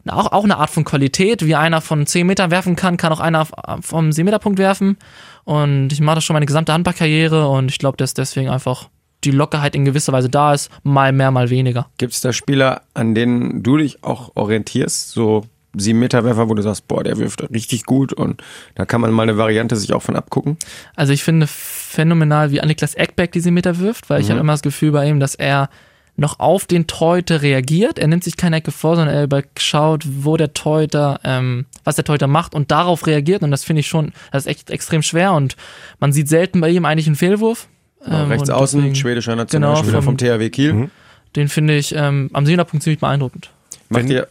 auch, 0.08 0.32
auch 0.32 0.44
eine 0.44 0.58
Art 0.58 0.70
von 0.70 0.86
Qualität. 0.86 1.46
Wie 1.46 1.56
einer 1.56 1.82
von 1.82 2.06
10 2.06 2.28
Metern 2.28 2.52
werfen 2.52 2.76
kann, 2.76 2.98
kann 2.98 3.12
auch 3.12 3.20
einer 3.20 3.48
vom 3.82 4.12
7 4.12 4.26
Meter 4.26 4.40
Punkt 4.40 4.60
werfen. 4.60 4.98
Und 5.44 5.92
ich 5.92 6.02
mache 6.02 6.16
das 6.16 6.24
schon 6.24 6.34
meine 6.34 6.46
gesamte 6.46 6.74
Handballkarriere 6.74 7.48
und 7.48 7.70
ich 7.70 7.78
glaube, 7.78 7.98
dass 7.98 8.14
deswegen 8.14 8.50
einfach 8.50 8.90
die 9.24 9.32
Lockerheit 9.32 9.76
in 9.76 9.86
gewisser 9.86 10.14
Weise 10.14 10.30
da 10.30 10.54
ist, 10.54 10.70
mal 10.84 11.12
mehr, 11.12 11.32
mal 11.32 11.50
weniger. 11.50 11.88
Gibt 11.98 12.14
es 12.14 12.22
da 12.22 12.32
Spieler, 12.32 12.84
an 12.94 13.16
denen 13.16 13.64
du 13.64 13.78
dich 13.78 14.04
auch 14.04 14.32
orientierst, 14.36 15.12
so 15.12 15.46
7-Meter-Werfer, 15.78 16.50
wo 16.50 16.54
du 16.54 16.62
sagst, 16.62 16.88
boah, 16.88 17.04
der 17.04 17.18
wirft 17.18 17.42
richtig 17.52 17.86
gut 17.86 18.14
und 18.14 18.42
da 18.76 18.86
kann 18.86 19.02
man 19.02 19.12
mal 19.12 19.24
eine 19.24 19.38
Variante 19.38 19.76
sich 19.76 19.94
auch 19.94 20.02
von 20.02 20.16
abgucken? 20.16 20.58
Also 20.96 21.14
ich 21.14 21.24
finde 21.24 21.48
phänomenal, 21.48 22.52
wie 22.52 22.60
Niklas 22.60 22.96
Eckbeck 22.96 23.32
diese 23.32 23.52
Meter 23.52 23.80
wirft, 23.80 24.10
weil 24.10 24.22
ich 24.22 24.30
habe 24.30 24.40
immer 24.40 24.54
das 24.54 24.62
Gefühl 24.62 24.92
bei 24.92 25.08
ihm, 25.08 25.20
dass 25.20 25.36
er 25.36 25.70
noch 26.18 26.40
auf 26.40 26.66
den 26.66 26.88
Torhüter 26.88 27.42
reagiert. 27.42 28.00
Er 28.00 28.08
nimmt 28.08 28.24
sich 28.24 28.38
keine 28.38 28.56
Ecke 28.56 28.72
vor, 28.72 28.96
sondern 28.96 29.14
er 29.30 29.44
schaut, 29.58 30.06
wo 30.08 30.38
der 30.38 30.54
Torhüter, 30.54 31.20
ähm, 31.26 31.66
was 31.84 31.96
der 31.96 32.06
Torhüter 32.06 32.28
macht 32.28 32.56
und 32.56 32.72
darauf 32.72 33.06
reagiert. 33.06 33.44
Und 33.44 33.52
das 33.52 33.66
finde 33.66 33.82
ich 33.82 33.88
schon, 33.88 34.14
das 34.32 34.44
ist 34.46 34.48
echt 34.48 34.70
extrem 34.70 35.02
schwer 35.02 35.34
und 35.34 35.58
man 36.00 36.14
sieht 36.14 36.30
selten 36.30 36.62
bei 36.62 36.70
ihm 36.70 36.86
eigentlich 36.86 37.08
einen 37.08 37.18
Fehlwurf. 37.18 37.68
Ähm, 38.08 38.30
Rechts 38.30 38.50
außen, 38.50 38.80
deswegen- 38.80 38.96
schwedischer 38.96 39.36
Nationalspieler 39.36 39.92
Genau, 40.00 40.02
vom, 40.04 40.18
vom- 40.18 40.28
THW 40.28 40.50
Kiel. 40.52 40.90
Den 41.36 41.50
finde 41.50 41.76
ich 41.76 41.94
ähm, 41.94 42.30
am 42.32 42.46
Siegerpunkt 42.46 42.84
ziemlich 42.84 43.00
beeindruckend. 43.02 43.50
Macht 43.90 44.06
ihr, 44.10 44.28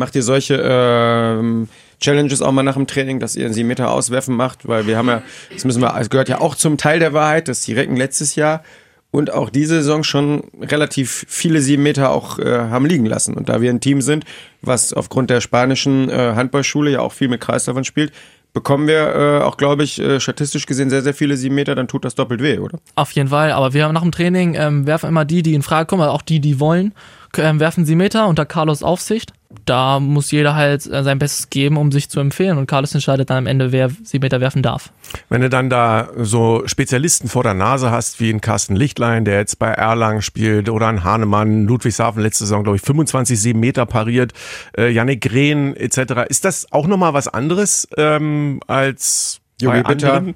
macht 0.00 0.16
ihr 0.16 0.24
solche 0.24 0.60
ähm, 0.64 1.68
Challenges 2.00 2.42
auch 2.42 2.50
mal 2.50 2.64
nach 2.64 2.74
dem 2.74 2.88
Training, 2.88 3.20
dass 3.20 3.36
ihr 3.36 3.52
7 3.52 3.68
Meter 3.68 3.92
auswerfen 3.92 4.34
macht? 4.34 4.66
Weil 4.66 4.88
wir 4.88 4.96
haben 4.96 5.08
ja, 5.08 5.22
das 5.52 5.64
müssen 5.64 5.80
wir, 5.80 5.94
es 6.00 6.10
gehört 6.10 6.28
ja 6.28 6.40
auch 6.40 6.56
zum 6.56 6.76
Teil 6.76 6.98
der 6.98 7.12
Wahrheit, 7.12 7.46
dass 7.46 7.60
die 7.60 7.74
Recken 7.74 7.96
letztes 7.96 8.34
Jahr 8.34 8.64
und 9.12 9.32
auch 9.32 9.50
diese 9.50 9.76
Saison 9.76 10.02
schon 10.02 10.44
relativ 10.60 11.26
viele 11.28 11.60
7 11.60 11.80
Meter 11.82 12.10
auch 12.10 12.38
äh, 12.38 12.44
haben 12.44 12.86
liegen 12.86 13.06
lassen. 13.06 13.34
Und 13.34 13.48
da 13.48 13.60
wir 13.60 13.70
ein 13.70 13.80
Team 13.80 14.00
sind, 14.00 14.24
was 14.62 14.92
aufgrund 14.92 15.30
der 15.30 15.40
spanischen 15.40 16.08
äh, 16.08 16.32
Handballschule 16.34 16.90
ja 16.90 17.00
auch 17.00 17.12
viel 17.12 17.28
mit 17.28 17.40
Kreisläufern 17.40 17.84
spielt, 17.84 18.12
bekommen 18.52 18.88
wir 18.88 19.14
äh, 19.14 19.44
auch, 19.44 19.56
glaube 19.56 19.84
ich, 19.84 20.00
äh, 20.00 20.18
statistisch 20.18 20.66
gesehen 20.66 20.90
sehr, 20.90 21.02
sehr 21.02 21.14
viele 21.14 21.36
7 21.36 21.54
Meter, 21.54 21.74
dann 21.74 21.88
tut 21.88 22.04
das 22.04 22.14
doppelt 22.14 22.42
weh, 22.42 22.58
oder? 22.58 22.78
Auf 22.94 23.12
jeden 23.12 23.28
Fall, 23.28 23.52
aber 23.52 23.74
wir 23.74 23.84
haben 23.84 23.94
nach 23.94 24.02
dem 24.02 24.12
Training 24.12 24.54
ähm, 24.54 24.86
werfen 24.86 25.08
immer 25.08 25.24
die, 25.24 25.42
die 25.42 25.54
in 25.54 25.62
Frage 25.62 25.86
kommen, 25.86 26.02
also 26.02 26.14
auch 26.14 26.22
die, 26.22 26.40
die 26.40 26.58
wollen, 26.58 26.94
werfen 27.32 27.84
sie 27.84 27.96
Meter 27.96 28.26
unter 28.28 28.46
Carlos 28.46 28.82
Aufsicht. 28.82 29.32
Da 29.64 29.98
muss 29.98 30.30
jeder 30.30 30.54
halt 30.54 30.86
äh, 30.86 31.02
sein 31.02 31.18
Bestes 31.18 31.50
geben, 31.50 31.76
um 31.76 31.90
sich 31.90 32.08
zu 32.08 32.20
empfehlen 32.20 32.56
und 32.56 32.66
Carlos 32.66 32.94
entscheidet 32.94 33.30
dann 33.30 33.38
am 33.38 33.46
Ende, 33.46 33.72
wer 33.72 33.90
sie 34.04 34.20
Meter 34.20 34.40
werfen 34.40 34.62
darf. 34.62 34.92
Wenn 35.28 35.40
du 35.40 35.50
dann 35.50 35.68
da 35.68 36.08
so 36.16 36.62
Spezialisten 36.66 37.28
vor 37.28 37.42
der 37.42 37.54
Nase 37.54 37.90
hast, 37.90 38.20
wie 38.20 38.30
ein 38.30 38.40
Carsten 38.40 38.76
Lichtlein, 38.76 39.24
der 39.24 39.38
jetzt 39.38 39.58
bei 39.58 39.68
Erlangen 39.68 40.22
spielt, 40.22 40.68
oder 40.68 40.86
ein 40.86 41.02
Hahnemann, 41.02 41.66
Ludwigshafen 41.66 42.22
letzte 42.22 42.44
Saison, 42.44 42.62
glaube 42.62 42.76
ich, 42.76 42.82
25 42.82 43.40
7 43.40 43.58
Meter 43.58 43.86
pariert, 43.86 44.32
äh, 44.78 44.88
Yannick 44.88 45.22
Grehn 45.22 45.74
etc. 45.74 46.28
Ist 46.28 46.44
das 46.44 46.70
auch 46.72 46.86
nochmal 46.86 47.12
was 47.12 47.26
anderes 47.26 47.88
ähm, 47.96 48.60
als 48.68 49.40
Jogi 49.60 49.82
bei 49.82 49.94
Bitter 49.94 50.14
anderen? 50.14 50.34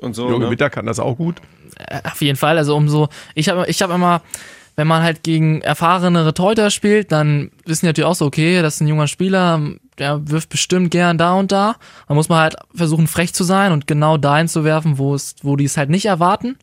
und 0.00 0.14
so. 0.14 0.30
Jogi 0.30 0.44
ne? 0.44 0.50
Bitter 0.50 0.70
kann 0.70 0.86
das 0.86 1.00
auch 1.00 1.16
gut. 1.16 1.36
Äh, 1.76 2.00
Auf 2.04 2.22
jeden 2.22 2.36
Fall, 2.36 2.56
also 2.56 2.76
umso, 2.76 3.08
ich 3.34 3.48
habe 3.50 3.66
ich 3.68 3.82
hab 3.82 3.90
immer, 3.90 4.22
wenn 4.76 4.86
man 4.86 5.02
halt 5.02 5.22
gegen 5.22 5.60
erfahrenere 5.62 6.34
Torhüter 6.34 6.70
spielt, 6.70 7.12
dann 7.12 7.50
wissen 7.64 7.86
die 7.86 7.90
natürlich 7.90 8.08
auch 8.08 8.14
so, 8.14 8.26
okay, 8.26 8.60
das 8.62 8.76
ist 8.76 8.80
ein 8.80 8.88
junger 8.88 9.06
Spieler, 9.06 9.60
der 9.98 10.28
wirft 10.28 10.48
bestimmt 10.48 10.90
gern 10.90 11.18
da 11.18 11.34
und 11.34 11.52
da. 11.52 11.76
Dann 12.08 12.16
muss 12.16 12.28
man 12.28 12.40
halt 12.40 12.56
versuchen, 12.74 13.06
frech 13.06 13.32
zu 13.34 13.44
sein 13.44 13.72
und 13.72 13.86
genau 13.86 14.16
dahin 14.16 14.48
zu 14.48 14.64
werfen, 14.64 14.98
wo 14.98 15.14
es, 15.14 15.36
wo 15.42 15.56
die 15.56 15.64
es 15.64 15.76
halt 15.76 15.90
nicht 15.90 16.06
erwarten. 16.06 16.56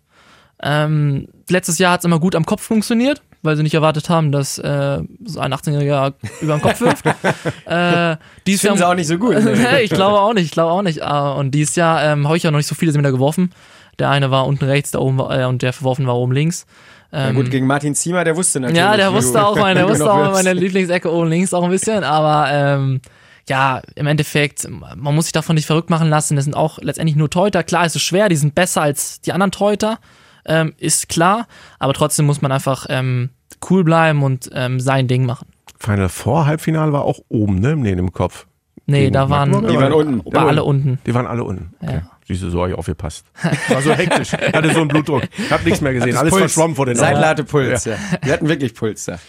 Ähm, 0.62 1.28
letztes 1.50 1.80
Jahr 1.80 1.94
hat 1.94 2.02
es 2.02 2.06
immer 2.06 2.20
gut 2.20 2.36
am 2.36 2.46
Kopf 2.46 2.62
funktioniert, 2.62 3.22
weil 3.42 3.56
sie 3.56 3.64
nicht 3.64 3.74
erwartet 3.74 4.10
haben, 4.10 4.32
dass 4.32 4.60
äh, 4.60 5.00
so 5.24 5.40
ein 5.40 5.54
18-Jähriger 5.54 6.14
über 6.42 6.58
den 6.58 6.62
Kopf 6.62 6.82
wirft. 6.82 7.06
äh, 7.66 8.18
dieses 8.46 8.62
Finden 8.62 8.78
sie 8.78 8.82
Jahr 8.82 8.92
auch 8.92 8.96
nicht 8.96 9.08
so 9.08 9.18
gut. 9.18 9.36
Nee, 9.44 9.82
ich 9.84 9.92
glaube 9.92 10.20
auch 10.20 10.34
nicht, 10.34 10.46
ich 10.46 10.52
glaube 10.52 10.72
auch 10.72 10.84
nicht. 10.84 11.02
Ah, 11.02 11.32
Und 11.34 11.52
dieses 11.52 11.76
Jahr 11.78 12.04
ähm, 12.04 12.28
habe 12.28 12.38
ich 12.38 12.44
ja 12.44 12.52
noch 12.52 12.58
nicht 12.60 12.68
so 12.68 12.76
viele 12.76 12.92
Meter 12.92 13.12
geworfen. 13.12 13.52
Der 13.98 14.10
eine 14.10 14.32
war 14.32 14.46
unten 14.46 14.66
rechts, 14.66 14.92
der 14.92 15.02
oben 15.02 15.18
war, 15.18 15.40
äh, 15.40 15.46
und 15.46 15.62
der 15.62 15.74
verworfen 15.74 16.06
war 16.08 16.16
oben 16.16 16.32
links. 16.32 16.66
Ja, 17.12 17.30
Ähm, 17.30 17.36
gut, 17.36 17.52
gegen 17.52 17.68
Martin 17.68 17.94
Ziemer, 17.96 18.24
der 18.24 18.36
wusste 18.38 18.60
natürlich. 18.60 18.78
ja, 18.80 18.96
der 18.96 19.12
wusste 19.14 19.46
auch 19.46 19.56
meine, 19.60 19.82
der 19.82 19.90
wusste 19.90 20.12
auch 20.12 20.32
meine 20.32 20.54
Lieblingsecke 20.54 21.12
oben 21.12 21.30
links 21.30 21.54
auch 21.54 21.64
ein 21.64 21.70
bisschen, 21.70 22.04
aber 22.04 22.48
ähm, 22.52 23.02
ja, 23.50 23.82
im 23.96 24.08
Endeffekt, 24.08 24.68
man 24.70 25.16
muss 25.16 25.26
sich 25.26 25.32
davon 25.34 25.56
nicht 25.56 25.66
verrückt 25.66 25.90
machen 25.90 26.10
lassen. 26.10 26.36
Das 26.36 26.46
sind 26.46 26.54
auch 26.56 26.78
letztendlich 26.80 27.18
nur 27.18 27.30
Torhüter. 27.30 27.64
Klar, 27.64 27.86
es 27.86 27.96
ist 27.96 28.04
schwer, 28.04 28.30
die 28.30 28.36
sind 28.38 28.56
besser 28.56 28.82
als 28.84 29.20
die 29.22 29.34
anderen 29.34 29.52
Torhüter, 29.52 29.98
ähm, 30.46 30.74
ist 30.78 31.10
klar, 31.10 31.48
aber 31.80 31.94
trotzdem 31.94 32.26
muss 32.28 32.42
man 32.42 32.52
einfach 32.52 32.86
ähm, 32.90 33.30
cool 33.70 33.84
bleiben 33.84 34.24
und 34.24 34.50
ähm, 34.54 34.80
sein 34.80 35.08
Ding 35.08 35.26
machen. 35.26 35.48
Final 35.80 36.10
Four 36.10 36.46
Halbfinale 36.46 36.94
war 36.94 37.04
auch 37.04 37.20
oben, 37.30 37.56
ne? 37.60 37.76
Nee, 37.76 37.92
im 37.92 38.14
Kopf. 38.14 38.46
Nee, 38.86 39.02
Gegen 39.02 39.14
da 39.14 39.30
waren, 39.30 39.52
Die 39.68 39.76
waren 39.78 39.94
unten. 39.94 40.34
war 40.34 40.48
alle 40.48 40.64
unten. 40.64 41.00
Die 41.06 41.14
waren 41.14 41.28
alle 41.28 41.44
unten. 41.44 41.74
Okay. 41.82 41.96
Ja. 41.96 42.02
Siehst 42.32 42.44
du, 42.44 42.50
so 42.50 42.62
habe 42.62 42.72
ich 42.72 42.78
aufgepasst. 42.78 43.26
War 43.68 43.82
so 43.82 43.94
hektisch. 43.94 44.32
Hatte 44.32 44.74
so 44.74 44.80
einen 44.80 44.88
Blutdruck. 44.88 45.24
Ich 45.38 45.52
habe 45.52 45.64
nichts 45.66 45.82
mehr 45.82 45.94
gesehen. 45.94 46.16
Alles 46.16 46.32
Puls. 46.32 46.42
verschwommen 46.44 46.76
vor 46.76 46.86
den 46.86 46.98
Augen. 46.98 47.08
Seitlate 47.08 47.44
Puls, 47.44 47.86
ja. 47.86 47.98
Wir 48.24 48.34
hatten 48.34 48.48
wirklich 48.48 48.74
Puls 48.74 49.06
da. 49.06 49.20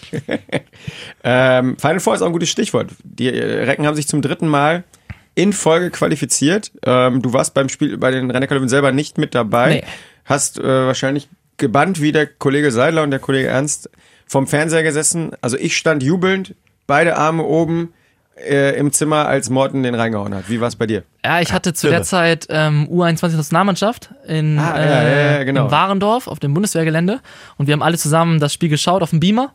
ähm, 1.24 1.76
Final 1.78 2.00
Four 2.00 2.14
ist 2.14 2.22
auch 2.22 2.26
ein 2.26 2.32
gutes 2.32 2.48
Stichwort. 2.48 2.90
Die 3.02 3.32
äh, 3.32 3.64
Recken 3.64 3.86
haben 3.86 3.96
sich 3.96 4.06
zum 4.06 4.22
dritten 4.22 4.46
Mal 4.46 4.84
in 5.34 5.52
Folge 5.52 5.90
qualifiziert. 5.90 6.70
Ähm, 6.84 7.22
du 7.22 7.32
warst 7.32 7.54
beim 7.54 7.68
Spiel 7.68 7.96
bei 7.98 8.10
den 8.10 8.30
rhein 8.30 8.42
löwen 8.48 8.68
selber 8.68 8.92
nicht 8.92 9.18
mit 9.18 9.34
dabei. 9.34 9.74
Nee. 9.74 9.84
Hast 10.24 10.58
äh, 10.58 10.62
wahrscheinlich 10.62 11.28
gebannt 11.56 12.00
wie 12.00 12.12
der 12.12 12.26
Kollege 12.26 12.70
Seidler 12.70 13.02
und 13.02 13.10
der 13.10 13.20
Kollege 13.20 13.48
Ernst 13.48 13.90
vom 14.26 14.46
Fernseher 14.46 14.82
gesessen. 14.82 15.32
Also 15.40 15.56
ich 15.56 15.76
stand 15.76 16.02
jubelnd, 16.02 16.54
beide 16.86 17.16
Arme 17.16 17.42
oben 17.42 17.92
äh, 18.48 18.76
im 18.76 18.92
Zimmer, 18.92 19.26
als 19.26 19.50
Morten 19.50 19.82
den 19.82 19.94
reingehauen 19.94 20.34
hat. 20.34 20.48
Wie 20.48 20.60
war 20.60 20.68
es 20.68 20.76
bei 20.76 20.86
dir? 20.86 21.02
Ja, 21.24 21.40
ich 21.40 21.52
hatte 21.52 21.72
zu 21.74 21.86
irre. 21.88 21.96
der 21.96 22.02
Zeit 22.04 22.46
ähm, 22.50 22.88
U21 22.90 23.36
Nationalmannschaft 23.36 24.10
in, 24.26 24.58
Ah, 24.58 24.76
ja, 24.76 24.82
äh, 24.82 24.86
ja, 25.26 25.32
ja, 25.38 25.44
genau. 25.44 25.64
in 25.66 25.70
Warendorf 25.70 26.26
auf 26.26 26.38
dem 26.38 26.54
Bundeswehrgelände 26.54 27.20
und 27.56 27.66
wir 27.66 27.72
haben 27.72 27.82
alle 27.82 27.98
zusammen 27.98 28.40
das 28.40 28.52
Spiel 28.52 28.68
geschaut 28.68 29.02
auf 29.02 29.10
dem 29.10 29.20
Beamer 29.20 29.52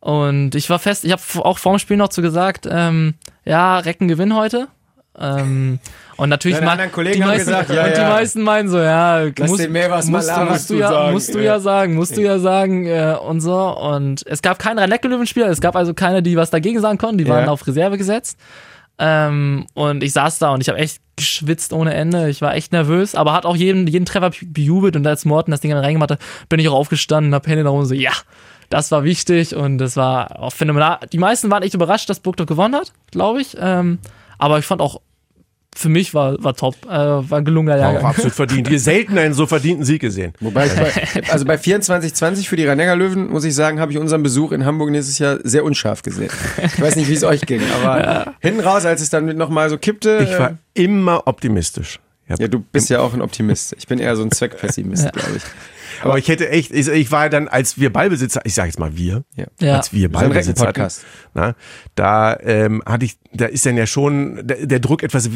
und 0.00 0.54
ich 0.54 0.70
war 0.70 0.78
fest, 0.78 1.04
ich 1.04 1.12
habe 1.12 1.22
auch 1.44 1.58
vorm 1.58 1.78
Spiel 1.78 1.96
noch 1.96 2.08
zu 2.08 2.22
gesagt, 2.22 2.66
ähm, 2.70 3.14
ja, 3.44 3.78
Recken 3.78 4.08
gewinnen 4.08 4.34
heute. 4.34 4.68
Ähm, 5.20 5.78
und 6.16 6.28
natürlich 6.28 6.56
Deine 6.56 6.66
mal- 6.66 6.72
anderen 6.72 6.92
Kollegen 6.92 7.16
die 7.16 7.22
haben 7.22 7.30
meisten, 7.30 7.46
gesagt, 7.50 7.70
ja, 7.70 7.84
und 7.84 7.96
die 7.96 8.00
ja. 8.00 8.08
meisten 8.08 8.42
meinen 8.42 8.68
so, 8.68 8.78
ja, 8.78 9.20
Lass 9.36 9.50
musst, 9.50 9.62
den 9.64 9.72
Mehrwas 9.72 10.06
mal 10.06 10.18
musst, 10.18 10.28
labern, 10.28 10.48
musst 10.48 10.70
du 10.70 10.74
ja, 10.74 10.88
sagen. 10.90 11.12
musst 11.12 11.34
du 11.34 11.38
Ja. 11.38 11.44
ja 11.44 11.60
sagen, 11.60 11.94
musst 11.94 12.16
du 12.16 12.20
ja 12.22 12.38
sagen 12.38 12.86
äh, 12.86 13.16
und 13.22 13.40
so 13.40 13.56
und 13.78 14.26
es 14.26 14.42
gab 14.42 14.58
keinen 14.58 14.78
Rhein-Neckar-Löwen-Spieler, 14.78 15.48
es 15.48 15.60
gab 15.60 15.76
also 15.76 15.94
keine, 15.94 16.22
die 16.22 16.36
was 16.36 16.50
dagegen 16.50 16.80
sagen 16.80 16.98
konnten, 16.98 17.18
die 17.18 17.28
waren 17.28 17.48
auf 17.48 17.66
Reserve 17.66 17.96
gesetzt. 17.98 18.38
Ähm, 18.98 19.66
und 19.72 20.02
ich 20.02 20.12
saß 20.12 20.38
da 20.40 20.50
und 20.50 20.60
ich 20.60 20.68
habe 20.68 20.78
echt 20.78 21.00
geschwitzt 21.16 21.72
ohne 21.72 21.94
Ende. 21.94 22.28
Ich 22.28 22.42
war 22.42 22.54
echt 22.54 22.72
nervös, 22.72 23.14
aber 23.14 23.32
hat 23.32 23.46
auch 23.46 23.56
jeden, 23.56 23.86
jeden 23.86 24.04
Treffer 24.04 24.30
bejubelt 24.44 24.94
und 24.94 25.06
als 25.06 25.24
Morten 25.24 25.50
das 25.52 25.60
Ding 25.60 25.70
dann 25.70 25.82
reingemacht 25.82 26.10
hat, 26.10 26.20
bin 26.50 26.60
ich 26.60 26.68
auch 26.68 26.74
aufgestanden, 26.74 27.34
hab 27.34 27.46
Hände 27.46 27.64
nach 27.64 27.70
oben 27.72 27.86
so, 27.86 27.94
ja, 27.94 28.12
das 28.68 28.90
war 28.90 29.02
wichtig 29.04 29.56
und 29.56 29.78
das 29.78 29.96
war 29.96 30.38
auch 30.38 30.52
phänomenal. 30.52 30.98
Die 31.12 31.18
meisten 31.18 31.50
waren 31.50 31.62
echt 31.62 31.72
überrascht, 31.74 32.10
dass 32.10 32.20
Burgdorf 32.20 32.46
gewonnen 32.46 32.74
hat, 32.74 32.92
glaube 33.10 33.40
ich. 33.40 33.56
Ähm, 33.58 33.98
aber 34.38 34.58
ich 34.58 34.66
fand 34.66 34.82
auch, 34.82 35.00
für 35.76 35.88
mich 35.88 36.14
war, 36.14 36.42
war 36.42 36.54
top, 36.54 36.76
äh, 36.84 36.88
war 36.88 37.38
ein 37.38 37.44
gelungener 37.44 37.76
Auch 37.76 37.80
Jahrgang. 37.80 38.04
absolut 38.04 38.32
verdient. 38.32 38.68
Ihr 38.68 38.80
selten 38.80 39.16
einen 39.18 39.34
so 39.34 39.46
verdienten 39.46 39.84
Sieg 39.84 40.00
gesehen. 40.00 40.32
Wobei 40.40 40.66
ich 40.66 40.72
bei, 40.74 41.30
also 41.30 41.44
bei 41.44 41.54
24-20 41.54 42.48
für 42.48 42.56
die 42.56 42.66
rhein 42.66 42.78
löwen 42.98 43.30
muss 43.30 43.44
ich 43.44 43.54
sagen, 43.54 43.80
habe 43.80 43.92
ich 43.92 43.98
unseren 43.98 44.22
Besuch 44.22 44.52
in 44.52 44.64
Hamburg 44.64 44.90
nächstes 44.90 45.18
Jahr 45.18 45.38
sehr 45.44 45.64
unscharf 45.64 46.02
gesehen. 46.02 46.30
Ich 46.62 46.80
weiß 46.80 46.96
nicht, 46.96 47.08
wie 47.08 47.14
es 47.14 47.24
euch 47.24 47.42
ging, 47.42 47.62
aber 47.82 48.34
hinten 48.40 48.60
raus, 48.60 48.84
als 48.84 49.00
es 49.00 49.10
dann 49.10 49.36
nochmal 49.36 49.70
so 49.70 49.78
kippte. 49.78 50.26
Ich 50.28 50.38
war 50.38 50.58
immer 50.74 51.26
optimistisch. 51.26 52.00
Ja, 52.38 52.48
du 52.48 52.60
bist 52.60 52.90
ja 52.90 53.00
auch 53.00 53.14
ein 53.14 53.22
Optimist. 53.22 53.74
Ich 53.78 53.86
bin 53.86 53.98
eher 53.98 54.16
so 54.16 54.22
ein 54.22 54.30
Zweckpessimist, 54.30 55.12
glaube 55.12 55.36
ich. 55.36 55.42
aber 56.02 56.18
ich 56.18 56.28
hätte 56.28 56.48
echt, 56.48 56.70
ich, 56.70 56.88
ich 56.88 57.10
war 57.12 57.28
dann, 57.28 57.48
als 57.48 57.78
wir 57.78 57.92
Ballbesitzer, 57.92 58.40
ich 58.44 58.54
sage 58.54 58.68
jetzt 58.68 58.78
mal 58.78 58.96
wir, 58.96 59.24
Ja. 59.60 59.76
Als 59.76 59.92
wir 59.92 60.10
Ballbesitzer 60.10 60.68
hatten, 60.68 60.88
na, 61.34 61.54
da 61.94 62.38
ähm, 62.40 62.82
hatte 62.86 63.04
ich, 63.04 63.18
da 63.32 63.46
ist 63.46 63.66
dann 63.66 63.76
ja 63.76 63.86
schon 63.86 64.46
der, 64.46 64.66
der 64.66 64.80
Druck 64.80 65.02
etwas 65.02 65.28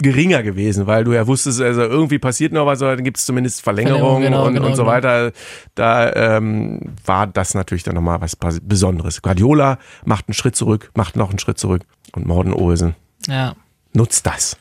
geringer 0.00 0.42
gewesen, 0.42 0.86
weil 0.86 1.04
du 1.04 1.12
ja 1.12 1.26
wusstest, 1.26 1.60
also 1.60 1.82
irgendwie 1.82 2.18
passiert 2.18 2.52
noch 2.52 2.66
was, 2.66 2.82
aber 2.82 2.96
dann 2.96 3.04
gibt 3.04 3.18
es 3.18 3.26
zumindest 3.26 3.62
Verlängerung 3.62 3.92
Verlängerung, 3.92 4.22
genau, 4.22 4.46
und, 4.46 4.54
genau, 4.54 4.66
und 4.66 4.76
so 4.76 4.82
genau. 4.82 4.94
weiter. 4.94 5.32
Da 5.74 6.12
ähm, 6.36 6.80
war 7.04 7.26
das 7.26 7.54
natürlich 7.54 7.82
dann 7.82 7.94
nochmal 7.94 8.20
was 8.20 8.36
Besonderes. 8.62 9.22
Guardiola 9.22 9.78
macht 10.04 10.28
einen 10.28 10.34
Schritt 10.34 10.56
zurück, 10.56 10.90
macht 10.94 11.16
noch 11.16 11.30
einen 11.30 11.38
Schritt 11.38 11.58
zurück 11.58 11.82
und 12.12 12.26
Morden 12.26 12.52
Olsen 12.52 12.94
Ja. 13.26 13.54
nutzt 13.92 14.26
das. 14.26 14.56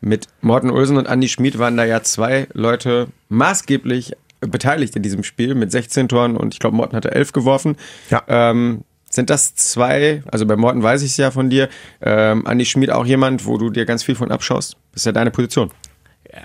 Mit 0.00 0.26
Morten 0.40 0.70
Olsen 0.70 0.96
und 0.96 1.06
Andy 1.06 1.28
Schmid 1.28 1.58
waren 1.58 1.76
da 1.76 1.84
ja 1.84 2.02
zwei 2.02 2.46
Leute 2.52 3.08
maßgeblich 3.28 4.12
beteiligt 4.40 4.94
in 4.96 5.02
diesem 5.02 5.22
Spiel 5.22 5.54
mit 5.54 5.72
16 5.72 6.08
Toren 6.08 6.36
und 6.36 6.54
ich 6.54 6.60
glaube, 6.60 6.76
Morten 6.76 6.94
hatte 6.94 7.12
11 7.12 7.32
geworfen. 7.32 7.76
Ja. 8.10 8.22
Ähm, 8.28 8.84
sind 9.08 9.30
das 9.30 9.54
zwei, 9.54 10.22
also 10.30 10.46
bei 10.46 10.56
Morten 10.56 10.82
weiß 10.82 11.02
ich 11.02 11.12
es 11.12 11.16
ja 11.16 11.30
von 11.30 11.48
dir, 11.48 11.68
ähm, 12.02 12.44
Andy 12.46 12.66
Schmid 12.66 12.90
auch 12.90 13.06
jemand, 13.06 13.46
wo 13.46 13.56
du 13.56 13.70
dir 13.70 13.86
ganz 13.86 14.02
viel 14.02 14.14
von 14.14 14.30
abschaust? 14.30 14.76
Das 14.92 15.02
ist 15.02 15.06
ja 15.06 15.12
deine 15.12 15.30
Position. 15.30 15.70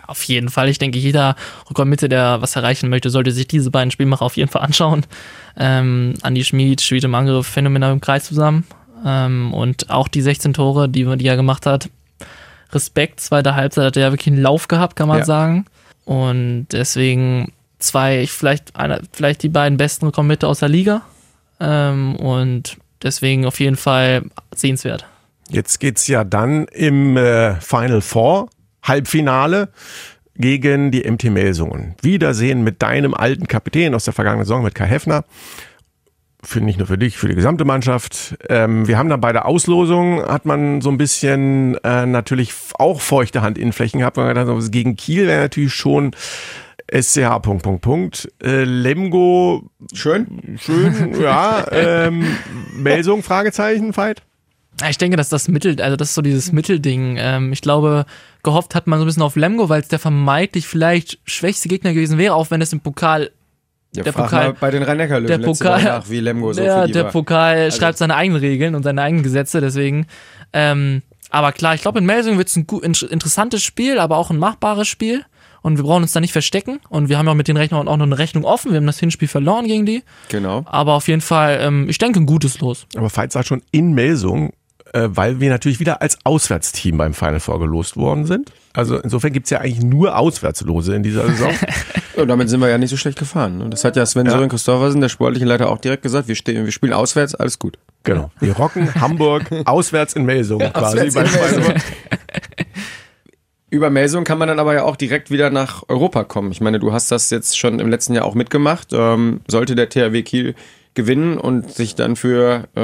Auf 0.07 0.23
jeden 0.23 0.49
Fall. 0.49 0.69
Ich 0.69 0.77
denke, 0.77 0.97
jeder 0.99 1.35
Rückraummitte, 1.69 2.07
der 2.07 2.41
was 2.41 2.55
erreichen 2.55 2.89
möchte, 2.89 3.09
sollte 3.09 3.31
sich 3.31 3.47
diese 3.47 3.71
beiden 3.71 3.91
Spielmacher 3.91 4.23
auf 4.23 4.37
jeden 4.37 4.49
Fall 4.49 4.61
anschauen. 4.61 5.05
Ähm, 5.57 6.13
Andi 6.21 6.43
Schmid 6.43 6.81
spielt 6.81 7.03
im 7.03 7.15
Angriff 7.15 7.47
phänomenal 7.47 7.91
im 7.91 7.99
Kreis 7.99 8.25
zusammen. 8.25 8.65
Ähm, 9.05 9.53
und 9.53 9.89
auch 9.89 10.07
die 10.07 10.21
16 10.21 10.53
Tore, 10.53 10.87
die, 10.87 11.17
die 11.17 11.27
er 11.27 11.35
gemacht 11.35 11.65
hat. 11.65 11.89
Respekt, 12.73 13.19
zweite 13.19 13.55
Halbzeit 13.55 13.85
hat 13.85 13.97
er 13.97 14.03
ja 14.03 14.11
wirklich 14.11 14.33
einen 14.33 14.41
Lauf 14.41 14.67
gehabt, 14.67 14.95
kann 14.95 15.07
man 15.07 15.19
Ja. 15.19 15.25
sagen. 15.25 15.65
Und 16.05 16.67
deswegen 16.71 17.51
zwei, 17.79 18.25
vielleicht, 18.27 18.75
einer, 18.75 19.01
vielleicht 19.11 19.43
die 19.43 19.49
beiden 19.49 19.77
besten 19.77 20.05
Rückraummitte 20.05 20.47
aus 20.47 20.59
der 20.59 20.69
Liga. 20.69 21.01
Ähm, 21.59 22.15
und 22.15 22.77
deswegen 23.03 23.45
auf 23.45 23.59
jeden 23.59 23.75
Fall 23.75 24.23
sehenswert. 24.55 25.05
Jetzt 25.49 25.79
geht's 25.79 26.07
ja 26.07 26.23
dann 26.23 26.65
im 26.67 27.17
äh, 27.17 27.55
Final 27.59 28.01
Four, 28.01 28.49
Halbfinale, 28.83 29.69
gegen 30.35 30.91
die 30.91 31.09
MT 31.09 31.25
Melsungen. 31.25 31.95
Wiedersehen 32.01 32.63
mit 32.63 32.81
deinem 32.81 33.13
alten 33.13 33.47
Kapitän 33.47 33.93
aus 33.93 34.05
der 34.05 34.13
vergangenen 34.13 34.45
Saison, 34.45 34.63
mit 34.63 34.73
Kai 34.75 34.87
Heffner. 34.87 35.23
Für 36.43 36.59
nicht 36.59 36.79
nur 36.79 36.87
für 36.87 36.97
dich, 36.97 37.17
für 37.17 37.27
die 37.27 37.35
gesamte 37.35 37.65
Mannschaft. 37.65 38.35
Ähm, 38.49 38.87
wir 38.87 38.97
haben 38.97 39.09
dann 39.09 39.21
bei 39.21 39.31
der 39.31 39.45
Auslosung, 39.45 40.23
hat 40.23 40.45
man 40.45 40.81
so 40.81 40.89
ein 40.89 40.97
bisschen 40.97 41.75
äh, 41.83 42.05
natürlich 42.05 42.53
auch 42.79 42.99
feuchte 42.99 43.43
Handinnenflächen 43.43 43.99
gehabt. 43.99 44.17
Man 44.17 44.25
hat 44.27 44.33
gedacht, 44.35 44.49
also 44.49 44.71
gegen 44.71 44.95
Kiel 44.95 45.27
wäre 45.27 45.41
natürlich 45.43 45.73
schon 45.73 46.15
SCH, 46.91 47.39
Punkt, 47.41 47.63
Punkt, 47.63 47.81
Punkt. 47.81 48.31
Äh, 48.43 48.63
Lemgo, 48.63 49.69
Schön. 49.93 50.57
schön, 50.59 51.15
ja. 51.21 51.65
Ähm, 51.71 52.25
Melsung, 52.75 53.23
Fragezeichen. 53.23 53.93
Ja, 53.95 54.89
Ich 54.89 54.97
denke, 54.97 55.15
dass 55.15 55.29
das 55.29 55.47
Mittel, 55.47 55.81
also 55.81 55.95
das 55.95 56.09
ist 56.09 56.15
so 56.15 56.21
dieses 56.21 56.51
Mittelding. 56.51 57.15
Ähm, 57.17 57.53
ich 57.53 57.61
glaube, 57.61 58.05
gehofft 58.43 58.75
hat 58.75 58.87
man 58.87 58.99
so 58.99 59.05
ein 59.05 59.07
bisschen 59.07 59.23
auf 59.23 59.35
Lemgo, 59.35 59.69
weil 59.69 59.81
es 59.81 59.87
der 59.87 59.99
vermeintlich 59.99 60.67
vielleicht 60.67 61.19
schwächste 61.25 61.69
Gegner 61.69 61.93
gewesen 61.93 62.17
wäre, 62.17 62.35
auch 62.35 62.51
wenn 62.51 62.61
es 62.61 62.73
im 62.73 62.81
Pokal 62.81 63.31
Ja, 63.93 64.03
Der 64.03 64.13
frag 64.13 64.25
Pokal- 64.29 64.43
mal 64.47 64.53
bei 64.59 64.71
den 64.71 64.83
Rhein-Neckar-Löwen 64.83 65.27
der 65.27 65.37
letzte 65.49 65.65
Pokal- 65.65 65.83
nach, 65.83 66.09
wie 66.09 66.19
Lemgo 66.21 66.53
so 66.53 66.61
ja, 66.61 66.81
für 66.81 66.87
die 66.87 66.93
der 66.93 67.03
war. 67.05 67.11
Pokal 67.11 67.71
schreibt 67.73 67.97
seine 67.97 68.15
eigenen 68.15 68.39
Regeln 68.39 68.75
und 68.75 68.83
seine 68.83 69.01
eigenen 69.01 69.23
Gesetze, 69.23 69.59
deswegen. 69.59 70.07
Ähm, 70.53 71.01
aber 71.29 71.51
klar, 71.51 71.75
ich 71.75 71.81
glaube, 71.81 71.99
in 71.99 72.05
Melsung 72.05 72.37
wird 72.37 72.47
es 72.47 72.55
ein 72.55 72.67
gut, 72.67 72.83
in- 72.83 72.93
interessantes 73.09 73.63
Spiel, 73.63 73.99
aber 73.99 74.17
auch 74.17 74.29
ein 74.29 74.37
machbares 74.37 74.87
Spiel. 74.87 75.25
Und 75.63 75.77
wir 75.77 75.83
brauchen 75.83 76.01
uns 76.01 76.11
da 76.13 76.19
nicht 76.19 76.31
verstecken. 76.31 76.79
Und 76.89 77.07
wir 77.09 77.19
haben 77.19 77.27
ja 77.27 77.35
mit 77.35 77.47
den 77.47 77.55
Rechnern 77.55 77.87
auch 77.87 77.97
noch 77.97 78.05
eine 78.05 78.17
Rechnung 78.17 78.45
offen. 78.45 78.71
Wir 78.71 78.77
haben 78.77 78.87
das 78.87 78.99
Hinspiel 78.99 79.27
verloren 79.27 79.67
gegen 79.67 79.85
die. 79.85 80.01
Genau. 80.29 80.63
Aber 80.65 80.93
auf 80.93 81.07
jeden 81.07 81.21
Fall, 81.21 81.59
ähm, 81.61 81.87
ich 81.87 81.99
denke, 81.99 82.19
ein 82.19 82.25
gutes 82.25 82.59
Los. 82.61 82.87
Aber 82.95 83.11
Fight 83.11 83.31
sagt 83.31 83.47
schon 83.47 83.61
in 83.71 83.93
Melsung, 83.93 84.53
äh, 84.93 85.07
weil 85.11 85.39
wir 85.39 85.49
natürlich 85.49 85.79
wieder 85.79 86.01
als 86.01 86.17
Auswärtsteam 86.23 86.97
beim 86.97 87.13
Final 87.13 87.39
Four 87.39 87.59
gelost 87.59 87.97
worden 87.97 88.25
sind. 88.25 88.51
Also 88.73 88.97
insofern 88.97 89.33
gibt's 89.33 89.49
ja 89.49 89.59
eigentlich 89.59 89.83
nur 89.83 90.17
Auswärtslose 90.17 90.95
in 90.95 91.03
dieser 91.03 91.27
Saison. 91.27 91.51
Und 92.15 92.27
damit 92.27 92.49
sind 92.49 92.59
wir 92.61 92.69
ja 92.69 92.77
nicht 92.77 92.89
so 92.89 92.97
schlecht 92.97 93.17
gefahren. 93.19 93.69
Das 93.71 93.83
hat 93.83 93.95
ja 93.95 94.05
Sven 94.05 94.25
Ja. 94.25 94.33
Sören 94.33 94.49
Christophersen, 94.49 95.01
der 95.01 95.09
sportliche 95.09 95.45
Leiter, 95.45 95.69
auch 95.69 95.77
direkt 95.77 96.03
gesagt. 96.03 96.27
Wir, 96.27 96.35
stehen, 96.35 96.65
wir 96.65 96.71
spielen 96.71 96.93
auswärts, 96.93 97.35
alles 97.35 97.57
gut. 97.59 97.77
genau. 98.03 98.31
Wir 98.39 98.53
rocken 98.53 98.93
Hamburg 99.01 99.43
auswärts 99.65 100.13
in 100.13 100.25
Melsung 100.25 100.59
quasi. 100.59 100.75
auswärts 100.75 101.13
beim 101.15 101.25
in 101.25 101.29
Final 101.31 101.57
Melsung. 101.59 101.73
Über 103.69 103.89
Melsung 103.89 104.25
kann 104.25 104.37
man 104.37 104.49
dann 104.49 104.59
aber 104.59 104.73
ja 104.73 104.83
auch 104.83 104.97
direkt 104.97 105.31
wieder 105.31 105.49
nach 105.49 105.83
Europa 105.87 106.25
kommen. 106.25 106.51
Ich 106.51 106.59
meine, 106.59 106.77
du 106.77 106.91
hast 106.91 107.09
das 107.09 107.29
jetzt 107.29 107.57
schon 107.57 107.79
im 107.79 107.87
letzten 107.89 108.13
Jahr 108.13 108.25
auch 108.25 108.35
mitgemacht. 108.35 108.89
Ähm, 108.91 109.39
sollte 109.47 109.75
der 109.75 109.87
THW 109.87 110.23
Kiel 110.23 110.55
gewinnen 110.93 111.37
und 111.37 111.71
sich 111.71 111.95
dann 111.95 112.15
für 112.15 112.67
äh, 112.75 112.79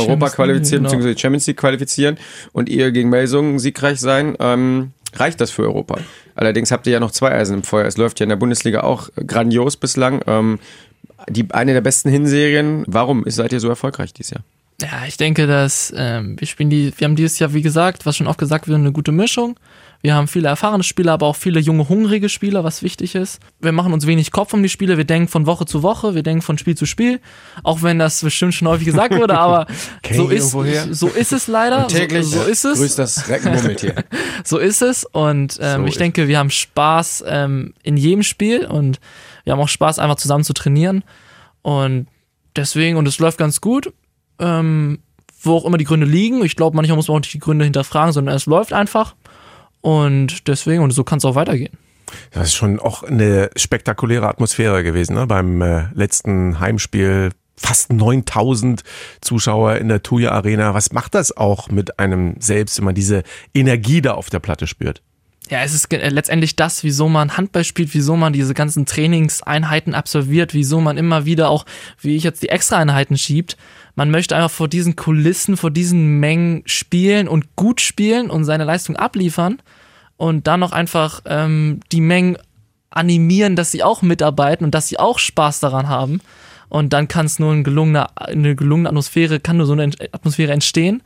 Europa 0.00 0.30
qualifizieren, 0.30 0.84
genau. 0.84 0.90
beziehungsweise 0.90 1.18
Champions 1.18 1.46
League 1.46 1.56
qualifizieren 1.56 2.18
und 2.52 2.68
ihr 2.68 2.92
gegen 2.92 3.08
Melsung 3.08 3.58
siegreich 3.58 4.00
sein, 4.00 4.36
ähm, 4.38 4.92
reicht 5.14 5.40
das 5.40 5.50
für 5.50 5.62
Europa. 5.62 5.98
Allerdings 6.34 6.70
habt 6.70 6.86
ihr 6.86 6.92
ja 6.92 7.00
noch 7.00 7.10
zwei 7.10 7.32
Eisen 7.32 7.54
im 7.54 7.62
Feuer. 7.64 7.86
Es 7.86 7.96
läuft 7.96 8.20
ja 8.20 8.24
in 8.24 8.30
der 8.30 8.36
Bundesliga 8.36 8.82
auch 8.82 9.08
grandios 9.26 9.76
bislang. 9.76 10.22
Ähm, 10.26 10.58
die, 11.28 11.46
eine 11.50 11.72
der 11.72 11.80
besten 11.80 12.10
Hinserien. 12.10 12.84
Warum 12.86 13.24
seid 13.26 13.52
ihr 13.52 13.60
so 13.60 13.68
erfolgreich 13.68 14.12
dieses 14.12 14.30
Jahr? 14.30 14.44
Ja, 14.80 15.06
ich 15.08 15.16
denke, 15.16 15.46
dass 15.48 15.92
ähm, 15.96 16.38
wir 16.38 16.46
spielen 16.46 16.70
die, 16.70 16.92
wir 16.96 17.04
haben 17.06 17.16
dieses 17.16 17.38
Jahr, 17.40 17.52
wie 17.52 17.62
gesagt, 17.62 18.06
was 18.06 18.16
schon 18.16 18.28
oft 18.28 18.38
gesagt 18.38 18.68
wird, 18.68 18.78
eine 18.78 18.92
gute 18.92 19.10
Mischung. 19.10 19.58
Wir 20.00 20.14
haben 20.14 20.28
viele 20.28 20.48
erfahrene 20.48 20.84
Spieler, 20.84 21.12
aber 21.12 21.26
auch 21.26 21.34
viele 21.34 21.58
junge, 21.58 21.88
hungrige 21.88 22.28
Spieler, 22.28 22.62
was 22.62 22.84
wichtig 22.84 23.16
ist. 23.16 23.40
Wir 23.58 23.72
machen 23.72 23.92
uns 23.92 24.06
wenig 24.06 24.30
Kopf 24.30 24.52
um 24.54 24.62
die 24.62 24.68
Spiele, 24.68 24.96
wir 24.96 25.04
denken 25.04 25.26
von 25.28 25.46
Woche 25.46 25.66
zu 25.66 25.82
Woche, 25.82 26.14
wir 26.14 26.22
denken 26.22 26.40
von 26.42 26.56
Spiel 26.56 26.76
zu 26.76 26.86
Spiel, 26.86 27.20
auch 27.64 27.82
wenn 27.82 27.98
das 27.98 28.22
bestimmt 28.22 28.54
schon 28.54 28.68
häufig 28.68 28.86
gesagt 28.86 29.12
wurde, 29.14 29.36
aber 29.38 29.66
so 30.12 30.28
ist, 30.30 30.50
so 30.50 31.08
ist 31.08 31.32
es 31.32 31.48
leider. 31.48 31.88
Täglich 31.88 32.26
so, 32.26 32.42
so 32.42 32.48
ist 32.48 32.64
es. 32.64 32.78
grüßt 32.78 32.98
das 32.98 33.28
Reckenmurmeltier. 33.28 33.94
So 34.44 34.58
ist 34.58 34.82
es 34.82 35.04
und 35.04 35.58
ähm, 35.60 35.82
So 35.82 35.86
ich 35.88 35.96
denke, 35.96 36.28
wir 36.28 36.38
haben 36.38 36.50
Spaß 36.50 37.24
ähm, 37.26 37.74
in 37.82 37.96
jedem 37.96 38.22
Spiel 38.22 38.66
und 38.66 39.00
wir 39.44 39.52
haben 39.52 39.60
auch 39.60 39.68
Spaß, 39.68 39.98
einfach 39.98 40.16
zusammen 40.16 40.44
zu 40.44 40.52
trainieren 40.52 41.02
und 41.62 42.06
deswegen, 42.54 42.96
und 42.96 43.08
es 43.08 43.18
läuft 43.18 43.36
ganz 43.36 43.60
gut, 43.60 43.92
ähm, 44.38 45.00
wo 45.42 45.56
auch 45.56 45.64
immer 45.64 45.78
die 45.78 45.84
Gründe 45.84 46.06
liegen. 46.06 46.44
Ich 46.44 46.56
glaube, 46.56 46.76
manchmal 46.76 46.96
muss 46.96 47.08
man 47.08 47.16
auch 47.16 47.20
nicht 47.20 47.34
die 47.34 47.38
Gründe 47.38 47.64
hinterfragen, 47.64 48.12
sondern 48.12 48.34
es 48.34 48.46
läuft 48.46 48.72
einfach 48.72 49.14
und 49.88 50.48
deswegen, 50.48 50.82
und 50.82 50.90
so 50.90 51.02
kann 51.02 51.16
es 51.16 51.24
auch 51.24 51.34
weitergehen. 51.34 51.72
Das 52.32 52.48
ist 52.48 52.54
schon 52.54 52.78
auch 52.78 53.02
eine 53.02 53.50
spektakuläre 53.56 54.28
Atmosphäre 54.28 54.82
gewesen, 54.82 55.14
ne? 55.14 55.26
Beim 55.26 55.62
äh, 55.62 55.86
letzten 55.94 56.60
Heimspiel 56.60 57.30
fast 57.56 57.92
9000 57.92 58.82
Zuschauer 59.22 59.76
in 59.76 59.88
der 59.88 60.02
Tuya 60.02 60.32
Arena. 60.32 60.74
Was 60.74 60.92
macht 60.92 61.14
das 61.14 61.36
auch 61.36 61.70
mit 61.70 61.98
einem 61.98 62.36
selbst, 62.38 62.78
wenn 62.78 62.84
man 62.84 62.94
diese 62.94 63.22
Energie 63.54 64.02
da 64.02 64.12
auf 64.12 64.28
der 64.28 64.40
Platte 64.40 64.66
spürt? 64.66 65.02
Ja, 65.48 65.62
es 65.62 65.72
ist 65.72 65.90
äh, 65.92 66.10
letztendlich 66.10 66.54
das, 66.56 66.84
wieso 66.84 67.08
man 67.08 67.38
Handball 67.38 67.64
spielt, 67.64 67.94
wieso 67.94 68.16
man 68.16 68.34
diese 68.34 68.52
ganzen 68.52 68.84
Trainingseinheiten 68.84 69.94
absolviert, 69.94 70.52
wieso 70.52 70.80
man 70.82 70.98
immer 70.98 71.24
wieder 71.24 71.48
auch, 71.48 71.64
wie 72.00 72.16
ich 72.16 72.24
jetzt 72.24 72.42
die 72.42 72.50
Extraeinheiten 72.50 73.16
schiebt. 73.16 73.56
Man 73.94 74.10
möchte 74.10 74.36
einfach 74.36 74.50
vor 74.50 74.68
diesen 74.68 74.96
Kulissen, 74.96 75.56
vor 75.56 75.70
diesen 75.70 76.20
Mengen 76.20 76.62
spielen 76.66 77.26
und 77.26 77.56
gut 77.56 77.80
spielen 77.80 78.28
und 78.28 78.44
seine 78.44 78.64
Leistung 78.64 78.96
abliefern 78.96 79.58
und 80.18 80.46
dann 80.46 80.60
noch 80.60 80.72
einfach 80.72 81.22
ähm, 81.24 81.80
die 81.90 82.02
Mengen 82.02 82.36
animieren, 82.90 83.56
dass 83.56 83.70
sie 83.70 83.82
auch 83.82 84.02
mitarbeiten 84.02 84.64
und 84.64 84.74
dass 84.74 84.88
sie 84.88 84.98
auch 84.98 85.18
Spaß 85.18 85.60
daran 85.60 85.88
haben. 85.88 86.20
Und 86.68 86.92
dann 86.92 87.08
kann 87.08 87.24
es 87.24 87.38
nur 87.38 87.52
ein 87.52 87.64
gelungener, 87.64 88.10
eine 88.16 88.54
gelungene 88.54 88.90
Atmosphäre, 88.90 89.40
kann 89.40 89.56
nur 89.56 89.66
so 89.66 89.72
eine 89.72 89.90
Atmosphäre 90.12 90.52
entstehen. 90.52 91.02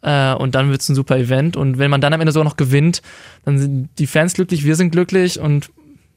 Äh, 0.00 0.34
und 0.34 0.54
dann 0.54 0.70
wird 0.70 0.80
es 0.80 0.88
ein 0.88 0.94
super 0.94 1.18
Event. 1.18 1.56
Und 1.56 1.78
wenn 1.78 1.90
man 1.90 2.00
dann 2.00 2.14
am 2.14 2.20
Ende 2.20 2.32
sogar 2.32 2.44
noch 2.44 2.56
gewinnt, 2.56 3.02
dann 3.44 3.58
sind 3.58 3.90
die 3.98 4.06
Fans 4.06 4.34
glücklich, 4.34 4.64
wir 4.64 4.76
sind 4.76 4.90
glücklich 4.90 5.38
und 5.38 5.70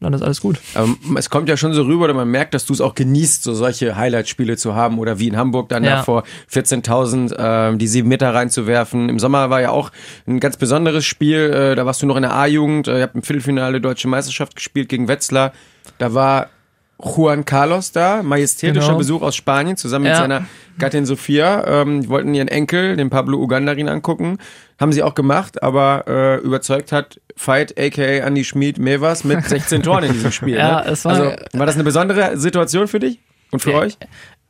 dann 0.05 0.13
ist 0.13 0.21
alles 0.23 0.41
gut. 0.41 0.59
Aber 0.73 0.89
es 1.17 1.29
kommt 1.29 1.49
ja 1.49 1.57
schon 1.57 1.73
so 1.73 1.83
rüber, 1.83 2.05
oder 2.05 2.13
man 2.13 2.29
merkt, 2.29 2.53
dass 2.53 2.65
du 2.65 2.73
es 2.73 2.81
auch 2.81 2.95
genießt, 2.95 3.43
so 3.43 3.53
solche 3.53 3.95
Highlight-Spiele 3.97 4.57
zu 4.57 4.75
haben 4.75 4.97
oder 4.99 5.19
wie 5.19 5.27
in 5.27 5.37
Hamburg 5.37 5.69
dann 5.69 5.83
Ja. 5.83 5.97
da 5.97 6.03
vor 6.03 6.23
14.000 6.51 7.35
ähm, 7.37 7.77
die 7.77 7.87
sieben 7.87 8.07
Meter 8.09 8.33
reinzuwerfen. 8.33 9.09
Im 9.09 9.19
Sommer 9.19 9.49
war 9.49 9.61
ja 9.61 9.69
auch 9.71 9.91
ein 10.27 10.39
ganz 10.39 10.57
besonderes 10.57 11.05
Spiel. 11.05 11.51
Äh, 11.51 11.75
da 11.75 11.85
warst 11.85 12.01
du 12.01 12.05
noch 12.05 12.15
in 12.15 12.21
der 12.23 12.33
A-Jugend. 12.33 12.87
Äh, 12.87 12.97
ihr 12.97 13.03
habt 13.03 13.15
im 13.15 13.21
Viertelfinale 13.23 13.81
Deutsche 13.81 14.07
Meisterschaft 14.07 14.55
gespielt 14.55 14.89
gegen 14.89 15.07
Wetzlar. 15.07 15.53
Da 15.97 16.13
war 16.13 16.49
Juan 16.97 17.43
Carlos 17.45 17.91
da, 17.91 18.23
majestätischer 18.23 18.85
Genau. 18.87 18.97
Besuch 18.97 19.21
aus 19.21 19.35
Spanien, 19.35 19.75
zusammen 19.77 20.03
mit 20.03 20.13
Ja. 20.13 20.17
seiner 20.19 20.45
Gattin 20.79 21.05
Sophia. 21.05 21.81
Ähm, 21.81 22.01
die 22.03 22.09
wollten 22.09 22.33
ihren 22.33 22.47
Enkel, 22.47 22.95
den 22.95 23.09
Pablo 23.09 23.37
Ugandarin, 23.41 23.89
angucken. 23.89 24.37
Haben 24.79 24.91
sie 24.93 25.03
auch 25.03 25.13
gemacht, 25.15 25.61
aber 25.61 26.05
äh, 26.07 26.37
überzeugt 26.37 26.91
hat 26.91 27.19
Fight, 27.37 27.77
aka 27.79 28.01
Andy 28.01 28.43
Schmid 28.45 28.77
Mevas, 28.79 29.23
mit 29.25 29.43
16 29.47 29.83
Toren 29.83 30.05
in 30.05 30.13
diesem 30.13 30.31
Spiel. 30.31 30.55
Ja, 30.55 30.81
ne? 30.81 30.87
es 30.91 31.03
war- 31.05 31.11
also, 31.13 31.35
war 31.53 31.65
das 31.65 31.75
eine 31.75 31.83
besondere 31.83 32.37
Situation 32.37 32.87
für 32.87 32.99
dich 32.99 33.19
und 33.51 33.61
für 33.61 33.71
Ja. 33.71 33.79
euch? 33.79 33.97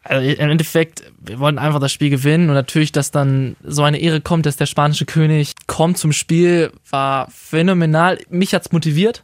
Also 0.08 0.29
im 0.29 0.49
Endeffekt, 0.51 1.01
wir 1.19 1.39
wollten 1.39 1.58
einfach 1.58 1.79
das 1.79 1.91
Spiel 1.91 2.12
gewinnen 2.12 2.49
und 2.49 2.53
natürlich, 2.53 2.91
dass 2.91 3.10
dann 3.10 3.55
so 3.63 3.81
eine 3.81 3.97
Ehre 3.97 4.21
kommt, 4.21 4.45
dass 4.45 4.55
der 4.55 4.67
spanische 4.67 5.05
König 5.05 5.53
kommt 5.65 5.97
zum 5.97 6.12
Spiel, 6.12 6.71
war 6.91 7.27
phänomenal. 7.31 8.19
Mich 8.29 8.53
hat's 8.53 8.71
motiviert. 8.71 9.23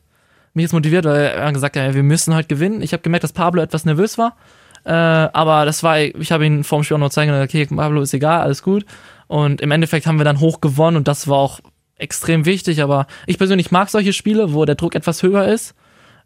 Mich 0.53 0.65
hat's 0.65 0.73
motiviert, 0.73 1.05
weil 1.05 1.21
er 1.21 1.45
hat 1.45 1.53
gesagt, 1.53 1.75
ja, 1.75 1.93
wir 1.93 2.03
müssen 2.03 2.35
heute 2.35 2.47
gewinnen. 2.47 2.81
Ich 2.81 2.93
habe 2.93 3.03
gemerkt, 3.03 3.23
dass 3.23 3.33
Pablo 3.33 3.61
etwas 3.61 3.85
nervös 3.85 4.17
war. 4.17 4.35
Äh, 4.83 4.91
aber 4.91 5.65
das 5.65 5.83
war, 5.83 5.99
ich 5.99 6.31
habe 6.31 6.45
ihn 6.45 6.63
vor 6.63 6.79
dem 6.79 6.83
Spiel 6.83 6.95
auch 6.95 7.01
noch 7.01 7.09
zeigen, 7.09 7.31
okay, 7.41 7.65
Pablo 7.67 8.01
ist 8.01 8.13
egal, 8.13 8.41
alles 8.41 8.63
gut. 8.63 8.85
Und 9.27 9.61
im 9.61 9.71
Endeffekt 9.71 10.07
haben 10.07 10.17
wir 10.17 10.25
dann 10.25 10.39
hoch 10.39 10.59
gewonnen 10.59 10.97
und 10.97 11.07
das 11.07 11.27
war 11.27 11.37
auch 11.37 11.59
extrem 11.95 12.45
wichtig. 12.45 12.81
Aber 12.81 13.07
ich 13.27 13.37
persönlich 13.37 13.71
mag 13.71 13.89
solche 13.89 14.13
Spiele, 14.13 14.53
wo 14.53 14.65
der 14.65 14.75
Druck 14.75 14.95
etwas 14.95 15.23
höher 15.23 15.47
ist. 15.47 15.75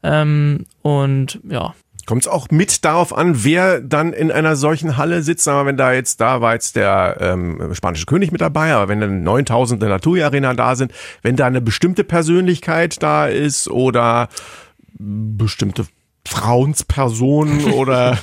Ähm, 0.04 0.66
und 0.82 1.40
ja, 1.48 1.76
Kommt 2.06 2.22
es 2.24 2.28
auch 2.28 2.50
mit 2.52 2.86
darauf 2.86 3.18
an, 3.18 3.44
wer 3.44 3.82
dann 3.82 4.14
in 4.14 4.32
einer 4.32 4.56
solchen 4.56 4.96
Halle 4.96 5.24
sitzt? 5.24 5.48
Aber 5.48 5.66
wenn 5.66 5.78
da 5.78 5.92
jetzt, 5.92 6.22
da 6.22 6.40
war 6.40 6.54
jetzt 6.54 6.76
der 6.76 7.18
ähm, 7.20 7.74
spanische 7.74 8.06
König 8.06 8.32
mit 8.32 8.42
dabei, 8.42 8.74
aber 8.74 8.90
wenn 8.90 9.02
dann 9.02 9.24
9000 9.24 9.82
in 9.82 9.90
der 9.90 10.00
TUI 10.00 10.22
Arena 10.22 10.54
da 10.54 10.76
sind, 10.76 10.92
wenn 11.24 11.36
da 11.36 11.48
eine 11.48 11.62
bestimmte 11.62 12.04
Persönlichkeit 12.04 13.02
da 13.02 13.28
ist 13.28 13.68
oder 13.68 14.30
bestimmte 15.00 15.88
Frauenspersonen 16.28 17.66
oder 17.74 18.14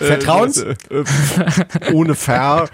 äh, 0.00 0.04
Vertrauens? 0.04 0.62
äh, 0.62 0.74
äh, 0.90 1.92
ohne 1.92 2.14
Ver. 2.14 2.68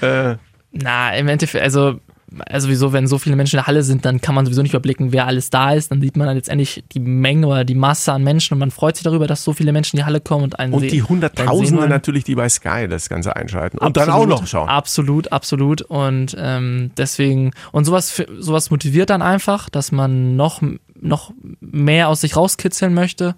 Äh, 0.00 0.36
Na, 0.72 1.14
im 1.14 1.28
Endeffekt, 1.28 1.62
also, 1.62 2.00
also 2.46 2.68
wieso, 2.68 2.92
wenn 2.92 3.06
so 3.06 3.18
viele 3.18 3.36
Menschen 3.36 3.56
in 3.56 3.62
der 3.62 3.66
Halle 3.66 3.82
sind, 3.82 4.04
dann 4.04 4.20
kann 4.20 4.34
man 4.34 4.44
sowieso 4.44 4.62
nicht 4.62 4.72
überblicken, 4.72 5.12
wer 5.12 5.26
alles 5.26 5.50
da 5.50 5.72
ist. 5.72 5.90
Dann 5.90 6.00
sieht 6.00 6.16
man 6.16 6.26
dann 6.26 6.36
letztendlich 6.36 6.84
die 6.92 7.00
Menge 7.00 7.46
oder 7.46 7.64
die 7.64 7.74
Masse 7.74 8.12
an 8.12 8.22
Menschen 8.22 8.54
und 8.54 8.60
man 8.60 8.70
freut 8.70 8.96
sich 8.96 9.04
darüber, 9.04 9.26
dass 9.26 9.42
so 9.42 9.52
viele 9.52 9.72
Menschen 9.72 9.96
in 9.96 10.02
die 10.02 10.06
Halle 10.06 10.20
kommen 10.20 10.44
und 10.44 10.58
einen 10.58 10.72
und 10.72 10.80
sehen. 10.80 10.90
die 10.90 11.02
Hunderttausende 11.02 11.88
natürlich, 11.88 12.24
die 12.24 12.34
bei 12.34 12.48
Sky 12.48 12.86
das 12.88 13.08
Ganze 13.08 13.34
einschalten. 13.34 13.78
Und 13.78 13.96
dann 13.96 14.08
auch 14.10 14.22
Absolut, 14.22 14.40
noch 14.40 14.46
schauen. 14.46 14.68
Absolut, 14.68 15.32
absolut. 15.32 15.82
Und 15.82 16.36
ähm, 16.38 16.92
deswegen, 16.96 17.52
und 17.72 17.84
sowas, 17.84 18.22
sowas 18.38 18.70
motiviert 18.70 19.10
dann 19.10 19.22
einfach, 19.22 19.68
dass 19.68 19.90
man 19.90 20.36
noch, 20.36 20.62
noch 21.00 21.32
mehr 21.60 22.08
aus 22.08 22.20
sich 22.20 22.36
rauskitzeln 22.36 22.94
möchte. 22.94 23.34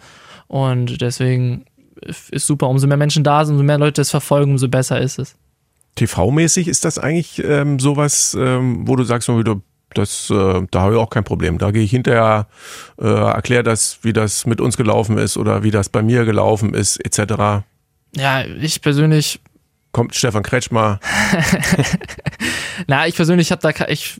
Und 0.49 1.01
deswegen 1.01 1.64
ist 2.30 2.47
super, 2.47 2.68
umso 2.68 2.86
mehr 2.86 2.97
Menschen 2.97 3.24
da 3.24 3.45
sind, 3.45 3.55
umso 3.55 3.64
mehr 3.64 3.78
Leute 3.78 4.03
es 4.03 4.11
verfolgen, 4.11 4.53
umso 4.53 4.68
besser 4.68 5.01
ist 5.01 5.18
es. 5.18 5.36
TV-mäßig 5.97 6.68
ist 6.68 6.84
das 6.84 6.99
eigentlich 6.99 7.43
ähm, 7.45 7.78
sowas, 7.78 8.36
ähm, 8.38 8.88
wo 8.88 8.97
du 8.97 9.05
sagst, 9.05 9.26
so 9.26 9.38
wieder, 9.38 9.61
das, 9.95 10.30
äh, 10.30 10.62
da 10.70 10.80
habe 10.80 10.95
ich 10.95 10.99
auch 10.99 11.11
kein 11.11 11.24
Problem. 11.24 11.59
Da 11.59 11.70
gehe 11.70 11.82
ich 11.82 11.90
hinterher, 11.90 12.47
äh, 12.99 13.07
erkläre 13.07 13.62
das, 13.62 13.99
wie 14.03 14.12
das 14.12 14.47
mit 14.47 14.61
uns 14.61 14.76
gelaufen 14.76 15.18
ist 15.18 15.36
oder 15.36 15.62
wie 15.62 15.70
das 15.70 15.88
bei 15.88 16.03
mir 16.03 16.24
gelaufen 16.24 16.74
ist, 16.74 16.97
etc. 17.05 17.64
Ja, 18.16 18.45
ich 18.45 18.80
persönlich, 18.80 19.40
Kommt 19.93 20.14
Stefan 20.14 20.43
Kretschmer. 20.43 21.01
na, 22.86 23.07
ich 23.07 23.14
persönlich 23.14 23.53
habe 23.53 23.61
da, 23.61 23.86
ich 23.88 24.18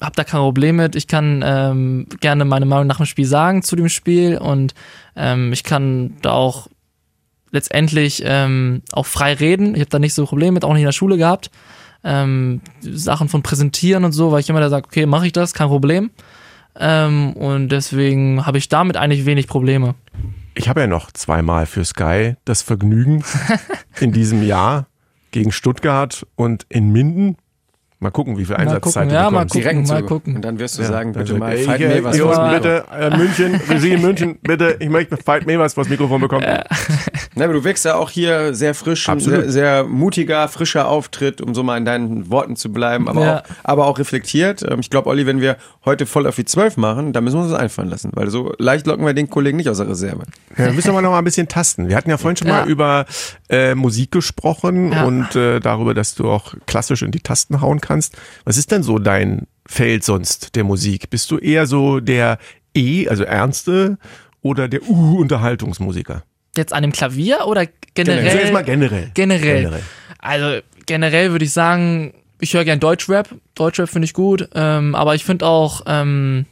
habe 0.00 0.16
da 0.16 0.24
kein 0.24 0.40
Problem 0.40 0.76
mit. 0.76 0.96
Ich 0.96 1.06
kann 1.06 1.42
ähm, 1.44 2.06
gerne 2.20 2.46
meine 2.46 2.64
Meinung 2.64 2.86
nach 2.86 2.96
dem 2.96 3.04
Spiel 3.04 3.26
sagen 3.26 3.62
zu 3.62 3.76
dem 3.76 3.90
Spiel 3.90 4.38
und 4.38 4.74
ähm, 5.14 5.52
ich 5.52 5.64
kann 5.64 6.16
da 6.22 6.32
auch 6.32 6.68
letztendlich 7.52 8.22
ähm, 8.24 8.82
auch 8.92 9.06
frei 9.06 9.34
reden. 9.34 9.74
Ich 9.74 9.80
habe 9.80 9.90
da 9.90 9.98
nicht 9.98 10.14
so 10.14 10.26
Probleme 10.26 10.52
mit, 10.52 10.64
auch 10.64 10.72
nicht 10.72 10.82
in 10.82 10.86
der 10.86 10.92
Schule 10.92 11.16
gehabt. 11.16 11.50
Ähm, 12.02 12.60
Sachen 12.80 13.28
von 13.28 13.42
präsentieren 13.42 14.04
und 14.04 14.12
so, 14.12 14.32
weil 14.32 14.40
ich 14.40 14.48
immer 14.48 14.60
da 14.60 14.68
sage, 14.68 14.86
okay, 14.86 15.06
mache 15.06 15.26
ich 15.26 15.32
das, 15.32 15.54
kein 15.54 15.68
Problem. 15.68 16.10
Ähm, 16.74 17.34
und 17.34 17.68
deswegen 17.68 18.44
habe 18.44 18.58
ich 18.58 18.68
damit 18.68 18.96
eigentlich 18.96 19.26
wenig 19.26 19.46
Probleme. 19.46 19.94
Ich 20.54 20.68
habe 20.68 20.80
ja 20.80 20.86
noch 20.86 21.12
zweimal 21.12 21.66
für 21.66 21.84
Sky 21.84 22.34
das 22.44 22.62
Vergnügen 22.62 23.22
in 24.00 24.12
diesem 24.12 24.42
Jahr 24.42 24.86
gegen 25.30 25.52
Stuttgart 25.52 26.26
und 26.34 26.66
in 26.68 26.90
Minden. 26.90 27.36
Mal 28.02 28.10
gucken, 28.10 28.36
wie 28.36 28.44
viel 28.44 28.56
Einsatzzeit 28.56 29.08
du 29.10 29.14
ja, 29.14 29.30
mal 29.30 29.44
gucken. 29.46 29.60
Direkt 29.60 29.88
mal 29.88 30.02
gucken. 30.02 30.34
Und 30.36 30.42
dann 30.44 30.58
wirst 30.58 30.76
du 30.76 30.82
Ja, 30.82 30.88
sagen, 30.88 31.12
bitte 31.12 31.34
mal, 31.34 31.52
Ey, 31.52 31.64
fight 31.64 31.78
hier, 31.78 31.88
me 31.88 32.02
was 32.04 32.16
Mikro. 32.16 32.50
bitte, 32.52 32.84
äh, 32.92 33.16
München, 33.16 33.54
Regie 33.70 33.90
in 33.92 34.02
München, 34.02 34.38
bitte, 34.42 34.76
ich 34.80 34.88
möchte 34.88 35.16
Fight 35.16 35.46
Me 35.46 35.58
was 35.58 35.74
vors 35.74 35.88
Mikrofon 35.88 36.20
bekommen. 36.20 36.44
Na, 37.36 37.44
aber 37.44 37.52
du 37.54 37.62
wirkst 37.64 37.84
ja 37.84 37.94
auch 37.94 38.10
hier 38.10 38.54
sehr 38.54 38.74
frisch, 38.74 39.08
sehr, 39.18 39.50
sehr 39.50 39.84
mutiger, 39.84 40.48
frischer 40.48 40.88
Auftritt, 40.88 41.40
um 41.40 41.54
so 41.54 41.62
mal 41.62 41.76
in 41.78 41.84
deinen 41.84 42.28
Worten 42.30 42.56
zu 42.56 42.72
bleiben, 42.72 43.08
aber, 43.08 43.24
Ja. 43.24 43.38
auch, 43.38 43.42
aber 43.62 43.86
auch 43.86 43.98
reflektiert. 43.98 44.62
Ähm, 44.68 44.80
Ich 44.80 44.90
glaube, 44.90 45.08
Olli, 45.08 45.24
wenn 45.26 45.40
wir 45.40 45.56
heute 45.84 46.04
voll 46.06 46.26
auf 46.26 46.34
die 46.34 46.44
12 46.44 46.76
machen, 46.76 47.12
dann 47.12 47.22
müssen 47.22 47.36
wir 47.36 47.42
uns 47.42 47.52
das 47.52 47.60
einfallen 47.60 47.88
lassen, 47.88 48.10
weil 48.14 48.28
so 48.30 48.52
leicht 48.58 48.86
locken 48.88 49.06
wir 49.06 49.14
den 49.14 49.30
Kollegen 49.30 49.56
nicht 49.58 49.68
aus 49.68 49.76
der 49.78 49.88
Reserve. 49.88 50.24
Ja, 50.58 50.64
wir 50.66 50.72
müssen 50.72 50.90
aber 50.90 51.02
noch 51.02 51.10
mal 51.12 51.18
ein 51.18 51.24
bisschen 51.24 51.46
tasten. 51.46 51.88
Wir 51.88 51.94
hatten 51.96 52.10
ja 52.10 52.18
vorhin 52.18 52.36
schon 52.36 52.48
Ja. 52.48 52.62
mal 52.62 52.68
über 52.68 53.06
äh, 53.48 53.74
Musik 53.76 54.10
gesprochen 54.10 54.90
Ja. 54.92 55.04
und 55.04 55.36
äh, 55.36 55.60
darüber, 55.60 55.94
dass 55.94 56.14
du 56.16 56.28
auch 56.28 56.54
klassisch 56.66 57.02
in 57.02 57.12
die 57.12 57.20
Tasten 57.20 57.60
hauen 57.60 57.80
kannst. 57.80 57.91
Was 58.44 58.56
ist 58.56 58.70
denn 58.70 58.82
so 58.82 58.98
dein 58.98 59.46
Feld 59.66 60.04
sonst 60.04 60.54
der 60.54 60.64
Musik? 60.64 61.10
Bist 61.10 61.30
du 61.30 61.38
eher 61.38 61.66
so 61.66 62.00
der 62.00 62.38
E, 62.74 63.08
also 63.08 63.24
ernste, 63.24 63.98
oder 64.42 64.68
der 64.68 64.82
U-Unterhaltungsmusiker? 64.88 66.22
Jetzt 66.56 66.72
an 66.72 66.82
dem 66.82 66.92
Klavier 66.92 67.46
oder 67.46 67.66
generell? 67.94 68.24
Also 68.24 68.38
jetzt 68.38 68.52
mal 68.52 68.64
generell. 68.64 69.10
Generell. 69.14 69.82
Also 70.18 70.60
generell 70.86 71.32
würde 71.32 71.44
ich 71.44 71.52
sagen, 71.52 72.14
ich 72.40 72.54
höre 72.54 72.64
gern 72.64 72.80
Deutschrap. 72.80 73.28
Deutschrap 73.54 73.88
finde 73.88 74.06
ich 74.06 74.14
gut, 74.14 74.48
ähm, 74.54 74.94
aber 74.94 75.14
ich 75.14 75.24
finde 75.24 75.46
auch 75.46 75.82
ähm, 75.86 76.46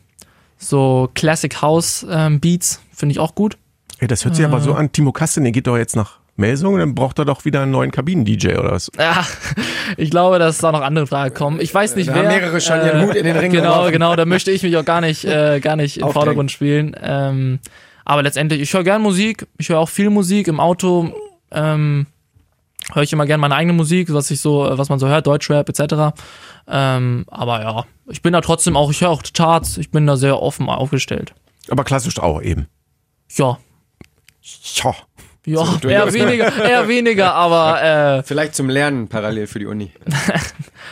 so 0.57 1.11
Classic 1.15 1.61
House 1.61 2.07
ähm, 2.09 2.41
Beats 2.41 2.81
finde 2.93 3.13
ich 3.13 3.19
auch 3.19 3.35
gut. 3.35 3.59
Ja, 4.01 4.07
das 4.07 4.25
hört 4.25 4.37
sich 4.37 4.45
aber 4.45 4.61
so 4.61 4.73
an. 4.73 4.93
Timo 4.93 5.13
Kasten, 5.13 5.43
der 5.43 5.53
geht 5.53 5.67
doch 5.67 5.77
jetzt 5.77 5.97
nach 5.97 6.20
Melsung, 6.41 6.79
dann 6.79 6.95
braucht 6.95 7.19
er 7.21 7.25
doch 7.25 7.45
wieder 7.45 7.63
einen 7.63 7.71
neuen 7.71 7.91
Kabinen-DJ 7.93 8.57
oder 8.57 8.73
was? 8.73 8.91
Ja, 8.99 9.25
ich 9.97 10.11
glaube, 10.11 10.39
dass 10.41 10.59
da 10.59 10.73
noch 10.73 10.81
andere 10.83 11.07
Fragen 11.07 11.35
kommen. 11.35 11.61
Ich 11.61 11.73
weiß 11.73 11.95
nicht, 11.97 12.09
Da 12.09 12.15
wer. 12.15 12.23
haben 12.23 12.29
mehrere 12.29 12.61
schon 12.61 12.79
ihren 12.85 13.07
Hut 13.07 13.15
in 13.15 13.25
den 13.25 13.37
Ring 13.37 13.53
Genau, 13.53 13.73
geworfen. 13.75 13.93
genau. 13.93 14.17
Da 14.17 14.25
möchte 14.25 14.51
ich 14.51 14.63
mich 14.63 14.77
auch 14.77 14.85
gar 14.85 15.01
nicht, 15.01 15.25
äh, 15.25 15.61
gar 15.61 15.77
nicht 15.77 15.99
im. 15.99 16.09
Vordergrund 16.11 16.51
spielen. 16.51 16.97
Ähm, 17.01 17.61
aber 18.05 18.23
letztendlich, 18.23 18.61
ich 18.61 18.73
höre 18.75 18.83
gern 18.83 19.03
Musik. 19.03 19.47
Ich 19.59 19.69
höre 19.69 19.79
auch 19.79 19.89
viel 19.89 20.11
Musik 20.11 20.49
im 20.49 20.59
Auto. 20.59 21.13
Ähm, 21.53 22.07
höre 22.93 23.03
ich 23.05 23.13
immer 23.13 23.27
gern 23.27 23.39
meine 23.41 23.55
eigene 23.55 23.73
Musik, 23.75 24.13
was 24.13 24.31
ich 24.31 24.41
so, 24.41 24.67
was 24.73 24.89
man 24.89 24.99
so 24.99 25.07
hört, 25.07 25.27
Deutschrap 25.27 25.69
etc. 25.69 26.17
Ähm, 26.67 27.25
aber 27.29 27.61
ja, 27.63 27.85
ich 28.09 28.23
bin 28.23 28.33
da 28.33 28.41
trotzdem 28.41 28.77
auch, 28.77 28.91
ich 28.91 29.01
höre 29.01 29.11
auch 29.11 29.23
Charts. 29.35 29.77
Ich 29.79 29.91
bin 29.91 30.07
da 30.07 30.17
sehr 30.17 30.41
offen 30.43 30.69
aufgestellt. 30.69 31.35
Aber 31.69 31.85
klassisch 31.85 32.19
auch 32.19 32.41
eben. 32.43 32.67
Ja, 33.37 33.59
Ja. 34.75 34.95
Ja, 35.47 35.65
eher 35.89 36.13
weniger, 36.13 36.65
eher 36.65 36.89
weniger, 36.89 37.35
aber 37.35 38.19
äh, 38.19 38.23
Vielleicht 38.23 38.55
zum 38.55 38.69
Lernen 38.69 39.09
parallel 39.09 39.47
für 39.47 39.59
die 39.59 39.67
Uni. 39.67 39.91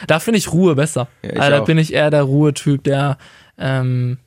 Da 0.06 0.20
finde 0.20 0.38
ich 0.38 0.52
Ruhe 0.52 0.74
besser. 0.74 1.08
Ja, 1.22 1.30
ich 1.30 1.40
also, 1.40 1.50
da 1.50 1.60
auch. 1.60 1.64
bin 1.64 1.76
ich 1.76 1.92
eher 1.92 2.10
der 2.10 2.22
Ruhetyp, 2.22 2.84
der 2.84 3.18
ähm, 3.58 4.18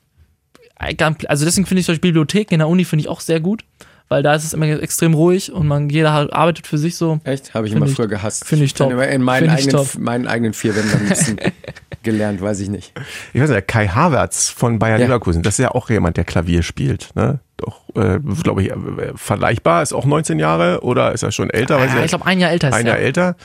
also 0.76 1.44
deswegen 1.44 1.66
finde 1.66 1.80
ich 1.80 1.86
solche 1.86 2.00
Bibliotheken 2.00 2.54
in 2.54 2.58
der 2.58 2.68
Uni 2.68 2.84
finde 2.84 3.02
ich 3.02 3.08
auch 3.08 3.20
sehr 3.20 3.40
gut, 3.40 3.64
weil 4.12 4.22
da 4.22 4.34
ist 4.34 4.44
es 4.44 4.52
immer 4.52 4.66
extrem 4.66 5.14
ruhig 5.14 5.50
und 5.52 5.66
man 5.66 5.88
jeder 5.88 6.10
arbeitet 6.10 6.66
für 6.66 6.76
sich 6.78 6.96
so. 6.96 7.18
Echt? 7.24 7.54
Habe 7.54 7.66
ich 7.66 7.72
Find 7.72 7.82
immer 7.82 7.90
ich- 7.90 7.96
früher 7.96 8.08
gehasst. 8.08 8.44
find 8.44 8.60
ich 8.62 8.74
bin 8.74 8.84
top. 8.84 8.92
Immer 8.92 9.08
in 9.08 9.22
meinen 9.22 9.48
Find 9.48 9.58
ich 9.60 9.66
eigenen, 9.68 9.84
top. 9.86 9.98
meinen 9.98 10.26
eigenen 10.26 10.52
vier 10.52 10.76
Wänden 10.76 10.92
am 10.94 11.04
liebsten 11.06 11.36
gelernt, 12.02 12.40
weiß 12.42 12.60
ich 12.60 12.68
nicht. 12.68 12.92
Ich 13.32 13.40
weiß 13.40 13.48
nicht, 13.50 13.66
Kai 13.68 13.88
Havertz 13.88 14.48
von 14.50 14.78
Bayer 14.78 14.98
Ja. 14.98 15.06
Leverkusen, 15.06 15.42
das 15.42 15.54
ist 15.54 15.62
ja 15.64 15.70
auch 15.70 15.88
jemand, 15.88 16.16
der 16.18 16.24
Klavier 16.24 16.62
spielt. 16.62 17.10
Ne? 17.14 17.40
Doch, 17.56 17.80
äh, 17.94 18.18
glaube 18.42 18.62
ich, 18.62 18.70
äh, 18.70 18.76
vergleichbar, 19.14 19.82
ist 19.82 19.92
auch 19.92 20.04
19 20.04 20.38
Jahre 20.38 20.80
oder 20.82 21.12
ist 21.12 21.22
er 21.22 21.32
schon 21.32 21.48
älter? 21.50 21.78
Weiß 21.78 21.90
Ja, 21.92 21.98
ich 21.98 22.04
ich 22.04 22.10
glaube 22.10 22.26
ein 22.26 22.38
Jahr 22.40 22.50
älter 22.50 22.68
ist 22.68 22.74
ein 22.74 22.86
er. 22.86 22.92
Jahr 22.94 22.98
älter. 23.00 23.36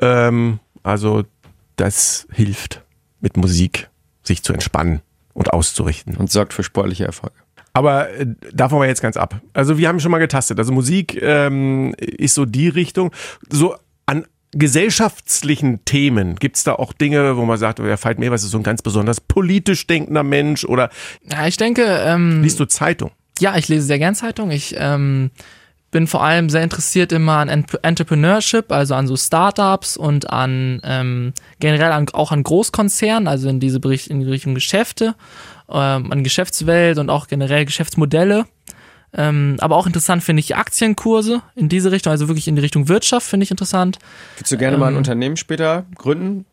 Ähm, 0.00 0.58
also 0.82 1.22
das 1.76 2.26
hilft 2.32 2.82
mit 3.20 3.36
Musik, 3.36 3.88
sich 4.22 4.42
zu 4.42 4.52
entspannen 4.52 5.00
und 5.32 5.52
auszurichten. 5.52 6.16
Und 6.16 6.30
sorgt 6.30 6.52
für 6.52 6.62
sportliche 6.62 7.04
Erfolge. 7.04 7.36
Aber 7.72 8.10
äh, 8.10 8.26
davon 8.52 8.78
mal 8.78 8.88
jetzt 8.88 9.02
ganz 9.02 9.16
ab. 9.16 9.40
Also 9.52 9.78
wir 9.78 9.88
haben 9.88 10.00
schon 10.00 10.10
mal 10.10 10.18
getastet. 10.18 10.58
Also 10.58 10.72
Musik 10.72 11.20
ähm, 11.22 11.94
ist 11.98 12.34
so 12.34 12.44
die 12.44 12.68
Richtung. 12.68 13.12
So 13.48 13.76
an 14.06 14.26
gesellschaftlichen 14.52 15.84
Themen 15.84 16.36
gibt 16.36 16.56
es 16.56 16.64
da 16.64 16.72
auch 16.74 16.92
Dinge, 16.92 17.36
wo 17.36 17.44
man 17.44 17.58
sagt, 17.58 17.78
der 17.78 18.02
Veit 18.02 18.18
Mewers 18.18 18.42
ist 18.42 18.50
so 18.50 18.58
ein 18.58 18.62
ganz 18.64 18.82
besonders 18.82 19.20
politisch 19.20 19.86
denkender 19.86 20.22
Mensch 20.24 20.64
oder 20.64 20.90
Ja, 21.30 21.46
ich 21.46 21.56
denke, 21.56 21.84
ähm, 21.84 22.42
liest 22.42 22.58
du 22.58 22.64
Zeitung? 22.64 23.10
ja, 23.38 23.56
ich 23.56 23.68
lese 23.68 23.82
sehr 23.86 23.98
gern 23.98 24.14
Zeitung. 24.14 24.50
Ich 24.50 24.74
ähm, 24.78 25.30
bin 25.92 26.06
vor 26.06 26.22
allem 26.24 26.50
sehr 26.50 26.62
interessiert 26.62 27.12
immer 27.12 27.34
an 27.38 27.48
Ent- 27.48 27.78
Entrepreneurship, 27.82 28.70
also 28.72 28.94
an 28.94 29.06
so 29.06 29.16
Startups 29.16 29.96
und 29.96 30.30
an 30.30 30.80
ähm, 30.84 31.32
generell 31.58 31.92
an, 31.92 32.06
auch 32.12 32.32
an 32.32 32.42
Großkonzernen, 32.42 33.28
also 33.28 33.48
in 33.48 33.60
diese 33.60 33.80
Bericht, 33.80 34.08
in 34.08 34.20
die 34.20 34.28
Richtung 34.28 34.54
Geschäfte, 34.54 35.14
ähm, 35.72 36.12
an 36.12 36.24
Geschäftswelt 36.24 36.98
und 36.98 37.10
auch 37.10 37.26
generell 37.26 37.64
Geschäftsmodelle. 37.64 38.46
Ähm, 39.12 39.56
aber 39.58 39.76
auch 39.76 39.86
interessant 39.86 40.22
finde 40.22 40.40
ich 40.40 40.54
Aktienkurse 40.54 41.42
in 41.56 41.68
diese 41.68 41.90
Richtung, 41.90 42.12
also 42.12 42.28
wirklich 42.28 42.46
in 42.46 42.54
die 42.54 42.62
Richtung 42.62 42.88
Wirtschaft 42.88 43.26
finde 43.26 43.44
ich 43.44 43.50
interessant. 43.50 43.98
Würdest 44.36 44.52
du 44.52 44.56
gerne 44.56 44.78
mal 44.78 44.86
ein 44.86 44.92
Ähm, 44.92 44.98
Unternehmen 44.98 45.36
später 45.36 45.84
gründen? 45.96 46.44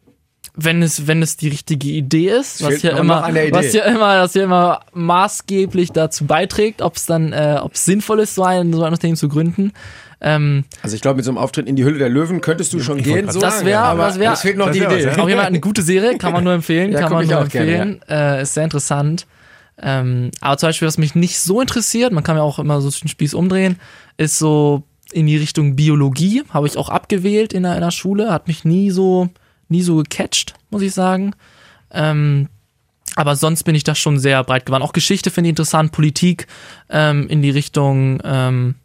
Wenn 0.59 0.81
es, 0.81 1.05
wenn 1.07 1.21
es 1.21 1.37
die 1.37 1.49
richtige 1.49 1.87
Idee 1.87 2.29
ist, 2.29 2.63
was 2.63 2.81
noch- 2.83 2.97
immer, 2.99 3.29
was 3.51 3.67
hier 3.67 3.85
immer, 3.85 4.21
was 4.23 4.33
hier 4.33 4.43
immer 4.43 4.79
maßgeblich 4.93 5.91
dazu 5.91 6.25
beiträgt, 6.25 6.81
ob 6.81 6.95
es 6.97 7.05
dann, 7.05 7.31
äh, 7.31 7.59
ob 7.61 7.75
es 7.75 7.85
sinnvoll 7.85 8.19
ist, 8.19 8.35
so 8.35 8.43
ein, 8.43 8.73
so 8.73 8.83
ein 8.83 8.91
Unternehmen 8.91 9.17
zu 9.17 9.29
gründen. 9.29 9.71
Ähm, 10.19 10.63
Also 10.81 10.95
ich 10.95 11.01
glaube, 11.03 11.17
mit 11.17 11.25
so 11.25 11.31
einem 11.31 11.37
Auftritt 11.37 11.67
in 11.67 11.75
die 11.75 11.83
Hülle 11.85 11.99
der 11.99 12.09
Löwen 12.09 12.41
könntest 12.41 12.73
du 12.73 12.79
schon 12.79 13.03
gehen. 13.03 13.29
So 13.29 13.39
Das 13.39 13.57
lange, 13.57 13.65
wär- 13.67 13.83
aber 13.83 14.07
das 14.07 14.19
wär- 14.19 14.33
es 14.33 14.41
fehlt 14.41 14.57
noch 14.57 14.65
das 14.67 14.75
die 14.77 14.83
Idee. 14.83 15.03
ja. 15.03 15.17
auch 15.19 15.29
jemand 15.29 15.47
eine 15.49 15.59
gute 15.59 15.83
Serie, 15.83 16.17
kann 16.17 16.33
man 16.33 16.43
nur 16.43 16.53
empfehlen, 16.53 16.91
Ja, 16.93 17.01
kann 17.01 17.11
man 17.13 17.23
ich 17.23 17.29
nur 17.29 17.39
auch 17.41 17.49
gerne, 17.49 17.71
empfehlen. 17.71 18.01
äh, 18.09 18.41
ist 18.41 18.55
sehr 18.55 18.63
interessant. 18.63 19.27
Ähm, 19.79 20.31
aber 20.41 20.57
zum 20.57 20.69
Beispiel, 20.69 20.87
was 20.87 20.97
mich 20.97 21.13
nicht 21.13 21.39
so 21.39 21.61
interessiert, 21.61 22.11
man 22.11 22.23
kann 22.23 22.35
ja 22.35 22.41
auch 22.41 22.57
immer 22.57 22.81
so 22.81 22.89
den 22.89 23.07
Spieß 23.09 23.35
umdrehen, 23.35 23.77
ist 24.17 24.39
so 24.39 24.81
in 25.11 25.27
die 25.27 25.37
Richtung 25.37 25.75
Biologie. 25.75 26.41
Habe 26.49 26.65
ich 26.65 26.77
auch 26.77 26.89
abgewählt 26.89 27.53
in 27.53 27.61
der, 27.61 27.75
in 27.75 27.81
der 27.81 27.91
Schule, 27.91 28.31
hat 28.31 28.47
mich 28.47 28.65
nie 28.65 28.89
so, 28.89 29.29
nie 29.70 29.82
so 29.82 29.97
gecatcht, 29.97 30.53
muss 30.70 30.82
ich 30.82 30.93
sagen. 30.93 31.34
Ähm, 31.91 32.49
aber 33.15 33.36
sonst 33.36 33.63
bin 33.63 33.76
ich 33.76 33.84
da 33.84 33.95
schon 33.95 34.20
sehr 34.20 34.43
breit 34.43 34.65
geworden. 34.65 34.84
Auch 34.84 34.93
Geschichte 34.93 35.32
finde 35.32 35.47
ich 35.47 35.51
interessant, 35.51 35.91
Politik 35.91 36.47
ähm, 36.89 37.28
in 37.28 37.41
die 37.41 37.49
Richtung 37.49 38.22
ähm, 38.24 38.76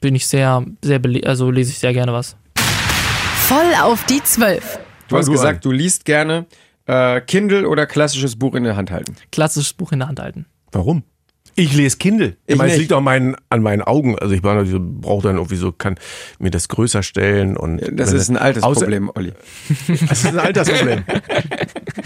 bin 0.00 0.14
ich 0.14 0.26
sehr, 0.26 0.64
sehr, 0.82 1.00
also 1.24 1.50
lese 1.50 1.70
ich 1.70 1.78
sehr 1.78 1.92
gerne 1.92 2.12
was. 2.12 2.36
Voll 2.54 3.74
auf 3.82 4.04
die 4.06 4.22
Zwölf. 4.22 4.78
Du 5.08 5.16
hast 5.16 5.30
gesagt, 5.30 5.64
du 5.64 5.70
liest 5.70 6.04
gerne 6.04 6.46
äh, 6.86 7.20
Kindle 7.20 7.68
oder 7.68 7.86
klassisches 7.86 8.36
Buch 8.36 8.54
in 8.54 8.64
der 8.64 8.76
Hand 8.76 8.90
halten. 8.90 9.16
Klassisches 9.30 9.72
Buch 9.72 9.92
in 9.92 10.00
der 10.00 10.08
Hand 10.08 10.20
halten. 10.20 10.46
Warum? 10.72 11.04
Ich 11.58 11.72
lese 11.74 11.96
Kindle. 11.96 12.36
Ich, 12.46 12.52
Ich 12.52 12.56
meine, 12.56 12.72
es 12.72 12.78
liegt 12.78 12.92
auch 12.92 13.00
meinen, 13.00 13.34
an 13.48 13.62
meinen 13.62 13.80
Augen. 13.80 14.18
Also 14.18 14.34
ich 14.34 14.42
brauche 14.42 15.22
dann 15.22 15.36
irgendwie 15.36 15.56
so, 15.56 15.72
kann 15.72 15.96
mir 16.38 16.50
das 16.50 16.68
größer 16.68 17.02
stellen 17.02 17.56
und 17.56 17.80
Das 17.92 18.12
ist 18.12 18.28
ein 18.28 18.36
altes 18.36 18.62
außer- 18.62 18.80
Problem, 18.80 19.10
Olli. 19.14 19.32
Das 20.08 20.24
ist 20.24 20.26
ein 20.26 20.38
Altersproblem. 20.38 21.04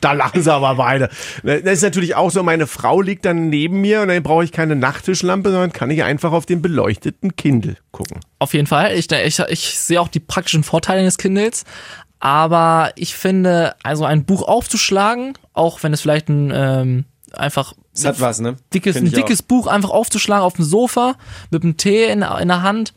da 0.00 0.12
lachen 0.12 0.42
sie 0.42 0.52
aber 0.52 0.74
beide. 0.74 1.08
Das 1.42 1.60
ist 1.62 1.82
natürlich 1.82 2.14
auch 2.16 2.30
so, 2.30 2.42
meine 2.42 2.66
Frau 2.66 3.00
liegt 3.00 3.24
dann 3.24 3.48
neben 3.50 3.80
mir 3.80 4.02
und 4.02 4.08
dann 4.08 4.22
brauche 4.22 4.44
ich 4.44 4.52
keine 4.52 4.76
Nachttischlampe, 4.76 5.50
sondern 5.50 5.72
kann 5.72 5.90
ich 5.90 6.02
einfach 6.02 6.32
auf 6.32 6.46
den 6.46 6.60
beleuchteten 6.60 7.36
Kindle 7.36 7.76
gucken. 7.92 8.20
Auf 8.38 8.54
jeden 8.54 8.66
Fall. 8.66 8.94
Ich, 8.96 9.10
ich, 9.10 9.38
ich 9.48 9.78
sehe 9.78 10.00
auch 10.00 10.08
die 10.08 10.20
praktischen 10.20 10.64
Vorteile 10.64 11.02
des 11.04 11.18
Kindles. 11.18 11.64
Aber 12.20 12.90
ich 12.96 13.14
finde, 13.14 13.74
also 13.84 14.04
ein 14.04 14.24
Buch 14.24 14.42
aufzuschlagen, 14.42 15.34
auch 15.52 15.82
wenn 15.84 15.92
es 15.92 16.00
vielleicht 16.00 16.28
ein 16.28 16.50
ähm, 16.52 17.04
einfach 17.32 17.74
Das 18.02 18.16
hat 18.16 18.20
was, 18.20 18.40
ne? 18.40 18.56
dickes, 18.74 18.96
ein 18.96 19.10
dickes 19.10 19.42
Buch 19.42 19.66
einfach 19.66 19.90
aufzuschlagen 19.90 20.44
auf 20.44 20.54
dem 20.54 20.64
Sofa 20.64 21.16
mit 21.50 21.62
einem 21.62 21.76
Tee 21.76 22.04
in, 22.04 22.22
in 22.22 22.48
der 22.48 22.62
Hand, 22.62 22.94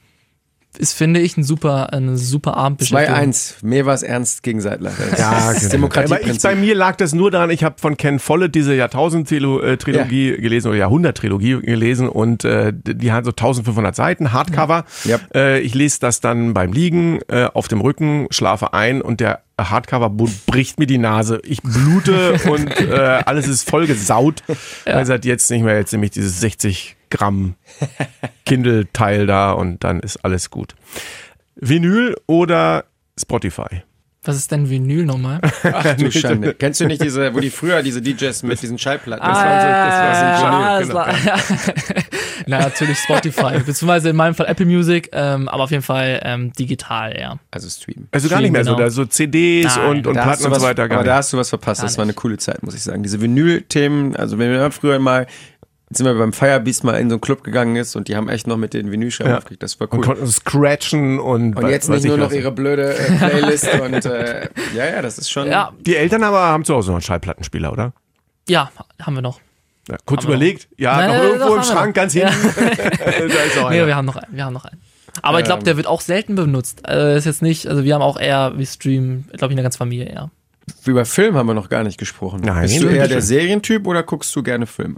ist, 0.77 0.93
finde 0.93 1.19
ich, 1.19 1.35
ein 1.35 1.43
super, 1.43 1.91
eine 1.91 2.17
super 2.17 2.55
Abendbeschäftigung. 2.55 3.31
2-1. 3.31 3.55
Mir 3.61 3.85
war 3.85 3.93
es 3.93 4.03
ernst 4.03 4.41
gegen 4.43 4.61
Seidler. 4.61 4.91
Das 5.11 5.19
Ja, 5.19 5.29
genau. 5.29 5.47
Aber 5.47 5.57
ich, 5.57 5.69
Demokratieprinzip. 5.69 6.41
bei 6.43 6.55
mir 6.55 6.75
lag 6.75 6.95
das 6.95 7.13
nur 7.13 7.31
daran, 7.31 7.49
ich 7.49 7.63
habe 7.63 7.75
von 7.77 7.97
Ken 7.97 8.19
Follett 8.19 8.55
diese 8.55 8.73
Jahrtausend-Trilogie 8.75 10.37
gelesen 10.37 10.69
oder 10.69 10.77
Jahrhundert-Trilogie 10.77 11.59
gelesen 11.61 12.07
und 12.07 12.45
äh, 12.45 12.71
die 12.73 13.11
hat 13.11 13.25
so 13.25 13.31
1500 13.31 13.95
Seiten, 13.95 14.31
Hardcover. 14.31 14.85
Ja. 15.03 15.19
Äh, 15.33 15.59
ich 15.59 15.73
lese 15.75 15.99
das 15.99 16.21
dann 16.21 16.53
beim 16.53 16.71
Liegen 16.71 17.19
äh, 17.27 17.49
auf 17.53 17.67
dem 17.67 17.81
Rücken, 17.81 18.27
schlafe 18.29 18.73
ein 18.73 19.01
und 19.01 19.19
der 19.19 19.41
Hardcover 19.69 20.09
bu- 20.09 20.29
bricht 20.47 20.79
mir 20.79 20.87
die 20.87 20.97
Nase. 20.97 21.39
Ich 21.43 21.61
blute 21.61 22.33
und 22.49 22.69
äh, 22.79 23.21
alles 23.25 23.47
ist 23.47 23.69
voll 23.69 23.87
gesaut. 23.87 24.43
Weil 24.85 25.05
seit 25.05 25.25
jetzt 25.25 25.49
nicht 25.51 25.63
mehr, 25.63 25.75
jetzt 25.77 25.91
nämlich 25.91 26.11
dieses 26.11 26.39
60 26.39 26.95
Gramm 27.09 27.55
Kindle-Teil 28.45 29.27
da 29.27 29.51
und 29.51 29.83
dann 29.83 29.99
ist 29.99 30.17
alles 30.23 30.49
gut. 30.49 30.75
Vinyl 31.55 32.15
oder 32.27 32.85
Spotify? 33.19 33.83
Was 34.23 34.35
ist 34.35 34.51
denn 34.51 34.69
Vinyl 34.69 35.03
nochmal? 35.03 35.41
Ach 35.63 35.95
du 35.95 36.11
Schande. 36.11 36.53
Kennst 36.53 36.79
du 36.79 36.85
nicht 36.85 37.03
diese, 37.03 37.33
wo 37.33 37.39
die 37.39 37.49
früher 37.49 37.81
diese 37.81 38.03
DJs 38.03 38.43
mit 38.43 38.61
diesen 38.61 38.77
Schallplatten? 38.77 39.25
Ah, 39.25 39.29
das 39.29 39.43
waren 39.43 39.61
so, 39.61 39.67
das 39.89 39.97
war 39.97 40.15
so 40.15 40.45
ein 40.45 40.53
ah, 40.53 40.79
Vinyl, 40.79 40.87
genau. 40.87 41.95
war-. 41.95 42.03
Na, 42.47 42.59
natürlich 42.59 42.99
Spotify, 42.99 43.57
beziehungsweise 43.65 44.09
in 44.09 44.15
meinem 44.15 44.35
Fall 44.35 44.45
Apple 44.45 44.67
Music, 44.67 45.09
ähm, 45.13 45.47
aber 45.47 45.63
auf 45.63 45.71
jeden 45.71 45.81
Fall 45.81 46.21
ähm, 46.23 46.53
digital, 46.53 47.17
ja. 47.19 47.39
Also 47.49 47.67
Stream. 47.69 48.07
Also 48.11 48.29
gar 48.29 48.41
nicht 48.41 48.51
mehr 48.51 48.63
so, 48.63 48.75
Genau. 48.75 48.83
da 48.83 48.89
so 48.91 49.05
CDs 49.05 49.75
Nein, 49.75 49.85
und, 49.89 50.07
und 50.07 50.13
Da 50.15 50.21
Platten 50.23 50.41
du 50.41 50.45
und 50.45 50.51
was, 50.51 50.61
so 50.61 50.67
weiter 50.67 50.87
gar 50.87 50.99
aber 50.99 51.05
da 51.05 51.11
nicht. 51.13 51.17
hast 51.17 51.33
du 51.33 51.37
was 51.37 51.49
verpasst. 51.49 51.81
Gar 51.81 51.87
Das 51.87 51.97
war 51.97 52.03
eine 52.03 52.13
coole 52.13 52.37
Zeit, 52.37 52.61
muss 52.61 52.75
ich 52.75 52.83
sagen. 52.83 53.01
Diese 53.01 53.21
Vinyl-Themen, 53.21 54.15
also 54.15 54.37
wenn 54.37 54.51
wir 54.51 54.69
früher 54.71 54.99
mal, 54.99 55.25
jetzt 55.91 55.97
sind 55.97 56.05
wir 56.07 56.13
beim 56.15 56.31
Firebeast 56.31 56.83
mal 56.85 56.93
in 56.93 57.09
so 57.09 57.15
einen 57.15 57.21
Club 57.21 57.43
gegangen 57.43 57.75
ist 57.75 57.95
und 57.97 58.07
die 58.07 58.15
haben 58.15 58.29
echt 58.29 58.47
noch 58.47 58.55
mit 58.57 58.73
den 58.73 58.91
Vinylscheiben 58.91 59.31
Ja. 59.31 59.37
aufgekriegt. 59.39 59.61
Das 59.61 59.79
war 59.79 59.91
Und 59.91 59.99
cool. 59.99 60.05
konnten 60.05 60.27
scratchen 60.27 61.19
und, 61.19 61.55
Und 61.57 61.67
jetzt 61.69 61.89
nicht 61.89 61.99
ich 62.03 62.05
nur 62.09 62.17
noch 62.17 62.27
was. 62.27 62.33
ihre 62.33 62.51
blöde 62.51 62.95
äh, 62.95 63.11
Playlist 63.17 63.67
und 63.81 64.05
äh, 64.05 64.47
ja, 64.75 64.85
ja, 64.85 65.01
das 65.01 65.17
ist 65.17 65.29
schon. 65.29 65.47
Ja, 65.49 65.71
Die 65.81 65.95
Eltern 65.97 66.23
aber 66.23 66.39
haben 66.39 66.63
zu 66.65 66.73
Hause 66.73 66.89
noch 66.91 66.95
einen 66.95 67.01
Schallplattenspieler, 67.03 67.71
oder? 67.71 67.93
ja, 68.47 68.71
haben 69.01 69.13
wir 69.15 69.21
noch. 69.21 69.39
Ja, 69.89 69.97
kurz 70.05 70.21
Haben 70.23 70.29
überlegt. 70.29 70.67
Ja, 70.77 70.95
Nein, 70.97 71.07
noch 71.09 71.17
nein, 71.17 71.27
irgendwo 71.33 71.55
im 71.55 71.63
Schrank 71.63 71.95
ganz 71.95 72.13
hinten. 72.13 72.29
da 72.55 72.63
ist 73.43 73.55
noch 73.57 73.69
Nee, 73.69 73.77
einer. 73.77 73.87
wir 73.87 73.95
haben 73.95 74.05
noch 74.05 74.15
einen, 74.15 74.35
wir 74.35 74.45
haben 74.45 74.53
noch 74.53 74.65
einen. 74.65 74.79
Aber 75.21 75.39
ich 75.39 75.45
glaube, 75.45 75.63
der 75.63 75.75
wird 75.75 75.87
auch 75.87 75.99
selten 76.01 76.35
benutzt. 76.35 76.85
Also 76.85 77.17
ist 77.17 77.25
jetzt 77.25 77.41
nicht, 77.41 77.67
also 77.67 77.83
wir 77.83 77.93
haben 77.95 78.01
auch 78.01 78.17
eher, 78.17 78.53
wir 78.57 78.65
streamen, 78.65 79.25
glaube 79.33 79.47
ich, 79.47 79.51
in 79.51 79.57
der 79.57 79.63
ganzen 79.63 79.79
Familie 79.79 80.05
eher. 80.05 80.31
Über 80.85 81.03
Film 81.05 81.35
haben 81.35 81.47
wir 81.47 81.53
noch 81.53 81.67
gar 81.67 81.83
nicht 81.83 81.97
gesprochen. 81.97 82.41
Nein, 82.45 82.61
Bist 82.61 82.81
du 82.81 82.87
eher 82.87 83.07
der 83.09 83.21
Serientyp 83.21 83.85
oder 83.87 84.03
guckst 84.03 84.33
du 84.35 84.41
gerne 84.43 84.65
Filme? 84.67 84.95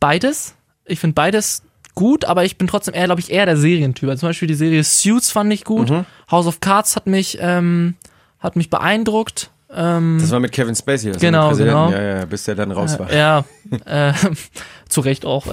Beides. 0.00 0.54
Ich 0.84 1.00
finde 1.00 1.14
beides 1.14 1.62
gut, 1.94 2.24
aber 2.24 2.44
ich 2.44 2.56
bin 2.58 2.66
trotzdem 2.68 2.94
eher, 2.94 3.06
glaube 3.06 3.20
ich, 3.20 3.30
eher 3.30 3.44
der 3.46 3.56
Serientyp. 3.56 4.08
Also 4.08 4.20
zum 4.20 4.28
Beispiel 4.30 4.48
die 4.48 4.54
Serie 4.54 4.84
Suits 4.84 5.30
fand 5.30 5.52
ich 5.52 5.64
gut. 5.64 5.90
Mhm. 5.90 6.04
House 6.30 6.46
of 6.46 6.60
Cards 6.60 6.94
hat 6.96 7.06
mich, 7.06 7.38
ähm, 7.40 7.96
hat 8.38 8.54
mich 8.56 8.70
beeindruckt. 8.70 9.50
Ähm, 9.74 10.18
Das 10.20 10.30
war 10.30 10.40
mit 10.40 10.52
Kevin 10.52 10.74
Spacey. 10.74 11.12
Das 11.12 11.20
Genau, 11.20 11.48
mit 11.48 11.58
Präsidenten. 11.58 11.90
genau. 11.90 11.90
Ja, 11.90 12.18
ja, 12.20 12.24
bis 12.24 12.44
der 12.44 12.54
dann 12.54 12.70
raus 12.70 12.98
war. 12.98 13.12
Ja, 13.12 13.44
äh, 13.84 14.12
zu 14.88 15.00
Recht 15.02 15.26
auch. 15.26 15.46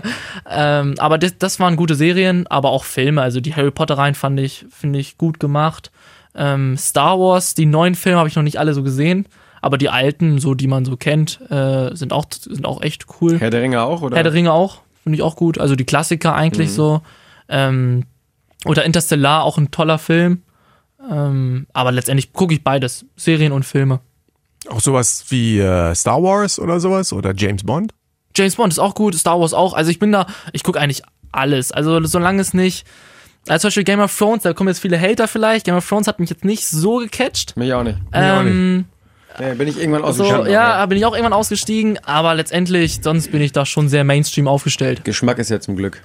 ähm, 0.50 0.94
aber 0.98 1.18
das, 1.18 1.38
das 1.38 1.60
waren 1.60 1.76
gute 1.76 1.94
Serien, 1.94 2.46
aber 2.48 2.70
auch 2.70 2.84
Filme. 2.84 3.22
Also 3.22 3.40
die 3.40 3.54
Harry 3.54 3.70
Potter 3.70 3.96
Reihen 3.96 4.14
fand 4.14 4.38
ich, 4.40 4.66
finde 4.70 4.98
ich 4.98 5.16
gut 5.18 5.40
gemacht. 5.40 5.90
Ähm, 6.34 6.76
Star 6.76 7.18
Wars, 7.18 7.54
die 7.54 7.66
neuen 7.66 7.94
Filme 7.94 8.18
habe 8.18 8.28
ich 8.28 8.36
noch 8.36 8.42
nicht 8.42 8.58
alle 8.58 8.74
so 8.74 8.82
gesehen, 8.82 9.26
aber 9.62 9.78
die 9.78 9.88
alten, 9.88 10.38
so 10.38 10.54
die 10.54 10.66
man 10.66 10.84
so 10.84 10.96
kennt, 10.98 11.40
äh, 11.50 11.94
sind 11.96 12.12
auch 12.12 12.26
sind 12.30 12.66
auch 12.66 12.82
echt 12.82 13.06
cool. 13.20 13.38
Herr 13.40 13.48
der 13.50 13.62
Ringe 13.62 13.80
auch, 13.80 14.02
oder? 14.02 14.16
Herr 14.16 14.24
der 14.24 14.34
Ringe 14.34 14.52
auch, 14.52 14.82
finde 15.02 15.16
ich 15.16 15.22
auch 15.22 15.36
gut. 15.36 15.58
Also 15.58 15.74
die 15.76 15.84
Klassiker 15.84 16.34
eigentlich 16.34 16.68
Mhm. 16.68 16.74
so. 16.74 17.00
Ähm, 17.48 18.04
oder 18.66 18.84
Interstellar, 18.84 19.44
auch 19.44 19.56
ein 19.58 19.70
toller 19.70 19.98
Film. 19.98 20.42
Ähm, 21.10 21.66
aber 21.72 21.90
letztendlich 21.92 22.32
gucke 22.32 22.54
ich 22.54 22.62
beides, 22.62 23.06
Serien 23.16 23.52
und 23.52 23.64
Filme. 23.64 24.00
Auch 24.68 24.80
sowas 24.80 25.24
wie 25.30 25.58
äh, 25.58 25.94
Star 25.94 26.22
Wars 26.22 26.58
oder 26.60 26.78
sowas 26.78 27.12
oder 27.12 27.32
James 27.34 27.64
Bond? 27.64 27.92
James 28.36 28.54
Bond 28.56 28.72
ist 28.72 28.78
auch 28.78 28.94
gut, 28.94 29.14
Star 29.16 29.40
Wars 29.40 29.52
auch. 29.54 29.74
Also 29.74 29.90
ich 29.90 29.98
bin 29.98 30.12
da, 30.12 30.26
ich 30.52 30.62
gucke 30.62 30.78
eigentlich 30.80 31.02
alles. 31.32 31.72
Also 31.72 32.04
solange 32.04 32.40
es 32.40 32.54
nicht. 32.54 32.86
Also 33.48 33.62
zum 33.62 33.68
Beispiel 33.68 33.84
Game 33.84 33.98
of 34.00 34.16
Thrones, 34.16 34.44
da 34.44 34.52
kommen 34.52 34.68
jetzt 34.68 34.78
viele 34.78 35.00
Hater 35.00 35.26
vielleicht. 35.26 35.66
Game 35.66 35.74
of 35.74 35.88
Thrones 35.88 36.06
hat 36.06 36.20
mich 36.20 36.30
jetzt 36.30 36.44
nicht 36.44 36.66
so 36.66 36.98
gecatcht. 36.98 37.56
Mich 37.56 37.72
auch 37.74 37.82
nicht. 37.82 37.98
auch 38.12 38.18
Ähm, 38.18 38.84
Nee, 39.38 39.54
bin 39.54 39.68
ich 39.68 39.78
irgendwann 39.78 40.02
so, 40.02 40.24
ausgeschaltet. 40.24 40.52
ja, 40.52 40.84
bin 40.86 40.98
ich 40.98 41.04
auch 41.04 41.12
irgendwann 41.12 41.32
ausgestiegen, 41.32 41.98
aber 42.04 42.34
letztendlich, 42.34 43.00
sonst 43.02 43.30
bin 43.30 43.40
ich 43.40 43.52
da 43.52 43.66
schon 43.66 43.88
sehr 43.88 44.04
Mainstream 44.04 44.48
aufgestellt. 44.48 45.04
Geschmack 45.04 45.38
ist 45.38 45.50
ja 45.50 45.60
zum 45.60 45.76
Glück 45.76 46.02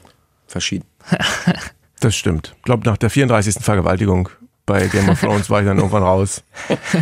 verschieden. 0.47 0.86
Das 1.99 2.15
stimmt. 2.15 2.53
Ich 2.57 2.63
glaube, 2.63 2.88
nach 2.88 2.97
der 2.97 3.09
34. 3.09 3.55
Vergewaltigung 3.55 4.30
bei 4.67 4.86
Game 4.88 5.09
of 5.09 5.19
Thrones 5.19 5.49
war 5.49 5.61
ich 5.61 5.65
dann 5.65 5.78
irgendwann 5.78 6.03
raus. 6.03 6.43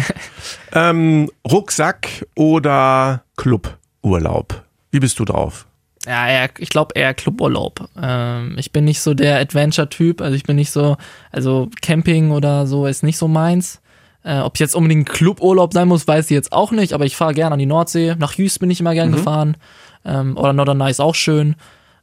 ähm, 0.74 1.30
Rucksack 1.52 2.26
oder 2.36 3.24
Cluburlaub? 3.36 4.64
Wie 4.92 5.00
bist 5.00 5.20
du 5.20 5.26
drauf? 5.26 5.68
Ja, 6.06 6.28
eher, 6.30 6.50
ich 6.60 6.70
glaube 6.70 6.94
eher 6.98 7.14
Cluburlaub. 7.14 7.90
Ähm, 8.02 8.56
ich 8.58 8.72
bin 8.72 8.86
nicht 8.86 9.02
so 9.02 9.14
der 9.14 9.40
Adventure-Typ, 9.40 10.22
also 10.22 10.36
ich 10.36 10.44
bin 10.44 10.56
nicht 10.56 10.72
so, 10.72 10.96
also 11.32 11.70
Camping 11.82 12.32
oder 12.32 12.68
so 12.68 12.86
ist 12.86 13.04
nicht 13.04 13.18
so 13.18 13.28
meins. 13.28 13.82
Äh, 14.26 14.40
ob 14.40 14.56
es 14.56 14.60
jetzt 14.60 14.76
unbedingt 14.76 15.08
Cluburlaub 15.08 15.72
sein 15.72 15.88
muss, 15.88 16.08
weiß 16.08 16.26
ich 16.26 16.32
jetzt 16.32 16.52
auch 16.52 16.72
nicht, 16.72 16.94
aber 16.94 17.06
ich 17.06 17.16
fahre 17.16 17.34
gerne 17.36 17.54
an 17.54 17.60
die 17.60 17.68
Nordsee. 17.68 18.16
Nach 18.18 18.36
Hüst 18.38 18.60
bin 18.60 18.72
ich 18.72 18.80
immer 18.80 18.90
Mhm. 18.92 18.96
gern 18.96 19.12
gefahren. 19.12 19.58
Ähm, 20.04 20.36
oder 20.36 20.52
Norderney 20.52 20.90
ist 20.90 21.00
auch 21.00 21.16
schön. 21.16 21.56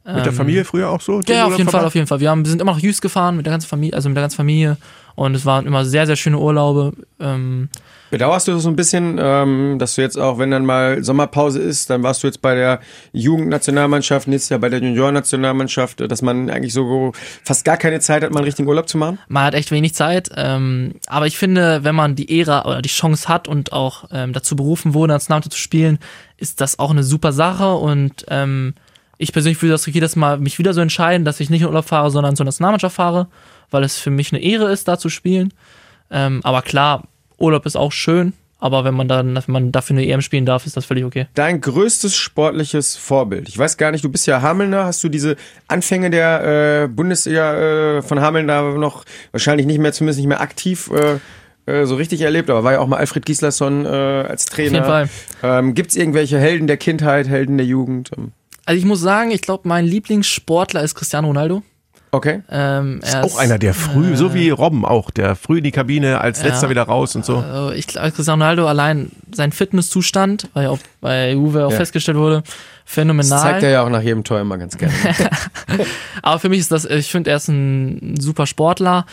Mit 0.05 0.25
der 0.25 0.33
Familie 0.33 0.65
früher 0.65 0.89
auch 0.89 0.99
so? 0.99 1.21
Ja, 1.27 1.45
auf 1.45 1.57
jeden 1.57 1.69
Fall, 1.69 1.85
auf 1.85 1.95
jeden 1.95 2.07
Fall. 2.07 2.19
Wir, 2.19 2.29
haben, 2.29 2.43
sind 2.43 2.61
immer 2.61 2.73
nach 2.73 2.81
Hüst 2.81 3.01
gefahren 3.01 3.37
mit 3.37 3.45
der 3.45 3.51
ganzen 3.51 3.67
Familie, 3.69 3.95
also 3.95 4.09
mit 4.09 4.17
der 4.17 4.23
ganzen 4.23 4.35
Familie. 4.35 4.75
Und 5.15 5.33
es 5.35 5.45
waren 5.45 5.65
immer 5.65 5.85
sehr, 5.85 6.05
sehr 6.07 6.17
schöne 6.17 6.37
Urlaube. 6.39 6.91
Ähm, 7.21 7.69
Bedauerst 8.13 8.47
du 8.47 8.59
so 8.59 8.69
ein 8.69 8.75
bisschen, 8.75 9.17
ähm, 9.19 9.79
dass 9.79 9.95
du 9.95 10.03
jetzt 10.03 10.19
auch, 10.19 10.37
wenn 10.37 10.51
dann 10.51 10.67
mal 10.67 11.03
Sommerpause 11.03 11.59
ist, 11.59 11.89
dann 11.89 12.03
warst 12.03 12.21
du 12.21 12.27
jetzt 12.27 12.43
bei 12.43 12.53
der 12.53 12.79
Jugendnationalmannschaft, 13.11 14.27
nächstes 14.27 14.49
Jahr 14.49 14.59
bei 14.59 14.69
der 14.69 14.83
Juniornationalmannschaft, 14.83 15.99
dass 15.99 16.21
man 16.21 16.51
eigentlich 16.51 16.73
so 16.73 17.11
fast 17.43 17.65
gar 17.65 17.75
keine 17.75 18.01
Zeit 18.01 18.21
hat, 18.21 18.29
mal 18.29 18.41
einen 18.41 18.45
richtigen 18.45 18.69
Urlaub 18.69 18.87
zu 18.87 18.99
machen? 18.99 19.17
man 19.29 19.45
hat 19.45 19.55
echt 19.55 19.71
wenig 19.71 19.95
Zeit. 19.95 20.29
Ähm, 20.35 20.93
aber 21.07 21.25
ich 21.25 21.39
finde, 21.39 21.83
wenn 21.85 21.95
man 21.95 22.13
die 22.13 22.39
Ära 22.39 22.65
oder 22.65 22.83
die 22.83 22.89
Chance 22.89 23.27
hat 23.27 23.47
und 23.47 23.73
auch 23.73 24.03
ähm, 24.11 24.31
dazu 24.31 24.55
berufen 24.55 24.93
wurde, 24.93 25.13
Nationalmannschaft 25.13 25.53
zu 25.53 25.59
spielen, 25.59 25.97
ist 26.37 26.61
das 26.61 26.77
auch 26.77 26.91
eine 26.91 27.01
super 27.01 27.31
Sache. 27.31 27.73
Und 27.73 28.25
ähm, 28.27 28.75
ich 29.17 29.33
persönlich 29.33 29.59
würde 29.63 29.71
das 29.71 29.87
jedes 29.87 30.15
Mal 30.15 30.37
mich 30.37 30.59
wieder 30.59 30.75
so 30.75 30.81
entscheiden, 30.81 31.25
dass 31.25 31.39
ich 31.39 31.49
nicht 31.49 31.61
in 31.61 31.67
Urlaub 31.67 31.85
fahre, 31.85 32.11
sondern 32.11 32.35
zur 32.35 32.45
Nationalmannschaft 32.45 32.95
fahre, 32.95 33.25
weil 33.71 33.83
es 33.83 33.97
für 33.97 34.11
mich 34.11 34.31
eine 34.31 34.43
Ehre 34.43 34.71
ist, 34.71 34.87
da 34.87 34.99
zu 34.99 35.09
spielen. 35.09 35.51
Ähm, 36.11 36.41
aber 36.43 36.61
klar, 36.61 37.07
Urlaub 37.37 37.65
ist 37.65 37.75
auch 37.75 37.91
schön. 37.91 38.33
Aber 38.63 38.85
wenn 38.85 38.93
man 38.93 39.09
dann, 39.09 39.35
wenn 39.35 39.43
man 39.51 39.71
dafür 39.73 39.97
eine 39.97 40.07
EM 40.07 40.21
spielen 40.21 40.45
darf, 40.45 40.65
ist 40.65 40.77
das 40.77 40.85
völlig 40.85 41.03
okay. 41.03 41.27
Dein 41.33 41.59
größtes 41.59 42.15
sportliches 42.15 42.95
Vorbild. 42.95 43.49
Ich 43.49 43.57
weiß 43.57 43.75
gar 43.75 43.91
nicht, 43.91 44.05
du 44.05 44.09
bist 44.09 44.25
ja 44.25 44.41
Hamelner. 44.41 44.85
Hast 44.85 45.03
du 45.03 45.09
diese 45.09 45.35
Anfänge 45.67 46.09
der 46.09 46.83
äh, 46.83 46.87
Bundesliga 46.87 47.97
äh, 47.97 48.01
von 48.01 48.21
Hameln 48.21 48.47
da 48.47 48.61
noch 48.61 49.03
wahrscheinlich 49.33 49.67
nicht 49.67 49.79
mehr, 49.79 49.91
zumindest 49.91 50.19
nicht 50.19 50.29
mehr 50.29 50.39
aktiv 50.39 50.89
äh, 50.93 51.19
äh, 51.69 51.85
so 51.85 51.95
richtig 51.95 52.21
erlebt? 52.21 52.49
Aber 52.49 52.63
war 52.63 52.71
ja 52.71 52.79
auch 52.79 52.87
mal 52.87 52.95
Alfred 52.95 53.25
Gislason 53.25 53.85
äh, 53.85 53.89
als 53.89 54.45
Trainer. 54.45 54.71
jeden 54.71 54.85
Fall. 54.85 55.09
Ähm, 55.43 55.73
Gibt 55.73 55.89
es 55.89 55.97
irgendwelche 55.97 56.39
Helden 56.39 56.67
der 56.67 56.77
Kindheit, 56.77 57.27
Helden 57.27 57.57
der 57.57 57.67
Jugend? 57.67 58.11
Also 58.65 58.79
ich 58.79 58.85
muss 58.85 59.01
sagen, 59.01 59.31
ich 59.31 59.41
glaube, 59.41 59.67
mein 59.67 59.83
Lieblingssportler 59.83 60.81
ist 60.83 60.95
Cristiano 60.95 61.27
Ronaldo. 61.27 61.63
Okay. 62.13 62.43
Ähm, 62.51 62.99
er 63.01 63.23
Auch 63.23 63.37
einer, 63.37 63.57
der 63.57 63.73
früh, 63.73 64.15
so 64.15 64.35
wie 64.35 64.51
Robben 64.51 64.85
auch, 64.85 65.09
der 65.09 65.35
früh 65.35 65.57
in 65.57 65.63
die 65.63 65.71
Kabine, 65.71 66.21
als 66.21 66.41
Ja. 66.41 66.49
letzter 66.49 66.69
wieder 66.69 66.83
raus 66.83 67.15
und 67.15 67.25
so. 67.25 67.37
Also 67.37 67.71
ich 67.71 67.87
glaube, 67.87 68.11
Cristiano 68.11 68.35
Ronaldo 68.43 68.67
allein 68.67 69.11
sein 69.33 69.51
Fitnesszustand, 69.51 70.47
weil 70.53 70.67
auch 70.67 70.77
bei 71.01 71.31
Juve 71.31 71.65
auch 71.65 71.71
Ja. 71.71 71.77
festgestellt 71.77 72.17
wurde, 72.17 72.43
Das 72.43 72.53
phänomenal. 72.85 73.39
zeigt 73.41 73.63
er 73.63 73.71
ja 73.71 73.83
auch 73.83 73.89
nach 73.89 74.03
jedem 74.03 74.23
Tor 74.23 74.39
immer 74.39 74.59
ganz 74.59 74.77
gerne. 74.77 74.93
Aber 76.21 76.37
für 76.39 76.49
mich 76.49 76.59
ist 76.59 76.71
das, 76.71 76.85
ich 76.85 77.09
finde, 77.09 77.31
er 77.31 77.37
ist 77.37 77.47
ein 77.47 78.15
super 78.19 78.45
Sportler. 78.45 79.05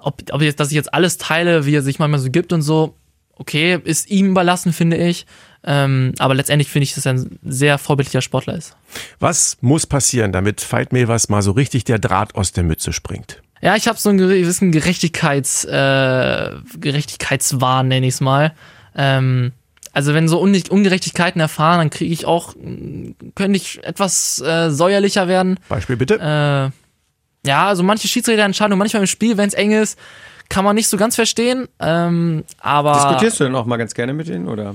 Ob, 0.00 0.20
ob 0.32 0.42
jetzt, 0.42 0.58
dass 0.58 0.68
ich 0.68 0.74
jetzt 0.74 0.92
alles 0.92 1.18
teile, 1.18 1.64
wie 1.64 1.76
er 1.76 1.82
sich 1.82 2.00
manchmal 2.00 2.18
so 2.18 2.28
gibt 2.30 2.52
und 2.52 2.62
so, 2.62 2.96
okay, 3.36 3.78
ist 3.84 4.10
ihm 4.10 4.30
überlassen, 4.30 4.72
finde 4.72 4.96
ich. 4.96 5.26
Ähm, 5.64 6.12
aber 6.18 6.34
letztendlich 6.34 6.68
finde 6.68 6.84
ich, 6.84 6.94
dass 6.94 7.06
er 7.06 7.14
ein 7.14 7.38
sehr 7.44 7.78
vorbildlicher 7.78 8.20
Sportler 8.20 8.56
ist. 8.56 8.76
Was 9.20 9.58
muss 9.60 9.86
passieren, 9.86 10.32
damit 10.32 10.60
Veit 10.72 10.92
Mevers 10.92 11.28
mal 11.28 11.42
so 11.42 11.52
richtig 11.52 11.84
der 11.84 11.98
Draht 11.98 12.34
aus 12.34 12.52
der 12.52 12.64
Mütze 12.64 12.92
springt? 12.92 13.40
Ja, 13.60 13.76
ich 13.76 13.86
habe 13.86 13.96
so 13.98 14.08
einen 14.08 14.18
gewissen 14.18 14.72
Gerechtigkeits, 14.72 15.64
äh, 15.64 16.50
Gerechtigkeitswahn, 16.80 17.86
nenne 17.86 18.08
ich 18.08 18.14
es 18.14 18.20
mal. 18.20 18.52
Ähm, 18.96 19.52
also 19.92 20.14
wenn 20.14 20.26
so 20.26 20.40
Un 20.40 20.60
Ungerechtigkeiten 20.68 21.40
erfahren, 21.40 21.78
dann 21.78 21.90
kriege 21.90 22.12
ich 22.12 22.26
auch, 22.26 22.54
mh, 22.56 23.12
könnte 23.36 23.56
ich 23.56 23.84
etwas 23.84 24.40
äh, 24.40 24.70
säuerlicher 24.70 25.28
werden. 25.28 25.60
Beispiel 25.68 25.96
bitte. 25.96 26.14
Äh, 26.14 27.48
ja, 27.48 27.66
also 27.68 27.84
manche 27.84 28.08
Schiedsrichterentscheidungen, 28.08 28.78
manchmal 28.78 29.02
im 29.02 29.06
Spiel, 29.06 29.36
wenn 29.36 29.48
es 29.48 29.54
eng 29.54 29.72
ist, 29.72 29.98
kann 30.48 30.64
man 30.64 30.74
nicht 30.74 30.88
so 30.88 30.96
ganz 30.96 31.14
verstehen. 31.14 31.68
Ähm, 31.78 32.44
aber 32.58 32.94
Diskutierst 32.94 33.40
du 33.40 33.44
denn 33.44 33.54
auch 33.54 33.66
mal 33.66 33.76
ganz 33.76 33.94
gerne 33.94 34.12
mit 34.12 34.28
denen? 34.28 34.48
Oder? 34.48 34.74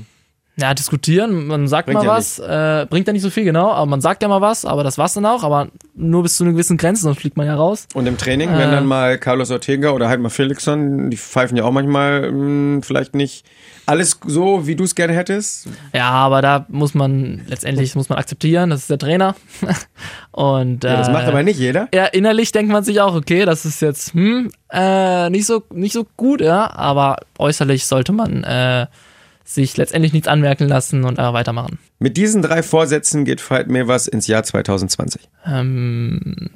Ja, 0.59 0.73
diskutieren, 0.73 1.45
man 1.45 1.67
sagt 1.67 1.85
Bringt 1.85 1.99
mal 1.99 2.05
ja 2.05 2.11
was, 2.17 2.39
äh, 2.39 2.87
bringt 2.89 3.05
ja 3.05 3.13
nicht 3.13 3.21
so 3.21 3.29
viel, 3.29 3.43
genau, 3.43 3.71
aber 3.71 3.85
man 3.85 4.01
sagt 4.01 4.23
ja 4.23 4.27
mal 4.27 4.41
was, 4.41 4.65
aber 4.65 4.83
das 4.83 4.97
war's 4.97 5.13
dann 5.13 5.25
auch, 5.27 5.43
aber 5.43 5.67
nur 5.93 6.23
bis 6.23 6.35
zu 6.37 6.43
einer 6.43 6.53
gewissen 6.53 6.77
Grenze, 6.77 7.03
sonst 7.03 7.19
fliegt 7.19 7.37
man 7.37 7.45
ja 7.45 7.55
raus. 7.55 7.87
Und 7.93 8.07
im 8.07 8.17
Training, 8.17 8.49
Äh. 8.49 8.57
wenn 8.57 8.71
dann 8.71 8.87
mal 8.87 9.19
Carlos 9.19 9.51
Ortega 9.51 9.91
oder 9.91 10.09
halt 10.09 10.19
mal 10.19 10.29
Felixson, 10.29 11.11
die 11.11 11.17
pfeifen 11.17 11.57
ja 11.57 11.63
auch 11.63 11.71
manchmal 11.71 12.31
mh, 12.31 12.81
vielleicht 12.81 13.13
nicht 13.13 13.45
alles 13.85 14.19
so, 14.25 14.65
wie 14.67 14.75
du 14.75 14.83
es 14.83 14.95
gerne 14.95 15.13
hättest. 15.13 15.67
Ja, 15.93 16.09
aber 16.09 16.41
da 16.41 16.65
muss 16.69 16.93
man, 16.95 17.41
letztendlich 17.47 17.95
muss 17.95 18.09
man 18.09 18.17
akzeptieren, 18.17 18.69
das 18.71 18.81
ist 18.81 18.89
der 18.89 18.97
Trainer. 18.97 19.35
Und 20.31 20.83
Ja, 20.83 20.97
das 20.97 21.07
äh, 21.07 21.11
macht 21.11 21.25
aber 21.27 21.43
nicht 21.43 21.59
jeder. 21.59 21.87
ja, 21.93 22.05
innerlich 22.05 22.51
denkt 22.51 22.71
man 22.71 22.83
sich 22.83 22.99
auch, 23.01 23.15
okay, 23.15 23.45
das 23.45 23.65
ist 23.65 23.81
jetzt 23.81 24.13
hm, 24.13 24.51
äh, 24.71 25.29
nicht, 25.29 25.45
so, 25.45 25.63
nicht 25.71 25.93
so 25.93 26.05
gut, 26.17 26.41
ja, 26.41 26.69
aber 26.75 27.17
äußerlich 27.37 27.85
sollte 27.85 28.11
man 28.11 28.43
äh, 28.43 28.87
sich 29.49 29.77
letztendlich 29.77 30.13
nichts 30.13 30.27
anmerken 30.27 30.67
lassen 30.67 31.03
und 31.05 31.19
äh, 31.19 31.33
weitermachen. 31.33 31.79
Mit 31.99 32.17
diesen 32.17 32.41
drei 32.41 32.63
Vorsätzen 32.63 33.23
geht 33.25 33.47
Veit 33.49 33.67
Mevers 33.69 34.07
ins 34.07 34.27
Jahr 34.27 34.43
2020. 34.43 35.21
Ähm, 35.45 36.47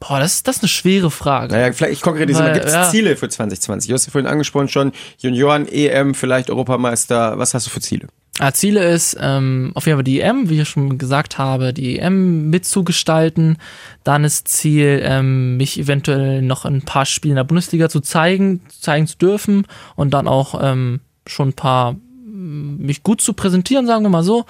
boah, 0.00 0.18
das, 0.18 0.34
ist- 0.36 0.48
das 0.48 0.56
ist 0.56 0.62
eine 0.62 0.68
schwere 0.68 1.10
Frage. 1.10 1.54
Naja, 1.54 1.72
vielleicht 1.72 1.92
ich 1.94 2.00
konkretisiere 2.02 2.48
mal, 2.48 2.52
gibt 2.54 2.66
es 2.66 2.72
ja. 2.72 2.90
Ziele 2.90 3.16
für 3.16 3.28
2020? 3.28 3.88
Du 3.88 3.94
hast 3.94 4.06
ja 4.06 4.12
vorhin 4.12 4.28
angesprochen 4.28 4.68
schon, 4.68 4.92
Junioren, 5.18 5.66
EM, 5.68 6.14
vielleicht 6.14 6.50
Europameister. 6.50 7.38
Was 7.38 7.54
hast 7.54 7.66
du 7.66 7.70
für 7.70 7.80
Ziele? 7.80 8.08
Ja, 8.38 8.52
Ziele 8.52 8.84
ist 8.92 9.16
ähm, 9.18 9.70
auf 9.74 9.86
jeden 9.86 9.96
Fall 9.96 10.04
die 10.04 10.20
EM, 10.20 10.50
wie 10.50 10.60
ich 10.60 10.68
schon 10.68 10.98
gesagt 10.98 11.38
habe, 11.38 11.72
die 11.72 11.98
EM 11.98 12.50
mitzugestalten. 12.50 13.56
Dann 14.04 14.24
ist 14.24 14.48
Ziel, 14.48 15.00
ähm, 15.02 15.56
mich 15.56 15.78
eventuell 15.78 16.42
noch 16.42 16.66
in 16.66 16.74
ein 16.76 16.82
paar 16.82 17.06
Spiele 17.06 17.32
in 17.32 17.36
der 17.36 17.44
Bundesliga 17.44 17.88
zu 17.88 18.00
zeigen, 18.00 18.60
zeigen 18.80 19.06
zu 19.06 19.16
dürfen 19.16 19.66
und 19.94 20.12
dann 20.12 20.28
auch 20.28 20.60
ähm, 20.62 21.00
schon 21.26 21.48
ein 21.48 21.54
paar 21.54 21.96
m, 22.26 22.78
mich 22.78 23.02
gut 23.02 23.20
zu 23.20 23.32
präsentieren, 23.32 23.86
sagen 23.86 24.04
wir 24.04 24.10
mal 24.10 24.22
so. 24.22 24.44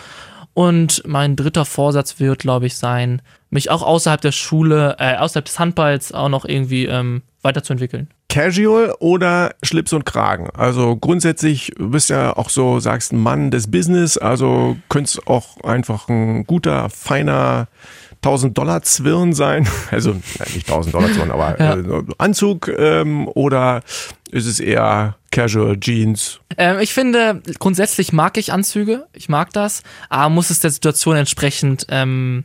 Und 0.55 1.03
mein 1.07 1.37
dritter 1.37 1.67
Vorsatz 1.67 2.19
wird, 2.19 2.39
glaube 2.39 2.67
ich, 2.67 2.77
sein, 2.77 3.21
mich 3.51 3.71
auch 3.71 3.83
außerhalb 3.83 4.21
der 4.21 4.33
Schule, 4.33 4.97
äh, 4.99 5.17
außerhalb 5.17 5.45
des 5.45 5.59
Handballs 5.59 6.13
auch 6.13 6.31
noch 6.31 6.47
irgendwie 6.47 6.87
ähm, 6.87 7.23
weiterzuentwickeln. 7.43 8.09
Casual 8.29 8.95
oder 8.99 9.55
Schlips 9.63 9.93
und 9.93 10.05
Kragen? 10.05 10.51
Also 10.51 10.97
grundsätzlich 10.97 11.73
bist 11.79 12.11
ja 12.11 12.37
auch 12.37 12.51
so, 12.51 12.81
sagst 12.81 13.13
ein 13.13 13.21
Mann 13.21 13.51
des 13.51 13.71
Business, 13.71 14.19
also 14.19 14.77
könntest 14.89 15.27
auch 15.27 15.63
einfach 15.63 16.09
ein 16.09 16.45
guter, 16.45 16.91
feiner 16.91 17.69
1000 18.27 18.57
Dollar 18.59 18.83
Zwirn 18.83 19.33
sein. 19.33 19.69
Also 19.91 20.13
nicht 20.55 20.69
1000 20.69 20.95
Dollar 20.95 21.13
Zwirn, 21.13 21.31
aber 21.31 21.59
Ja. 21.61 21.77
äh, 21.77 22.03
Anzug 22.19 22.69
ähm, 22.69 23.29
oder 23.29 23.83
ist 24.31 24.47
es 24.47 24.59
eher 24.61 25.17
Casual 25.31 25.79
Jeans? 25.79 26.41
Ähm, 26.59 26.79
ich 26.81 26.93
finde, 26.93 27.43
grundsätzlich 27.59 28.13
mag 28.13 28.37
ich 28.39 28.53
Anzüge. 28.53 29.07
Ich 29.13 29.29
mag 29.29 29.53
das. 29.53 29.83
Aber 30.09 30.29
muss 30.31 30.51
es 30.51 30.61
der 30.61 30.71
Situation 30.71 31.17
entsprechend, 31.17 31.87
ähm, 31.91 32.45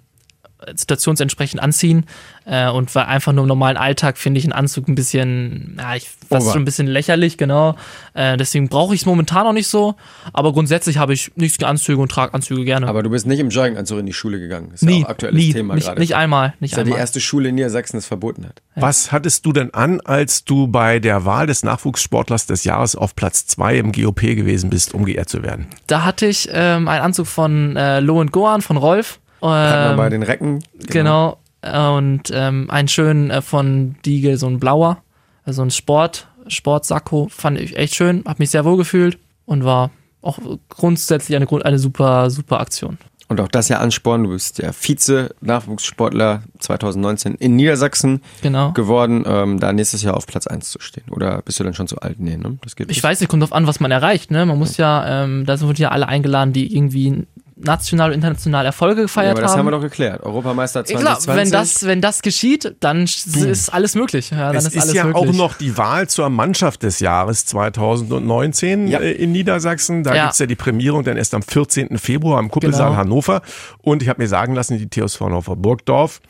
situationsentsprechend 0.76 1.62
anziehen. 1.62 2.06
Äh, 2.46 2.70
und 2.70 2.94
weil 2.96 3.06
einfach 3.06 3.34
nur 3.34 3.44
im 3.44 3.48
normalen 3.48 3.78
Alltag 3.78 4.18
finde 4.18 4.40
ich 4.40 4.46
einen 4.46 4.54
Anzug 4.54 4.88
ein 4.88 4.96
bisschen, 4.96 5.78
ja, 5.80 5.96
ich 5.96 6.10
fast 6.30 6.52
schon 6.52 6.62
ein 6.62 6.66
bisschen 6.66 6.88
lächerlich, 6.88 7.38
genau. 7.38 7.76
Äh, 8.14 8.38
deswegen 8.38 8.68
brauche 8.70 8.96
ich 8.96 9.02
es 9.02 9.06
momentan 9.06 9.44
noch 9.46 9.54
nicht 9.54 9.68
so. 9.68 9.96
Aber 10.34 10.54
grundsätzlich 10.54 10.98
habe 10.98 11.14
ich 11.14 11.32
nichts 11.36 11.58
gegen 11.58 11.70
Anzüge 11.70 12.02
und 12.02 12.10
trage 12.10 12.34
Anzüge 12.34 12.64
gerne. 12.64 12.88
Aber 12.88 13.04
du 13.04 13.10
bist 13.10 13.28
nicht 13.28 13.40
im 13.40 13.50
Jogginganzug 13.50 14.00
in 14.00 14.06
die 14.06 14.14
Schule 14.14 14.40
gegangen. 14.40 14.72
Ist 14.74 14.84
nie, 14.84 15.02
ja 15.02 15.06
auch 15.06 15.10
aktuelles 15.10 15.38
nie, 15.38 15.54
Thema 15.54 15.76
nicht, 15.76 15.86
gerade. 15.86 16.00
nicht 16.00 16.16
einmal, 16.16 16.54
nicht 16.60 16.72
ist 16.72 16.78
ja 16.78 16.84
die 16.84 16.92
einmal. 16.92 17.00
erste 17.00 17.22
Schule 17.22 17.50
in 17.50 17.56
Niedersachsen, 17.56 17.98
das 17.98 18.08
verboten 18.08 18.46
hat. 18.46 18.62
Was 18.76 19.12
hattest 19.12 19.46
du 19.46 19.54
denn 19.54 19.74
an, 19.74 20.02
als 20.02 20.44
du 20.44 20.68
bei 20.68 21.00
der 21.00 21.26
Wahl 21.26 21.48
des 21.48 21.64
Nachwuchssportlers 21.64 22.48
des 22.48 22.64
Jahres 22.64 22.96
auf 22.96 23.16
Platz 23.16 23.46
zwei 23.46 23.78
im 23.78 23.92
GOP 23.92 24.22
gewesen 24.22 24.70
bist, 24.70 24.94
um 24.94 25.06
geehrt 25.06 25.30
zu 25.30 25.44
werden? 25.44 25.68
Da 25.88 26.04
hatte 26.04 26.26
ich 26.26 26.50
ähm, 26.52 26.88
einen 26.88 27.04
Anzug 27.04 27.28
von 27.28 27.76
äh, 27.76 28.00
Lo 28.00 28.22
Goan, 28.26 28.62
von 28.62 28.78
Rolf. 28.78 29.20
Ähm, 29.42 29.98
bei 29.98 30.10
den 30.10 30.24
Recken. 30.24 30.64
Genau. 30.88 31.38
Und 31.64 32.24
ähm, 32.34 32.70
einen 32.70 32.88
schönen 32.88 33.30
äh, 33.30 33.42
von 33.42 33.96
Diegel, 34.06 34.38
so 34.38 34.48
ein 34.48 34.60
blauer, 34.60 34.98
also 35.44 35.62
ein 35.62 35.72
Sport, 35.72 36.28
Sportsacko, 36.48 37.28
fand 37.30 37.60
ich 37.60 37.78
echt 37.78 37.96
schön, 37.96 38.24
hab 38.26 38.40
mich 38.40 38.50
sehr 38.50 38.66
wohl 38.66 38.78
gefühlt 38.78 39.20
und 39.46 39.64
war 39.64 39.92
auch 40.22 40.40
grundsätzlich 40.70 41.36
eine, 41.36 41.48
eine 41.64 41.80
super, 41.80 42.30
super 42.30 42.60
Aktion. 42.60 42.98
Und 43.28 43.40
auch 43.40 43.48
das 43.48 43.70
ja 43.70 43.80
Ansporn. 43.80 44.24
Du 44.24 44.30
bist 44.32 44.60
der 44.60 44.74
Vize-Nachwuchssportler 44.74 46.44
2019 46.60 47.36
in 47.36 47.56
Niedersachsen 47.56 48.22
Genau. 48.42 48.72
geworden, 48.74 49.24
ähm, 49.26 49.60
da 49.60 49.72
nächstes 49.72 50.02
Jahr 50.02 50.18
auf 50.18 50.28
Platz 50.28 50.48
1 50.48 50.70
zu 50.70 50.80
stehen. 50.82 51.06
Oder 51.12 51.42
bist 51.42 51.60
du 51.60 51.64
dann 51.64 51.74
schon 51.74 51.88
zu 51.88 51.98
alt? 52.00 52.20
Nee, 52.20 52.38
ne? 52.38 52.58
Das 52.62 52.76
geht 52.76 52.90
Ich 52.90 52.98
nicht. 52.98 53.04
weiß 53.04 53.20
nicht, 53.20 53.30
kommt 53.30 53.44
drauf 53.44 53.54
an, 53.54 53.68
was 53.68 53.80
man 53.80 53.92
erreicht, 53.92 54.32
ne? 54.32 54.46
Man 54.46 54.58
muss 54.58 54.78
ja, 54.78 55.24
ähm, 55.24 55.46
da 55.46 55.58
sind 55.58 55.80
ja 55.80 55.90
alle 55.90 56.08
eingeladen, 56.08 56.54
die 56.54 56.76
irgendwie 56.76 57.26
national 57.64 58.10
und 58.10 58.16
international 58.16 58.66
Erfolge 58.66 59.02
Ja, 59.02 59.06
gefeiert 59.06 59.32
aber 59.32 59.42
das 59.42 59.52
haben 59.52 59.60
haben. 59.60 59.66
wir 59.68 59.72
doch 59.72 59.82
geklärt. 59.82 60.22
Europameister 60.24 60.80
Ja, 60.82 60.86
2020. 60.86 61.24
Klar, 61.26 61.38
wenn 61.38 61.52
das, 61.52 61.86
wenn 61.86 62.02
das 62.02 62.22
geschieht, 62.22 62.76
dann 62.80 63.06
sch- 63.06 63.46
ist 63.46 63.70
alles 63.70 63.96
möglich. 63.96 64.32
Ja, 64.32 64.48
dann 64.48 64.56
es 64.58 64.66
ist, 64.66 64.76
ist, 64.76 64.82
alles 64.84 64.94
ja 64.94 65.04
möglich. 65.06 65.30
auch 65.30 65.34
noch 65.34 65.54
die 65.58 65.78
Wahl 65.78 66.08
zur 66.10 66.30
Mannschaft 66.30 66.84
des 66.84 67.00
Jahres 67.00 67.46
2019 67.46 68.88
Ja. 68.88 69.00
äh, 69.00 69.12
in 69.12 69.32
Niedersachsen. 69.32 70.04
Da 70.04 70.16
Ja. 70.16 70.24
gibt's 70.26 70.40
ja 70.40 70.46
die 70.46 70.56
Prämierung 70.56 71.04
dann 71.04 71.18
erst 71.18 71.34
am 71.34 71.42
14. 71.42 71.98
Februar 71.98 72.40
im 72.40 72.50
Kuppelsaal 72.50 72.90
Genau. 72.90 72.98
Hannover. 73.00 73.42
Und 73.82 74.02
ich 74.04 74.10
habe 74.10 74.22
mir 74.22 74.28
sagen 74.28 74.54
lassen, 74.54 74.78
die 74.78 74.90
TSV 74.90 75.22
Hannover 75.22 75.56
Burgdorf 75.56 76.22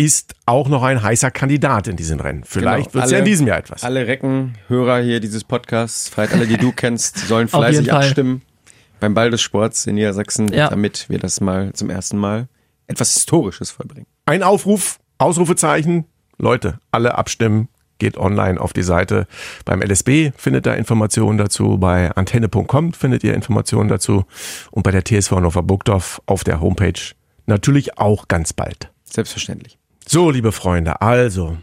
ist 0.00 0.34
auch 0.46 0.68
noch 0.68 0.84
ein 0.84 1.02
heißer 1.02 1.32
Kandidat 1.32 1.88
in 1.88 1.96
diesem 1.96 2.20
Rennen. 2.20 2.44
Vielleicht 2.44 2.92
Genau. 2.92 2.94
wird's 3.02 3.10
ja 3.10 3.16
Alle- 3.16 3.24
in 3.24 3.30
diesem 3.30 3.46
Jahr 3.48 3.58
etwas. 3.58 3.82
Alle 3.82 4.06
Reckenhörer 4.06 5.00
hier 5.00 5.18
dieses 5.18 5.42
Podcasts, 5.42 6.08
vielleicht 6.08 6.34
alle, 6.34 6.46
die 6.46 6.56
du 6.56 6.70
kennst, 6.70 7.18
sollen 7.26 7.48
fleißig 7.48 7.88
Fall. 7.88 7.96
abstimmen 8.04 8.42
beim 9.00 9.14
Ball 9.14 9.30
des 9.30 9.40
Sports 9.40 9.86
in 9.86 9.94
Niedersachsen, 9.96 10.52
Ja. 10.52 10.68
damit 10.68 11.08
wir 11.08 11.18
das 11.18 11.40
mal 11.40 11.72
zum 11.72 11.90
ersten 11.90 12.16
Mal 12.18 12.48
etwas 12.86 13.14
Historisches 13.14 13.70
vollbringen. 13.70 14.06
Ein 14.26 14.42
Aufruf, 14.42 14.98
Ausrufezeichen. 15.18 16.04
Leute, 16.38 16.78
alle 16.90 17.16
abstimmen. 17.16 17.68
Geht 17.98 18.16
online 18.16 18.60
auf 18.60 18.72
die 18.72 18.84
Seite. 18.84 19.26
Beim 19.64 19.82
LSB 19.82 20.30
findet 20.36 20.66
ihr 20.68 20.76
Informationen 20.76 21.36
dazu. 21.36 21.78
Bei 21.78 22.12
antenne.com 22.14 22.92
findet 22.92 23.24
ihr 23.24 23.34
Informationen 23.34 23.88
dazu. 23.88 24.24
Und 24.70 24.84
bei 24.84 24.92
der 24.92 25.04
TSV 25.04 25.32
Hannover 25.32 25.64
Burgdorf 25.64 26.22
auf 26.26 26.44
der 26.44 26.60
Homepage 26.60 27.00
natürlich 27.46 27.98
auch 27.98 28.28
ganz 28.28 28.52
bald. 28.52 28.92
Selbstverständlich. 29.04 29.78
So, 30.06 30.30
liebe 30.30 30.52
Freunde, 30.52 31.00
also, 31.02 31.56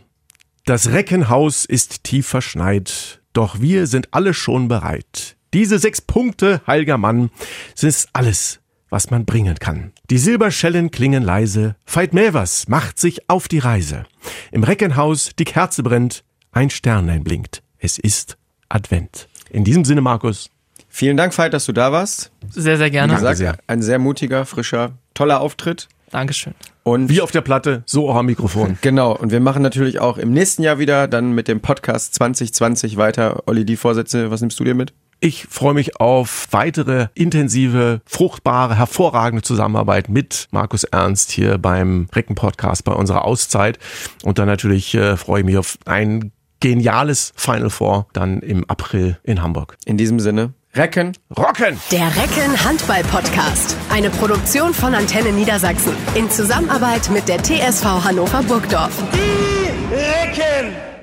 das 0.66 0.92
Reckenhaus 0.92 1.64
ist 1.64 2.04
tief 2.04 2.28
verschneit, 2.28 3.22
doch 3.32 3.62
wir 3.62 3.88
sind 3.88 4.10
alle 4.12 4.34
schon 4.34 4.68
bereit. 4.68 5.35
Diese 5.56 5.80
sechs 5.80 6.02
Punkte, 6.02 6.60
heiliger 6.68 6.98
Mann, 6.98 7.30
sind 7.76 8.10
alles, 8.12 8.60
was 8.90 9.10
man 9.10 9.24
bringen 9.24 9.56
kann. 9.58 9.94
Die 10.10 10.18
Silberschellen 10.18 10.92
klingen 10.92 11.24
leise, 11.24 11.78
Veit 11.86 12.14
Mävers 12.14 12.68
macht 12.68 13.00
sich 13.00 13.30
auf 13.30 13.48
die 13.48 13.60
Reise. 13.60 14.04
Im 14.52 14.64
Reckenhaus 14.64 15.32
die 15.40 15.46
Kerze 15.46 15.82
brennt, 15.82 16.26
ein 16.52 16.70
Sternlein 16.70 17.24
blinkt. 17.24 17.64
Es 17.80 17.98
ist 17.98 18.36
Advent. 18.68 19.30
In 19.50 19.64
diesem 19.64 19.86
Sinne, 19.86 20.02
Markus, 20.02 20.50
Vielen 20.90 21.16
Dank, 21.16 21.38
Veit, 21.38 21.54
dass 21.54 21.66
du 21.66 21.72
da 21.72 21.90
warst. 21.94 22.32
Sehr, 22.50 22.76
sehr 22.76 22.90
gerne. 22.90 23.14
Wie 23.14 23.16
gesagt, 23.16 23.38
sehr. 23.38 23.58
ein 23.68 23.82
sehr 23.82 23.98
mutiger, 23.98 24.46
frischer, 24.46 24.92
toller 25.14 25.40
Auftritt. 25.40 25.88
Dankeschön. 26.12 26.54
Und 26.84 27.10
wie 27.10 27.22
auf 27.22 27.32
der 27.32 27.42
Platte, 27.42 27.84
so 27.86 28.10
auch 28.10 28.16
am 28.16 28.28
Mikrofon. 28.28 28.78
Genau, 28.82 29.16
und 29.16 29.32
wir 29.32 29.40
machen 29.40 29.64
natürlich 29.64 30.00
auch 30.00 30.18
im 30.18 30.32
nächsten 30.32 30.64
Jahr 30.64 30.80
wieder 30.80 31.08
dann 31.08 31.32
mit 31.32 31.48
dem 31.48 31.62
Podcast 31.62 32.14
2020 32.16 32.98
weiter. 32.98 33.44
Olli, 33.48 33.66
die 33.66 33.76
Vorsätze, 33.76 34.32
was 34.32 34.42
nimmst 34.42 34.60
du 34.60 34.64
dir 34.64 34.76
mit? 34.76 34.94
Ich 35.20 35.48
freue 35.50 35.74
mich 35.74 36.00
auf 36.00 36.48
weitere 36.52 37.08
intensive, 37.16 38.02
fruchtbare, 38.06 38.78
hervorragende 38.78 39.42
Zusammenarbeit 39.42 40.10
mit 40.10 40.48
Markus 40.52 40.84
Ernst 40.84 41.32
hier 41.32 41.58
beim 41.58 42.08
Recken-Podcast 42.14 42.84
bei 42.84 42.94
unserer 42.94 43.26
Auszeit. 43.26 43.80
Und 44.24 44.38
dann 44.38 44.48
natürlich 44.48 44.94
äh, 44.94 45.18
freue 45.18 45.40
ich 45.40 45.46
mich 45.46 45.58
auf 45.58 45.78
ein 45.86 46.32
geniales 46.60 47.34
Final 47.36 47.70
Four 47.70 48.08
dann 48.14 48.40
im 48.42 48.70
April 48.70 49.18
in 49.24 49.42
Hamburg. 49.42 49.78
In 49.86 49.98
diesem 49.98 50.20
Sinne, 50.20 50.54
Recken. 50.76 51.14
Rocken! 51.38 51.80
Der 51.90 52.08
Recken 52.08 52.66
Handball 52.66 53.04
Podcast. 53.04 53.78
Eine 53.90 54.10
Produktion 54.10 54.74
von 54.74 54.94
Antenne 54.94 55.32
Niedersachsen. 55.32 55.94
In 56.16 56.30
Zusammenarbeit 56.30 57.10
mit 57.12 57.30
der 57.30 57.42
TSV 57.42 57.86
Hannover 58.04 58.44
Burgdorf. 58.44 58.92
Die 59.14 59.96
Recken! 59.96 60.95